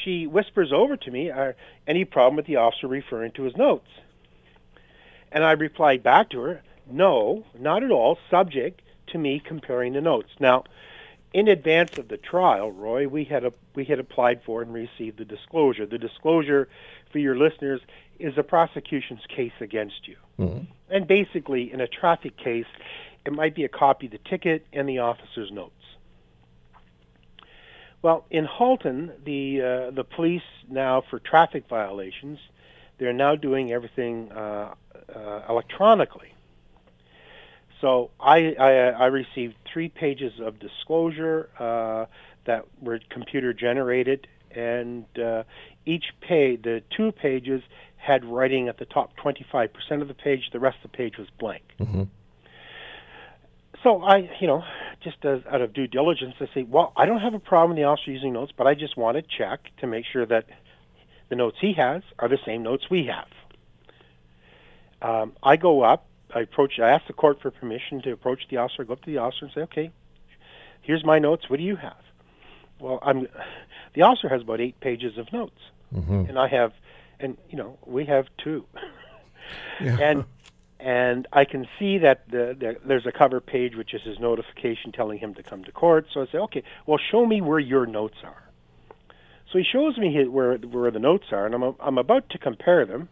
she 0.03 0.27
whispers 0.27 0.71
over 0.71 0.95
to 0.95 1.11
me, 1.11 1.29
uh, 1.29 1.51
any 1.85 2.05
problem 2.05 2.37
with 2.37 2.45
the 2.45 2.55
officer 2.55 2.87
referring 2.87 3.33
to 3.33 3.43
his 3.43 3.57
notes? 3.57 3.89
And 5.31 5.43
I 5.43 5.51
replied 5.51 6.03
back 6.03 6.29
to 6.29 6.39
her, 6.41 6.63
no, 6.89 7.43
not 7.59 7.83
at 7.83 7.91
all, 7.91 8.17
subject 8.29 8.81
to 9.07 9.17
me 9.17 9.41
comparing 9.45 9.93
the 9.93 10.01
notes. 10.01 10.29
Now, 10.39 10.63
in 11.33 11.47
advance 11.47 11.97
of 11.97 12.07
the 12.07 12.17
trial, 12.17 12.71
Roy, 12.71 13.07
we 13.07 13.23
had 13.25 13.43
a, 13.45 13.53
we 13.75 13.85
had 13.85 13.99
applied 13.99 14.41
for 14.45 14.61
and 14.61 14.73
received 14.73 15.17
the 15.17 15.25
disclosure. 15.25 15.85
The 15.85 15.97
disclosure, 15.97 16.67
for 17.11 17.19
your 17.19 17.37
listeners, 17.37 17.81
is 18.21 18.37
a 18.37 18.43
prosecution's 18.43 19.25
case 19.35 19.57
against 19.59 20.07
you. 20.07 20.17
Mm-hmm. 20.39 20.65
And 20.89 21.07
basically, 21.07 21.71
in 21.73 21.81
a 21.81 21.87
traffic 21.87 22.37
case, 22.37 22.65
it 23.25 23.33
might 23.33 23.55
be 23.55 23.63
a 23.63 23.69
copy 23.69 24.07
of 24.07 24.13
the 24.13 24.19
ticket 24.29 24.65
and 24.73 24.87
the 24.87 24.99
officer's 24.99 25.51
notes. 25.51 25.73
Well, 28.01 28.25
in 28.31 28.45
Halton, 28.45 29.11
the 29.23 29.61
uh, 29.61 29.91
the 29.91 30.03
police 30.03 30.41
now 30.67 31.03
for 31.09 31.19
traffic 31.19 31.65
violations, 31.69 32.39
they're 32.97 33.13
now 33.13 33.35
doing 33.35 33.71
everything 33.71 34.31
uh, 34.31 34.73
uh, 35.15 35.41
electronically. 35.47 36.33
So 37.79 38.11
I, 38.19 38.53
I, 38.59 38.71
I 38.89 39.05
received 39.07 39.55
three 39.71 39.89
pages 39.89 40.33
of 40.39 40.59
disclosure 40.59 41.49
uh, 41.59 42.05
that 42.45 42.65
were 42.79 42.99
computer 43.09 43.53
generated, 43.53 44.27
and 44.51 45.05
uh, 45.17 45.43
each 45.85 46.05
page, 46.21 46.61
the 46.61 46.83
two 46.95 47.11
pages, 47.11 47.63
had 48.01 48.25
writing 48.25 48.67
at 48.67 48.77
the 48.79 48.85
top 48.85 49.11
25% 49.17 49.69
of 50.01 50.07
the 50.07 50.13
page. 50.13 50.49
The 50.51 50.59
rest 50.59 50.77
of 50.83 50.91
the 50.91 50.97
page 50.97 51.17
was 51.17 51.27
blank. 51.39 51.63
Mm-hmm. 51.79 52.03
So 53.83 54.01
I, 54.03 54.29
you 54.39 54.47
know, 54.47 54.63
just 55.03 55.23
as, 55.25 55.41
out 55.49 55.61
of 55.61 55.73
due 55.73 55.87
diligence, 55.87 56.35
I 56.39 56.47
say, 56.53 56.63
well, 56.63 56.93
I 56.95 57.05
don't 57.05 57.21
have 57.21 57.33
a 57.33 57.39
problem 57.39 57.71
with 57.71 57.77
the 57.77 57.85
officer 57.85 58.11
using 58.11 58.33
notes, 58.33 58.51
but 58.55 58.67
I 58.67 58.75
just 58.75 58.95
want 58.97 59.17
to 59.17 59.23
check 59.23 59.59
to 59.79 59.87
make 59.87 60.05
sure 60.11 60.25
that 60.25 60.45
the 61.29 61.35
notes 61.35 61.57
he 61.59 61.73
has 61.73 62.03
are 62.19 62.27
the 62.27 62.37
same 62.45 62.63
notes 62.63 62.85
we 62.89 63.05
have. 63.07 63.27
Um, 65.01 65.33
I 65.41 65.55
go 65.57 65.81
up, 65.81 66.05
I 66.33 66.41
approach, 66.41 66.79
I 66.79 66.89
ask 66.89 67.07
the 67.07 67.13
court 67.13 67.41
for 67.41 67.49
permission 67.49 68.01
to 68.03 68.11
approach 68.11 68.41
the 68.49 68.57
officer. 68.57 68.83
I 68.83 68.85
go 68.85 68.93
up 68.93 69.01
to 69.03 69.11
the 69.11 69.17
officer 69.17 69.45
and 69.45 69.53
say, 69.53 69.61
okay, 69.61 69.91
here's 70.81 71.03
my 71.03 71.17
notes. 71.19 71.49
What 71.49 71.57
do 71.57 71.63
you 71.63 71.75
have? 71.75 71.97
Well, 72.79 72.99
I'm. 73.01 73.27
The 73.93 74.03
officer 74.03 74.29
has 74.29 74.41
about 74.41 74.61
eight 74.61 74.79
pages 74.79 75.17
of 75.17 75.31
notes, 75.33 75.59
Mm-hmm. 75.93 76.29
and 76.29 76.39
I 76.39 76.47
have, 76.47 76.71
and 77.21 77.37
you 77.49 77.57
know, 77.57 77.77
we 77.85 78.05
have 78.05 78.27
two. 78.43 78.65
Yeah. 79.81 79.97
And 79.99 80.25
and 80.79 81.27
I 81.31 81.45
can 81.45 81.67
see 81.77 81.99
that 81.99 82.29
the, 82.29 82.55
the, 82.57 82.77
there's 82.85 83.05
a 83.05 83.11
cover 83.11 83.39
page 83.39 83.75
which 83.75 83.93
is 83.93 84.01
his 84.01 84.19
notification 84.19 84.91
telling 84.91 85.19
him 85.19 85.35
to 85.35 85.43
come 85.43 85.63
to 85.65 85.71
court. 85.71 86.07
So 86.13 86.21
I 86.21 86.25
say, 86.31 86.37
okay, 86.37 86.63
well, 86.87 86.97
show 87.11 87.25
me 87.25 87.41
where 87.41 87.59
your 87.59 87.85
notes 87.85 88.17
are. 88.23 88.43
So 89.51 89.59
he 89.59 89.63
shows 89.63 89.97
me 89.97 90.13
his, 90.13 90.27
where 90.27 90.57
where 90.57 90.89
the 90.91 90.99
notes 90.99 91.25
are, 91.31 91.45
and 91.45 91.53
I'm 91.53 91.75
I'm 91.79 91.97
about 91.97 92.29
to 92.29 92.37
compare 92.37 92.85
them, 92.85 93.09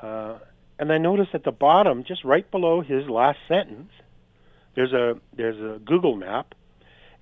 uh, 0.00 0.38
and 0.78 0.92
I 0.92 0.98
notice 0.98 1.28
at 1.34 1.44
the 1.44 1.52
bottom, 1.52 2.02
just 2.04 2.24
right 2.24 2.50
below 2.50 2.80
his 2.80 3.08
last 3.08 3.38
sentence, 3.46 3.90
there's 4.74 4.92
a 4.92 5.20
there's 5.36 5.58
a 5.58 5.78
Google 5.80 6.16
map, 6.16 6.54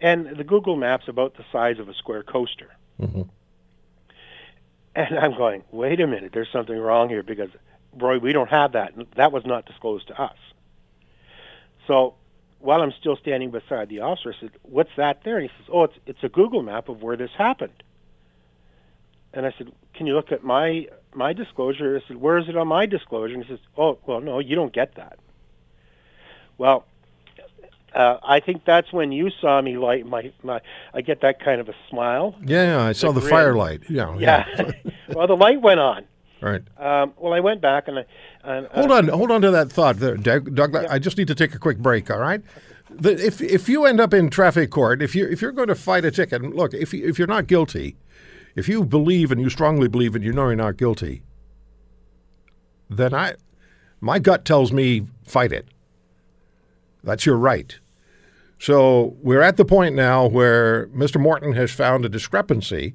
and 0.00 0.36
the 0.36 0.44
Google 0.44 0.76
map's 0.76 1.08
about 1.08 1.36
the 1.36 1.44
size 1.50 1.80
of 1.80 1.88
a 1.88 1.94
square 1.94 2.22
coaster. 2.22 2.70
Mm-hmm. 3.00 3.22
And 4.94 5.18
I'm 5.18 5.36
going, 5.36 5.64
wait 5.70 6.00
a 6.00 6.06
minute, 6.06 6.32
there's 6.32 6.50
something 6.52 6.76
wrong 6.78 7.08
here 7.08 7.22
because, 7.22 7.50
Roy, 7.96 8.18
we 8.18 8.32
don't 8.32 8.50
have 8.50 8.72
that. 8.72 8.92
That 9.16 9.32
was 9.32 9.46
not 9.46 9.66
disclosed 9.66 10.08
to 10.08 10.20
us. 10.20 10.36
So 11.86 12.14
while 12.58 12.82
I'm 12.82 12.92
still 12.92 13.16
standing 13.16 13.50
beside 13.50 13.88
the 13.88 14.00
officer, 14.00 14.34
I 14.36 14.40
said, 14.40 14.50
what's 14.62 14.90
that 14.96 15.24
there? 15.24 15.38
And 15.38 15.50
he 15.50 15.56
says, 15.58 15.68
oh, 15.72 15.84
it's, 15.84 15.94
it's 16.06 16.22
a 16.22 16.28
Google 16.28 16.62
map 16.62 16.88
of 16.88 17.02
where 17.02 17.16
this 17.16 17.30
happened. 17.36 17.82
And 19.34 19.46
I 19.46 19.54
said, 19.56 19.72
can 19.94 20.06
you 20.06 20.14
look 20.14 20.30
at 20.32 20.44
my 20.44 20.88
my 21.14 21.32
disclosure? 21.32 22.00
I 22.02 22.06
said, 22.08 22.16
where 22.16 22.38
is 22.38 22.48
it 22.48 22.56
on 22.56 22.68
my 22.68 22.86
disclosure? 22.86 23.34
And 23.34 23.44
he 23.44 23.50
says, 23.50 23.60
oh, 23.76 23.98
well, 24.06 24.20
no, 24.20 24.38
you 24.38 24.54
don't 24.54 24.72
get 24.72 24.94
that. 24.96 25.18
Well, 26.58 26.84
uh, 27.94 28.18
I 28.22 28.40
think 28.40 28.64
that's 28.64 28.92
when 28.92 29.12
you 29.12 29.30
saw 29.40 29.60
me 29.60 29.76
light 29.76 30.06
my, 30.06 30.32
my 30.42 30.60
I 30.94 31.00
get 31.00 31.20
that 31.20 31.40
kind 31.40 31.60
of 31.60 31.68
a 31.68 31.74
smile. 31.90 32.34
Yeah, 32.44 32.82
I 32.82 32.92
saw 32.92 33.12
the, 33.12 33.20
firelight. 33.20 33.82
Yeah. 33.88 34.16
Yeah. 34.18 34.72
well, 35.08 35.26
the 35.26 35.36
light 35.36 35.60
went 35.60 35.80
on. 35.80 36.04
Right. 36.40 36.62
Um, 36.76 37.12
well, 37.18 37.32
I 37.32 37.40
went 37.40 37.60
back 37.60 37.86
and 37.88 38.00
I. 38.00 38.04
And, 38.44 38.66
Hold 38.68 38.90
uh, 38.90 38.94
on, 38.94 39.08
hold 39.08 39.30
on 39.30 39.42
to 39.42 39.50
that 39.52 39.70
thought, 39.70 39.98
there, 39.98 40.16
Doug. 40.16 40.54
Doug 40.54 40.74
I 40.74 40.98
just 40.98 41.16
need 41.16 41.28
to 41.28 41.34
take 41.34 41.54
a 41.54 41.58
quick 41.58 41.78
break. 41.78 42.10
All 42.10 42.18
right. 42.18 42.42
The, 42.90 43.12
if 43.24 43.40
if 43.40 43.68
you 43.68 43.84
end 43.84 44.00
up 44.00 44.12
in 44.12 44.28
traffic 44.28 44.70
court, 44.70 45.02
if 45.02 45.14
you 45.14 45.26
if 45.28 45.40
you're 45.40 45.52
going 45.52 45.68
to 45.68 45.74
fight 45.74 46.04
a 46.04 46.10
ticket, 46.10 46.42
and 46.42 46.54
look, 46.54 46.74
if 46.74 46.92
you, 46.92 47.08
if 47.08 47.18
you're 47.18 47.28
not 47.28 47.46
guilty, 47.46 47.96
if 48.56 48.68
you 48.68 48.84
believe 48.84 49.30
and 49.30 49.40
you 49.40 49.48
strongly 49.50 49.88
believe 49.88 50.16
and 50.16 50.24
you 50.24 50.32
know 50.32 50.46
you're 50.46 50.56
not 50.56 50.76
guilty, 50.76 51.22
then 52.90 53.14
I, 53.14 53.34
my 54.00 54.18
gut 54.18 54.44
tells 54.44 54.72
me 54.72 55.06
fight 55.24 55.52
it. 55.52 55.68
That's 57.04 57.24
your 57.24 57.36
right. 57.36 57.78
So 58.62 59.16
we're 59.20 59.40
at 59.40 59.56
the 59.56 59.64
point 59.64 59.96
now 59.96 60.24
where 60.24 60.86
Mr. 60.94 61.20
Morton 61.20 61.54
has 61.54 61.72
found 61.72 62.04
a 62.04 62.08
discrepancy. 62.08 62.94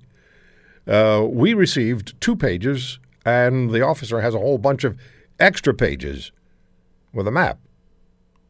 Uh, 0.87 1.27
we 1.29 1.53
received 1.53 2.13
two 2.21 2.37
pages, 2.37 2.99
and 3.25 3.71
the 3.71 3.81
officer 3.81 4.21
has 4.21 4.33
a 4.33 4.37
whole 4.39 4.59
bunch 4.59 4.85
of 4.85 4.97
extra 5.41 5.73
pages 5.73 6.31
with 7.11 7.27
a 7.27 7.31
map. 7.31 7.59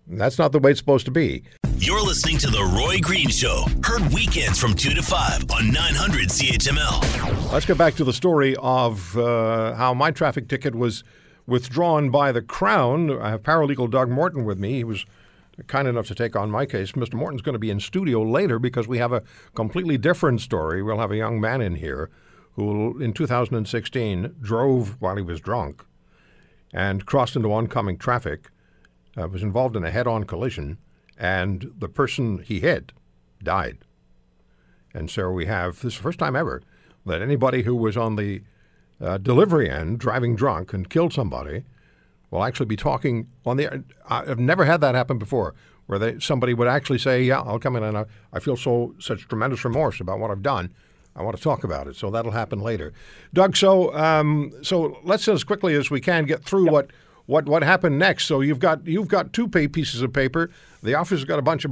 That's 0.05 0.37
not 0.37 0.51
the 0.51 0.59
way 0.59 0.69
it's 0.69 0.79
supposed 0.79 1.05
to 1.05 1.11
be. 1.11 1.41
You're 1.77 2.03
listening 2.03 2.37
to 2.37 2.51
The 2.51 2.63
Roy 2.77 2.99
Green 2.99 3.29
Show, 3.29 3.65
heard 3.83 4.13
weekends 4.13 4.59
from 4.59 4.75
2 4.75 4.91
to 4.91 5.01
5 5.01 5.49
on 5.49 5.71
900 5.71 6.29
CHML. 6.29 7.51
Let's 7.51 7.65
get 7.65 7.79
back 7.79 7.95
to 7.95 8.03
the 8.03 8.13
story 8.13 8.55
of 8.59 9.17
uh, 9.17 9.73
how 9.73 9.95
my 9.95 10.11
traffic 10.11 10.47
ticket 10.47 10.75
was 10.75 11.03
withdrawn 11.47 12.11
by 12.11 12.31
the 12.31 12.43
Crown. 12.43 13.19
I 13.19 13.31
have 13.31 13.41
paralegal 13.41 13.89
Doug 13.89 14.07
Morton 14.11 14.45
with 14.45 14.59
me. 14.59 14.73
He 14.73 14.83
was 14.83 15.03
kind 15.65 15.87
enough 15.87 16.07
to 16.07 16.15
take 16.15 16.35
on 16.35 16.51
my 16.51 16.65
case. 16.65 16.91
Mr. 16.91 17.15
Morton's 17.15 17.41
going 17.41 17.53
to 17.53 17.59
be 17.59 17.71
in 17.71 17.79
studio 17.79 18.21
later 18.21 18.59
because 18.59 18.87
we 18.87 18.99
have 18.99 19.11
a 19.11 19.23
completely 19.55 19.97
different 19.97 20.41
story. 20.41 20.83
We'll 20.83 20.99
have 20.99 21.11
a 21.11 21.17
young 21.17 21.41
man 21.41 21.61
in 21.61 21.75
here 21.75 22.11
who, 22.53 22.99
in 22.99 23.13
2016, 23.13 24.35
drove 24.41 24.95
while 24.99 25.15
he 25.15 25.23
was 25.23 25.39
drunk 25.39 25.83
and 26.73 27.05
crossed 27.05 27.35
into 27.35 27.53
oncoming 27.53 27.97
traffic, 27.97 28.49
uh, 29.17 29.27
was 29.27 29.41
involved 29.43 29.75
in 29.75 29.83
a 29.83 29.91
head 29.91 30.07
on 30.07 30.25
collision, 30.25 30.77
and 31.17 31.71
the 31.79 31.89
person 31.89 32.39
he 32.39 32.59
hit 32.59 32.91
died. 33.41 33.79
And 34.93 35.09
so 35.09 35.31
we 35.31 35.45
have 35.45 35.81
this 35.81 35.93
is 35.93 35.97
the 35.97 36.03
first 36.03 36.19
time 36.19 36.35
ever 36.35 36.61
that 37.05 37.21
anybody 37.21 37.63
who 37.63 37.75
was 37.75 37.95
on 37.95 38.15
the 38.15 38.41
uh, 38.99 39.17
delivery 39.17 39.69
end 39.69 39.99
driving 39.99 40.35
drunk 40.35 40.73
and 40.73 40.89
killed 40.89 41.13
somebody 41.13 41.63
will 42.31 42.43
actually 42.43 42.65
be 42.65 42.75
talking 42.75 43.27
on 43.45 43.57
the. 43.57 43.83
I've 44.07 44.39
never 44.39 44.65
had 44.65 44.81
that 44.81 44.95
happen 44.95 45.17
before, 45.17 45.55
where 45.85 45.99
they, 45.99 46.19
somebody 46.19 46.53
would 46.53 46.67
actually 46.67 46.99
say, 46.99 47.23
"Yeah, 47.23 47.41
I'll 47.41 47.59
come 47.59 47.75
in 47.75 47.83
and 47.83 47.97
I, 47.97 48.05
I 48.33 48.39
feel 48.39 48.57
so 48.57 48.95
such 48.99 49.27
tremendous 49.27 49.63
remorse 49.63 49.99
about 49.99 50.19
what 50.19 50.31
I've 50.31 50.43
done. 50.43 50.73
I 51.15 51.23
want 51.23 51.37
to 51.37 51.43
talk 51.43 51.63
about 51.63 51.87
it." 51.87 51.95
So 51.95 52.09
that'll 52.11 52.31
happen 52.31 52.59
later. 52.59 52.93
Doug, 53.33 53.55
so 53.55 53.93
um, 53.95 54.51
so 54.61 54.99
let's 55.03 55.27
as 55.27 55.43
quickly 55.43 55.75
as 55.75 55.89
we 55.89 56.01
can 56.01 56.25
get 56.25 56.43
through 56.43 56.71
what. 56.71 56.91
What, 57.29 57.45
what 57.45 57.61
happened 57.61 57.99
next? 57.99 58.23
So 58.25 58.39
you've 58.39 58.59
got 58.59 58.87
you've 58.87 59.09
got 59.09 59.33
two 59.33 59.49
pay 59.49 59.67
pieces 59.67 60.01
of 60.01 60.13
paper. 60.13 60.49
The 60.81 60.95
office 60.95 61.19
has 61.19 61.25
got 61.25 61.39
a 61.39 61.41
bunch 61.41 61.65
of 61.65 61.71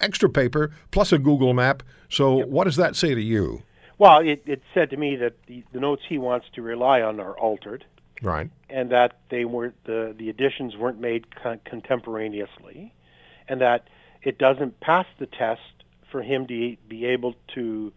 extra 0.00 0.30
paper 0.30 0.70
plus 0.92 1.12
a 1.12 1.18
Google 1.18 1.52
map. 1.52 1.82
So 2.08 2.46
what 2.46 2.64
does 2.64 2.76
that 2.76 2.96
say 2.96 3.14
to 3.14 3.20
you? 3.20 3.64
Well, 3.98 4.20
it, 4.20 4.42
it 4.46 4.62
said 4.72 4.88
to 4.88 4.96
me 4.96 5.14
that 5.16 5.34
the, 5.46 5.62
the 5.74 5.80
notes 5.80 6.04
he 6.08 6.16
wants 6.16 6.46
to 6.54 6.62
rely 6.62 7.02
on 7.02 7.20
are 7.20 7.36
altered, 7.36 7.84
Right. 8.22 8.50
and 8.68 8.90
that 8.90 9.18
they 9.30 9.44
weren't 9.44 9.76
the 9.84 10.14
the 10.18 10.28
additions 10.28 10.76
weren't 10.76 11.00
made 11.00 11.34
con- 11.34 11.60
contemporaneously, 11.64 12.92
and 13.48 13.60
that 13.60 13.88
it 14.22 14.38
doesn't 14.38 14.80
pass 14.80 15.06
the 15.18 15.26
test 15.26 15.60
for 16.10 16.22
him 16.22 16.46
to 16.46 16.76
be 16.88 17.04
able 17.06 17.34
to 17.54 17.92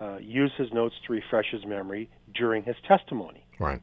uh, 0.00 0.18
use 0.18 0.52
his 0.56 0.72
notes 0.72 0.94
to 1.06 1.12
refresh 1.12 1.50
his 1.50 1.64
memory 1.64 2.08
during 2.34 2.64
his 2.64 2.76
testimony. 2.86 3.44
Right. 3.58 3.80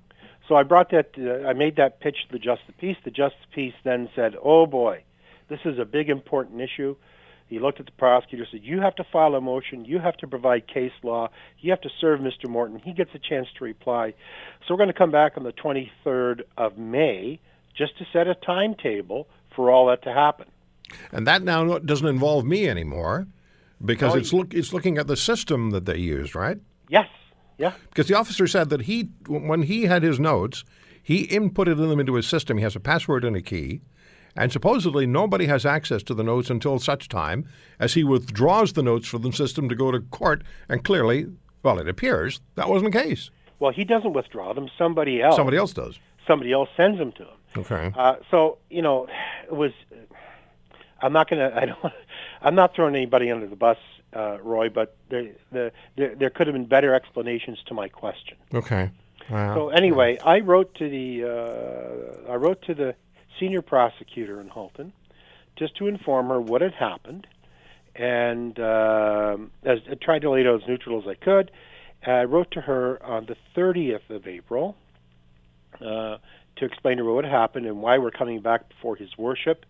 So 0.47 0.55
I 0.55 0.63
brought 0.63 0.91
that. 0.91 1.11
Uh, 1.17 1.47
I 1.47 1.53
made 1.53 1.75
that 1.77 1.99
pitch 1.99 2.17
to 2.27 2.33
the 2.33 2.39
Justice 2.39 2.73
Peace. 2.79 2.97
The 3.03 3.11
Justice 3.11 3.45
Peace 3.53 3.75
then 3.83 4.09
said, 4.15 4.35
"Oh 4.41 4.65
boy, 4.65 5.03
this 5.49 5.59
is 5.65 5.77
a 5.79 5.85
big 5.85 6.09
important 6.09 6.61
issue." 6.61 6.95
He 7.47 7.59
looked 7.59 7.79
at 7.79 7.85
the 7.85 7.91
prosecutor, 7.93 8.45
said, 8.49 8.63
"You 8.63 8.81
have 8.81 8.95
to 8.95 9.03
file 9.05 9.35
a 9.35 9.41
motion. 9.41 9.85
You 9.85 9.99
have 9.99 10.17
to 10.17 10.27
provide 10.27 10.67
case 10.67 10.91
law. 11.03 11.29
You 11.59 11.71
have 11.71 11.81
to 11.81 11.89
serve 12.01 12.19
Mr. 12.19 12.49
Morton. 12.49 12.79
He 12.79 12.93
gets 12.93 13.11
a 13.15 13.19
chance 13.19 13.47
to 13.57 13.63
reply." 13.63 14.13
So 14.65 14.73
we're 14.73 14.79
going 14.79 14.89
to 14.89 14.93
come 14.93 15.11
back 15.11 15.37
on 15.37 15.43
the 15.43 15.53
23rd 15.53 16.41
of 16.57 16.77
May 16.77 17.39
just 17.73 17.97
to 17.99 18.05
set 18.11 18.27
a 18.27 18.35
timetable 18.35 19.27
for 19.55 19.71
all 19.71 19.87
that 19.87 20.01
to 20.03 20.13
happen. 20.13 20.47
And 21.11 21.27
that 21.27 21.43
now 21.43 21.77
doesn't 21.79 22.07
involve 22.07 22.45
me 22.45 22.67
anymore 22.67 23.27
because 23.83 24.13
No, 24.13 24.19
it's 24.19 24.33
look 24.33 24.53
it's 24.53 24.73
looking 24.73 24.97
at 24.97 25.07
the 25.07 25.17
system 25.17 25.71
that 25.71 25.85
they 25.85 25.97
used, 25.97 26.35
right? 26.35 26.57
Yes. 26.89 27.07
Yeah. 27.57 27.73
Because 27.89 28.07
the 28.07 28.15
officer 28.15 28.47
said 28.47 28.69
that 28.69 28.81
he 28.81 29.09
when 29.27 29.63
he 29.63 29.83
had 29.83 30.03
his 30.03 30.19
notes, 30.19 30.63
he 31.01 31.27
inputted 31.27 31.77
them 31.77 31.99
into 31.99 32.15
his 32.15 32.27
system. 32.27 32.57
He 32.57 32.63
has 32.63 32.75
a 32.75 32.79
password 32.79 33.23
and 33.23 33.35
a 33.35 33.41
key. 33.41 33.81
And 34.37 34.51
supposedly 34.51 35.07
nobody 35.07 35.47
has 35.47 35.65
access 35.65 36.03
to 36.03 36.13
the 36.13 36.23
notes 36.23 36.49
until 36.49 36.77
such 36.79 37.09
time 37.09 37.45
as 37.79 37.95
he 37.95 38.03
withdraws 38.03 38.73
the 38.73 38.83
notes 38.83 39.07
from 39.07 39.23
the 39.23 39.31
system 39.31 39.67
to 39.69 39.75
go 39.75 39.91
to 39.91 39.99
court. 39.99 40.43
And 40.69 40.83
clearly, 40.83 41.25
well, 41.63 41.79
it 41.79 41.89
appears 41.89 42.39
that 42.55 42.69
wasn't 42.69 42.93
the 42.93 42.99
case. 43.03 43.31
Well, 43.59 43.71
he 43.71 43.83
doesn't 43.83 44.13
withdraw 44.13 44.53
them. 44.53 44.69
Somebody 44.77 45.21
else. 45.21 45.35
Somebody 45.35 45.57
else 45.57 45.73
does. 45.73 45.97
Somebody 46.27 46.51
else 46.53 46.69
sends 46.77 46.99
them 46.99 47.11
to 47.13 47.23
him. 47.23 47.37
Okay. 47.57 47.91
Uh, 47.95 48.17
so 48.29 48.59
you 48.69 48.81
know, 48.83 49.07
it 49.45 49.55
was. 49.55 49.71
I'm 51.01 51.13
not 51.13 51.29
gonna. 51.29 51.51
I 51.55 51.65
don't. 51.65 51.79
I'm 52.41 52.53
not 52.53 52.75
throwing 52.75 52.95
anybody 52.95 53.31
under 53.31 53.47
the 53.47 53.55
bus, 53.55 53.77
uh, 54.15 54.37
Roy. 54.43 54.69
But 54.69 54.95
there, 55.09 55.29
the, 55.51 55.71
there, 55.95 56.13
there 56.13 56.29
could 56.29 56.45
have 56.45 56.53
been 56.53 56.65
better 56.67 56.93
explanations 56.93 57.57
to 57.65 57.73
my 57.73 57.87
question. 57.87 58.37
Okay. 58.53 58.91
Uh, 59.31 59.55
So 59.55 59.69
anyway, 59.69 60.19
I 60.23 60.39
wrote 60.41 60.75
to 60.75 60.87
the. 60.89 61.23
Uh, 62.27 62.31
I 62.31 62.35
wrote 62.35 62.61
to 62.63 62.75
the 62.75 62.95
senior 63.39 63.61
prosecutor 63.61 64.39
in 64.41 64.49
Halton, 64.49 64.93
just 65.57 65.75
to 65.77 65.87
inform 65.87 66.27
her 66.29 66.39
what 66.39 66.61
had 66.61 66.73
happened, 66.73 67.27
and 67.95 68.59
um 68.59 69.51
as 69.63 69.79
I 69.89 69.95
tried 69.95 70.21
to 70.23 70.31
lay 70.31 70.41
it 70.41 70.47
out 70.47 70.61
as 70.61 70.67
neutral 70.67 71.01
as 71.01 71.07
I 71.07 71.15
could. 71.15 71.51
I 72.05 72.23
wrote 72.23 72.51
to 72.51 72.61
her 72.61 73.03
on 73.03 73.25
the 73.25 73.35
30th 73.55 74.09
of 74.09 74.27
April 74.27 74.75
uh, 75.81 76.17
to 76.57 76.65
explain 76.65 76.97
to 76.97 77.05
her 77.05 77.11
what 77.11 77.25
had 77.25 77.33
happened 77.33 77.65
and 77.65 77.81
why 77.81 77.97
we're 77.97 78.11
coming 78.11 78.41
back 78.41 78.69
before 78.69 78.95
His 78.95 79.09
Worship 79.17 79.65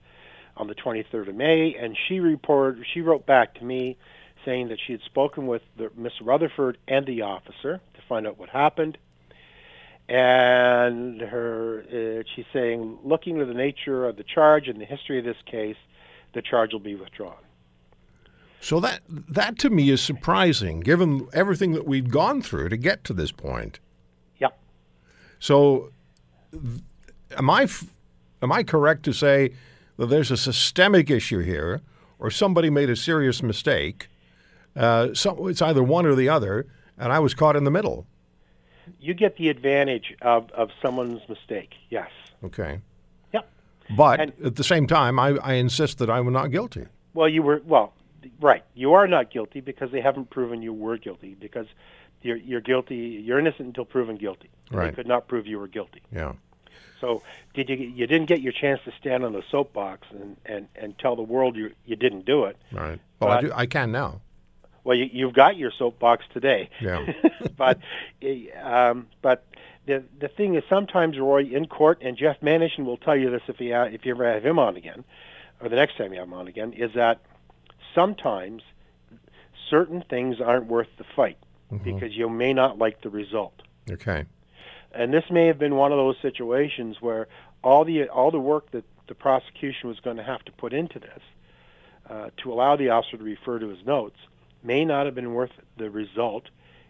on 0.56 0.68
the 0.68 0.76
23rd 0.76 1.30
of 1.30 1.36
May. 1.36 1.76
And 1.80 1.98
she 2.08 2.20
reported, 2.20 2.86
she 2.94 3.02
wrote 3.02 3.26
back 3.26 3.56
to 3.56 3.64
me 3.64 3.98
saying 4.46 4.70
that 4.70 4.78
she 4.86 4.94
had 4.94 5.02
spoken 5.02 5.48
with 5.48 5.62
Mr. 5.78 6.10
Rutherford 6.24 6.78
and 6.88 7.06
the 7.06 7.24
officer 7.24 7.80
to 7.96 8.02
find 8.08 8.28
out 8.28 8.38
what 8.38 8.50
happened. 8.50 8.98
And 10.10 11.20
her, 11.20 11.84
uh, 11.84 12.24
she's 12.34 12.46
saying, 12.54 13.00
looking 13.04 13.42
at 13.42 13.48
the 13.48 13.54
nature 13.54 14.06
of 14.06 14.16
the 14.16 14.24
charge 14.24 14.68
and 14.68 14.80
the 14.80 14.86
history 14.86 15.20
of 15.20 15.26
this 15.26 15.36
case, 15.46 15.76
the 16.34 16.42
charge 16.42 16.72
will 16.72 16.80
be 16.80 16.96
withdrawn. 16.96 17.36
so 18.62 18.80
that 18.80 19.02
that 19.08 19.60
to 19.60 19.70
me 19.70 19.90
is 19.90 20.02
surprising, 20.02 20.80
given 20.80 21.28
everything 21.34 21.74
that 21.74 21.86
we'd 21.86 22.10
gone 22.10 22.42
through 22.42 22.70
to 22.70 22.78
get 22.78 23.04
to 23.04 23.14
this 23.14 23.32
point. 23.32 23.80
Yep. 24.40 24.58
So, 25.40 25.92
th- 26.52 26.82
am 27.38 27.50
I 27.50 27.64
f- 27.64 27.94
am 28.42 28.52
I 28.52 28.64
correct 28.64 29.04
to 29.04 29.14
say 29.14 29.52
that 29.98 30.08
there's 30.08 30.32
a 30.32 30.38
systemic 30.38 31.10
issue 31.10 31.40
here, 31.40 31.82
or 32.18 32.32
somebody 32.32 32.70
made 32.70 32.90
a 32.90 32.96
serious 32.96 33.44
mistake? 33.44 34.08
Uh, 34.76 35.14
so 35.14 35.48
it's 35.48 35.62
either 35.62 35.84
one 35.84 36.06
or 36.06 36.16
the 36.16 36.30
other, 36.30 36.66
and 36.98 37.12
I 37.12 37.20
was 37.20 37.34
caught 37.34 37.56
in 37.56 37.64
the 37.66 37.72
middle. 37.72 38.06
You 39.00 39.14
get 39.14 39.38
the 39.38 39.50
advantage 39.50 40.16
of, 40.22 40.50
of 40.52 40.70
someone's 40.82 41.28
mistake. 41.30 41.72
Yes. 41.90 42.10
Okay, 42.44 42.82
Yep. 43.34 43.50
but 43.96 44.20
And- 44.20 44.34
at 44.44 44.56
the 44.56 44.64
same 44.64 44.88
time, 44.88 45.20
I, 45.20 45.30
I 45.38 45.54
insist 45.54 45.98
that 46.00 46.10
I'm 46.10 46.32
not 46.32 46.48
guilty. 46.52 46.86
Well, 47.14 47.28
you 47.30 47.42
were 47.42 47.62
well, 47.66 47.94
right. 48.40 48.64
You 48.76 48.94
are 48.94 49.08
not 49.08 49.32
guilty 49.32 49.60
because 49.62 49.92
they 49.92 50.02
haven't 50.02 50.30
proven 50.30 50.62
you 50.62 50.74
were 50.74 50.98
guilty. 50.98 51.36
Because 51.40 51.66
you're 52.22 52.38
you're 52.38 52.62
guilty. 52.62 52.96
You're 53.26 53.40
innocent 53.40 53.68
until 53.68 53.86
proven 53.86 54.18
guilty. 54.18 54.50
Right. 54.72 54.92
They 54.92 54.96
could 54.96 55.08
not 55.08 55.28
prove 55.28 55.48
you 55.48 55.58
were 55.60 55.68
guilty. 55.68 56.02
Yeah. 56.12 56.34
So 57.02 57.22
did 57.54 57.70
you? 57.70 57.76
You 57.76 58.06
didn't 58.08 58.28
get 58.28 58.42
your 58.42 58.54
chance 58.54 58.82
to 58.86 58.92
stand 59.00 59.24
on 59.24 59.34
the 59.34 59.44
soapbox 59.50 60.08
and 60.12 60.36
and 60.46 60.68
and 60.76 60.98
tell 61.00 61.16
the 61.16 61.22
world 61.24 61.56
you 61.56 61.72
you 61.86 61.96
didn't 61.96 62.26
do 62.26 62.46
it. 62.46 62.58
Right. 62.72 63.00
Well, 63.20 63.32
I, 63.32 63.42
do, 63.42 63.52
I 63.56 63.66
can 63.66 63.92
now. 63.92 64.22
Well, 64.88 64.96
you, 64.96 65.10
you've 65.12 65.34
got 65.34 65.58
your 65.58 65.70
soapbox 65.78 66.24
today. 66.34 66.70
Yeah. 66.80 67.12
but 67.58 67.78
eh, 68.22 68.46
um, 68.64 69.08
but 69.22 69.44
the 69.86 70.06
the 70.18 70.30
thing 70.30 70.56
is, 70.56 70.64
sometimes 70.70 71.20
Roy 71.20 71.44
in 71.44 71.68
court, 71.68 72.00
and 72.02 72.16
Jeff 72.16 72.40
Manishin 72.40 72.86
will 72.86 72.96
tell 72.96 73.18
you 73.18 73.30
this 73.30 73.42
if 73.50 73.58
he 73.58 73.72
if 73.72 74.06
you 74.06 74.14
ever 74.14 74.34
have 74.34 74.46
him 74.46 74.58
on 74.58 74.78
again, 74.78 75.04
or 75.60 75.68
the 75.68 75.76
next 75.76 75.98
time 75.98 76.14
you 76.14 76.20
have 76.20 76.30
him 76.30 76.34
on 76.34 76.48
again, 76.48 76.72
is 76.72 76.92
that 76.96 77.20
sometimes 77.94 78.64
certain 79.70 80.06
things 80.10 80.40
aren't 80.40 80.68
worth 80.68 80.88
the 80.98 81.04
fight 81.18 81.38
because 81.84 82.16
you 82.16 82.30
may 82.30 82.54
not 82.54 82.78
like 82.78 83.02
the 83.02 83.10
result. 83.10 83.62
Okay. 83.92 84.24
And 84.94 85.14
this 85.14 85.26
may 85.30 85.48
have 85.48 85.60
been 85.60 85.76
one 85.76 85.92
of 85.92 85.98
those 85.98 86.16
situations 86.22 87.02
where 87.02 87.28
all 87.62 87.84
the 87.84 88.08
all 88.08 88.32
the 88.32 88.40
work 88.40 88.72
that 88.72 88.86
the 89.10 89.16
prosecution 89.16 89.90
was 89.90 90.00
going 90.00 90.16
to 90.16 90.24
have 90.24 90.46
to 90.46 90.54
put 90.54 90.72
into 90.72 90.98
this 90.98 91.22
uh, 92.10 92.30
to 92.38 92.54
allow 92.54 92.78
the 92.78 92.88
officer 92.88 93.18
to 93.18 93.24
refer 93.26 93.60
to 93.60 93.68
his 93.68 93.86
notes 93.86 94.16
may 94.64 94.86
not 94.86 95.06
have 95.06 95.16
been 95.16 95.34
worth 95.34 95.52
the 95.78 95.90
result 95.90 96.46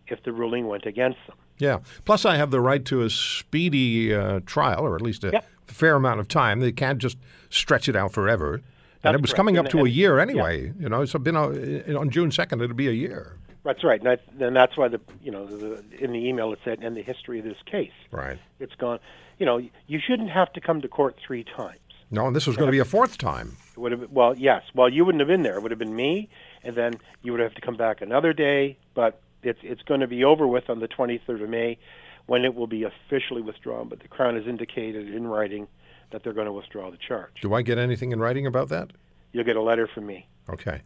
if 0.08 0.24
the 0.24 0.32
ruling 0.32 0.68
went 0.68 0.86
against 0.86 1.20
them. 1.28 1.36
Yeah. 1.60 1.80
Plus, 2.06 2.24
I 2.26 2.38
have 2.38 2.52
the 2.52 2.62
right 2.62 2.84
to 2.86 3.02
a 3.02 3.10
speedy 3.10 4.14
uh, 4.14 4.42
trial, 4.46 4.82
or 4.86 4.96
at 4.96 5.02
least 5.02 5.24
a 5.24 5.32
Yep. 5.32 5.46
fair 5.66 5.96
amount 5.96 6.20
of 6.20 6.28
time. 6.28 6.60
They 6.60 6.72
can't 6.72 7.00
just 7.00 7.18
stretch 7.50 7.90
it 7.90 7.96
out 7.96 8.12
forever. 8.14 8.62
and 9.04 9.16
it 9.16 9.22
was 9.22 9.30
correct. 9.32 9.38
coming 9.38 9.58
up 9.58 9.66
And- 9.66 9.72
to 9.72 9.86
a 9.86 9.90
year 9.90 10.20
anyway. 10.20 10.74
You 10.80 10.90
know, 10.90 11.02
it's 11.02 11.14
been 11.14 11.36
uh, 11.38 11.98
on 11.98 12.10
June 12.10 12.32
second. 12.32 12.62
It'll 12.62 12.76
be 12.76 12.88
a 12.88 12.92
year. 12.92 13.38
That's 13.64 13.84
right, 13.84 14.00
and, 14.00 14.10
I, 14.10 14.18
and 14.46 14.56
that's 14.56 14.78
why 14.78 14.88
the 14.88 15.00
you 15.22 15.30
know 15.32 15.46
the, 15.46 15.84
in 16.00 16.14
the 16.14 16.26
email 16.28 16.54
it 16.54 16.60
said, 16.64 16.80
"And 16.82 16.96
the 16.96 17.02
history 17.02 17.38
of 17.40 17.44
this 17.46 17.58
case." 17.66 17.92
Right. 18.12 18.38
It's 18.62 18.74
gone. 18.76 19.00
You 19.40 19.46
know, 19.46 19.58
you 19.88 20.00
shouldn't 20.00 20.30
have 20.30 20.52
to 20.54 20.62
come 20.62 20.80
to 20.82 20.88
court 20.88 21.18
three 21.26 21.44
times. 21.44 21.80
No, 22.10 22.26
and 22.28 22.34
this 22.36 22.48
was 22.48 22.56
going 22.56 22.68
to 22.68 22.72
be 22.72 22.80
a 22.80 22.86
fourth 22.86 23.18
time. 23.18 23.58
It 23.76 23.80
would 23.80 23.92
have 23.92 24.02
been, 24.02 24.14
well, 24.14 24.38
yes. 24.38 24.64
Well, 24.74 24.88
you 24.88 25.04
wouldn't 25.04 25.20
have 25.20 25.28
been 25.28 25.44
there. 25.44 25.56
It 25.58 25.62
would 25.64 25.72
have 25.72 25.80
been 25.80 25.96
me, 25.98 26.30
and 26.64 26.76
then 26.76 26.94
you 27.24 27.32
would 27.32 27.42
have 27.42 27.54
to 27.56 27.62
come 27.62 27.78
back 27.78 28.02
another 28.02 28.34
day. 28.34 28.78
But 28.94 29.22
it's 29.44 29.60
it's 29.64 29.82
going 29.84 30.02
to 30.02 30.08
be 30.08 30.24
over 30.24 30.48
with 30.48 30.70
on 30.70 30.80
the 30.80 30.88
23rd 30.88 31.44
of 31.44 31.50
May, 31.50 31.78
when 32.26 32.46
it 32.46 32.56
will 32.56 32.68
be 32.68 32.84
officially 32.84 33.42
withdrawn. 33.42 33.90
But 33.90 34.00
the 34.00 34.08
Crown 34.08 34.36
has 34.36 34.48
indicated 34.48 35.14
in 35.14 35.28
writing 35.28 35.68
that 36.12 36.24
they're 36.24 36.34
going 36.34 36.48
to 36.48 36.54
withdraw 36.54 36.92
the 36.92 36.98
charge. 36.98 37.42
Do 37.42 37.54
I 37.54 37.62
get 37.62 37.78
anything 37.78 38.12
in 38.12 38.20
writing 38.20 38.46
about 38.46 38.70
that? 38.70 38.92
You'll 39.34 39.44
get 39.44 39.56
a 39.56 39.62
letter 39.62 39.88
from 39.94 40.06
me. 40.06 40.26
Okay. 40.50 40.82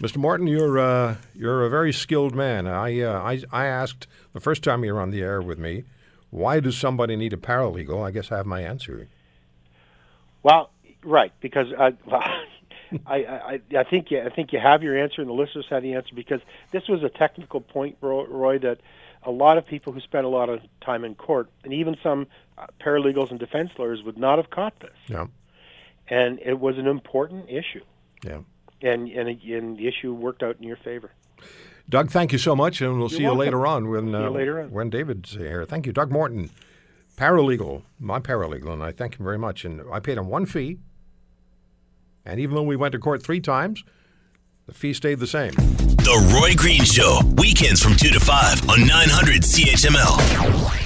Mr. 0.00 0.18
Morton, 0.18 0.46
you're 0.46 0.78
uh, 0.78 1.16
you're 1.34 1.64
a 1.64 1.70
very 1.70 1.92
skilled 1.92 2.34
man. 2.34 2.66
I, 2.66 3.00
uh, 3.00 3.18
I 3.20 3.42
I 3.50 3.66
asked 3.66 4.06
the 4.34 4.40
first 4.40 4.62
time 4.62 4.84
you 4.84 4.92
were 4.92 5.00
on 5.00 5.10
the 5.10 5.22
air 5.22 5.40
with 5.40 5.58
me, 5.58 5.84
why 6.30 6.60
does 6.60 6.76
somebody 6.76 7.16
need 7.16 7.32
a 7.32 7.38
paralegal? 7.38 8.06
I 8.06 8.10
guess 8.10 8.30
I 8.30 8.36
have 8.36 8.46
my 8.46 8.60
answer. 8.60 9.08
Well, 10.42 10.70
right, 11.02 11.32
because 11.40 11.68
uh, 11.78 11.92
well, 12.06 12.22
I, 13.06 13.16
I 13.16 13.60
I 13.76 13.84
think 13.84 14.10
you, 14.10 14.20
I 14.20 14.30
think 14.30 14.52
you 14.52 14.58
have 14.58 14.82
your 14.82 14.96
answer, 14.96 15.20
and 15.20 15.28
the 15.28 15.34
listeners 15.34 15.66
have 15.70 15.82
the 15.82 15.94
answer 15.94 16.14
because 16.14 16.40
this 16.72 16.88
was 16.88 17.02
a 17.02 17.08
technical 17.08 17.60
point, 17.60 17.96
Roy, 18.00 18.58
that 18.58 18.78
a 19.24 19.30
lot 19.30 19.58
of 19.58 19.66
people 19.66 19.92
who 19.92 20.00
spent 20.00 20.24
a 20.24 20.28
lot 20.28 20.48
of 20.48 20.60
time 20.80 21.04
in 21.04 21.14
court, 21.14 21.50
and 21.64 21.72
even 21.72 21.96
some 22.02 22.26
uh, 22.56 22.66
paralegals 22.80 23.30
and 23.30 23.40
defense 23.40 23.70
lawyers, 23.78 24.02
would 24.04 24.18
not 24.18 24.38
have 24.38 24.50
caught 24.50 24.78
this. 24.80 24.96
Yeah. 25.08 25.26
And 26.08 26.38
it 26.40 26.60
was 26.60 26.78
an 26.78 26.86
important 26.86 27.48
issue. 27.48 27.84
Yeah. 28.24 28.40
And 28.82 29.08
and, 29.08 29.28
and 29.28 29.76
the 29.78 29.88
issue 29.88 30.12
worked 30.12 30.42
out 30.42 30.56
in 30.58 30.62
your 30.62 30.76
favor. 30.76 31.10
Doug, 31.88 32.10
thank 32.10 32.32
you 32.32 32.38
so 32.38 32.56
much, 32.56 32.80
and 32.80 32.98
we'll 32.98 33.10
You're 33.10 33.18
see 33.18 33.22
you 33.22 33.32
later 33.32 33.66
on 33.66 33.88
when 33.88 34.14
uh, 34.14 34.28
later 34.30 34.60
on. 34.60 34.70
when 34.70 34.90
David's 34.90 35.34
here. 35.34 35.64
Thank 35.64 35.86
you, 35.86 35.92
Doug 35.92 36.10
Morton, 36.10 36.50
paralegal, 37.16 37.82
my 38.00 38.18
paralegal, 38.18 38.72
and 38.72 38.82
I 38.82 38.92
thank 38.92 39.18
him 39.18 39.24
very 39.24 39.38
much. 39.38 39.64
And 39.64 39.82
I 39.92 40.00
paid 40.00 40.18
him 40.18 40.28
one 40.28 40.46
fee, 40.46 40.78
and 42.26 42.40
even 42.40 42.54
though 42.54 42.62
we 42.62 42.76
went 42.76 42.92
to 42.92 42.98
court 42.98 43.22
three 43.22 43.40
times, 43.40 43.84
the 44.66 44.74
fee 44.74 44.92
stayed 44.92 45.20
the 45.20 45.26
same. 45.26 45.52
The 45.52 46.34
Roy 46.34 46.54
Green 46.54 46.84
Show, 46.84 47.20
weekends 47.36 47.80
from 47.82 47.96
2 47.96 48.10
to 48.10 48.20
5 48.20 48.68
on 48.68 48.86
900 48.86 49.42
CHML. 49.42 50.85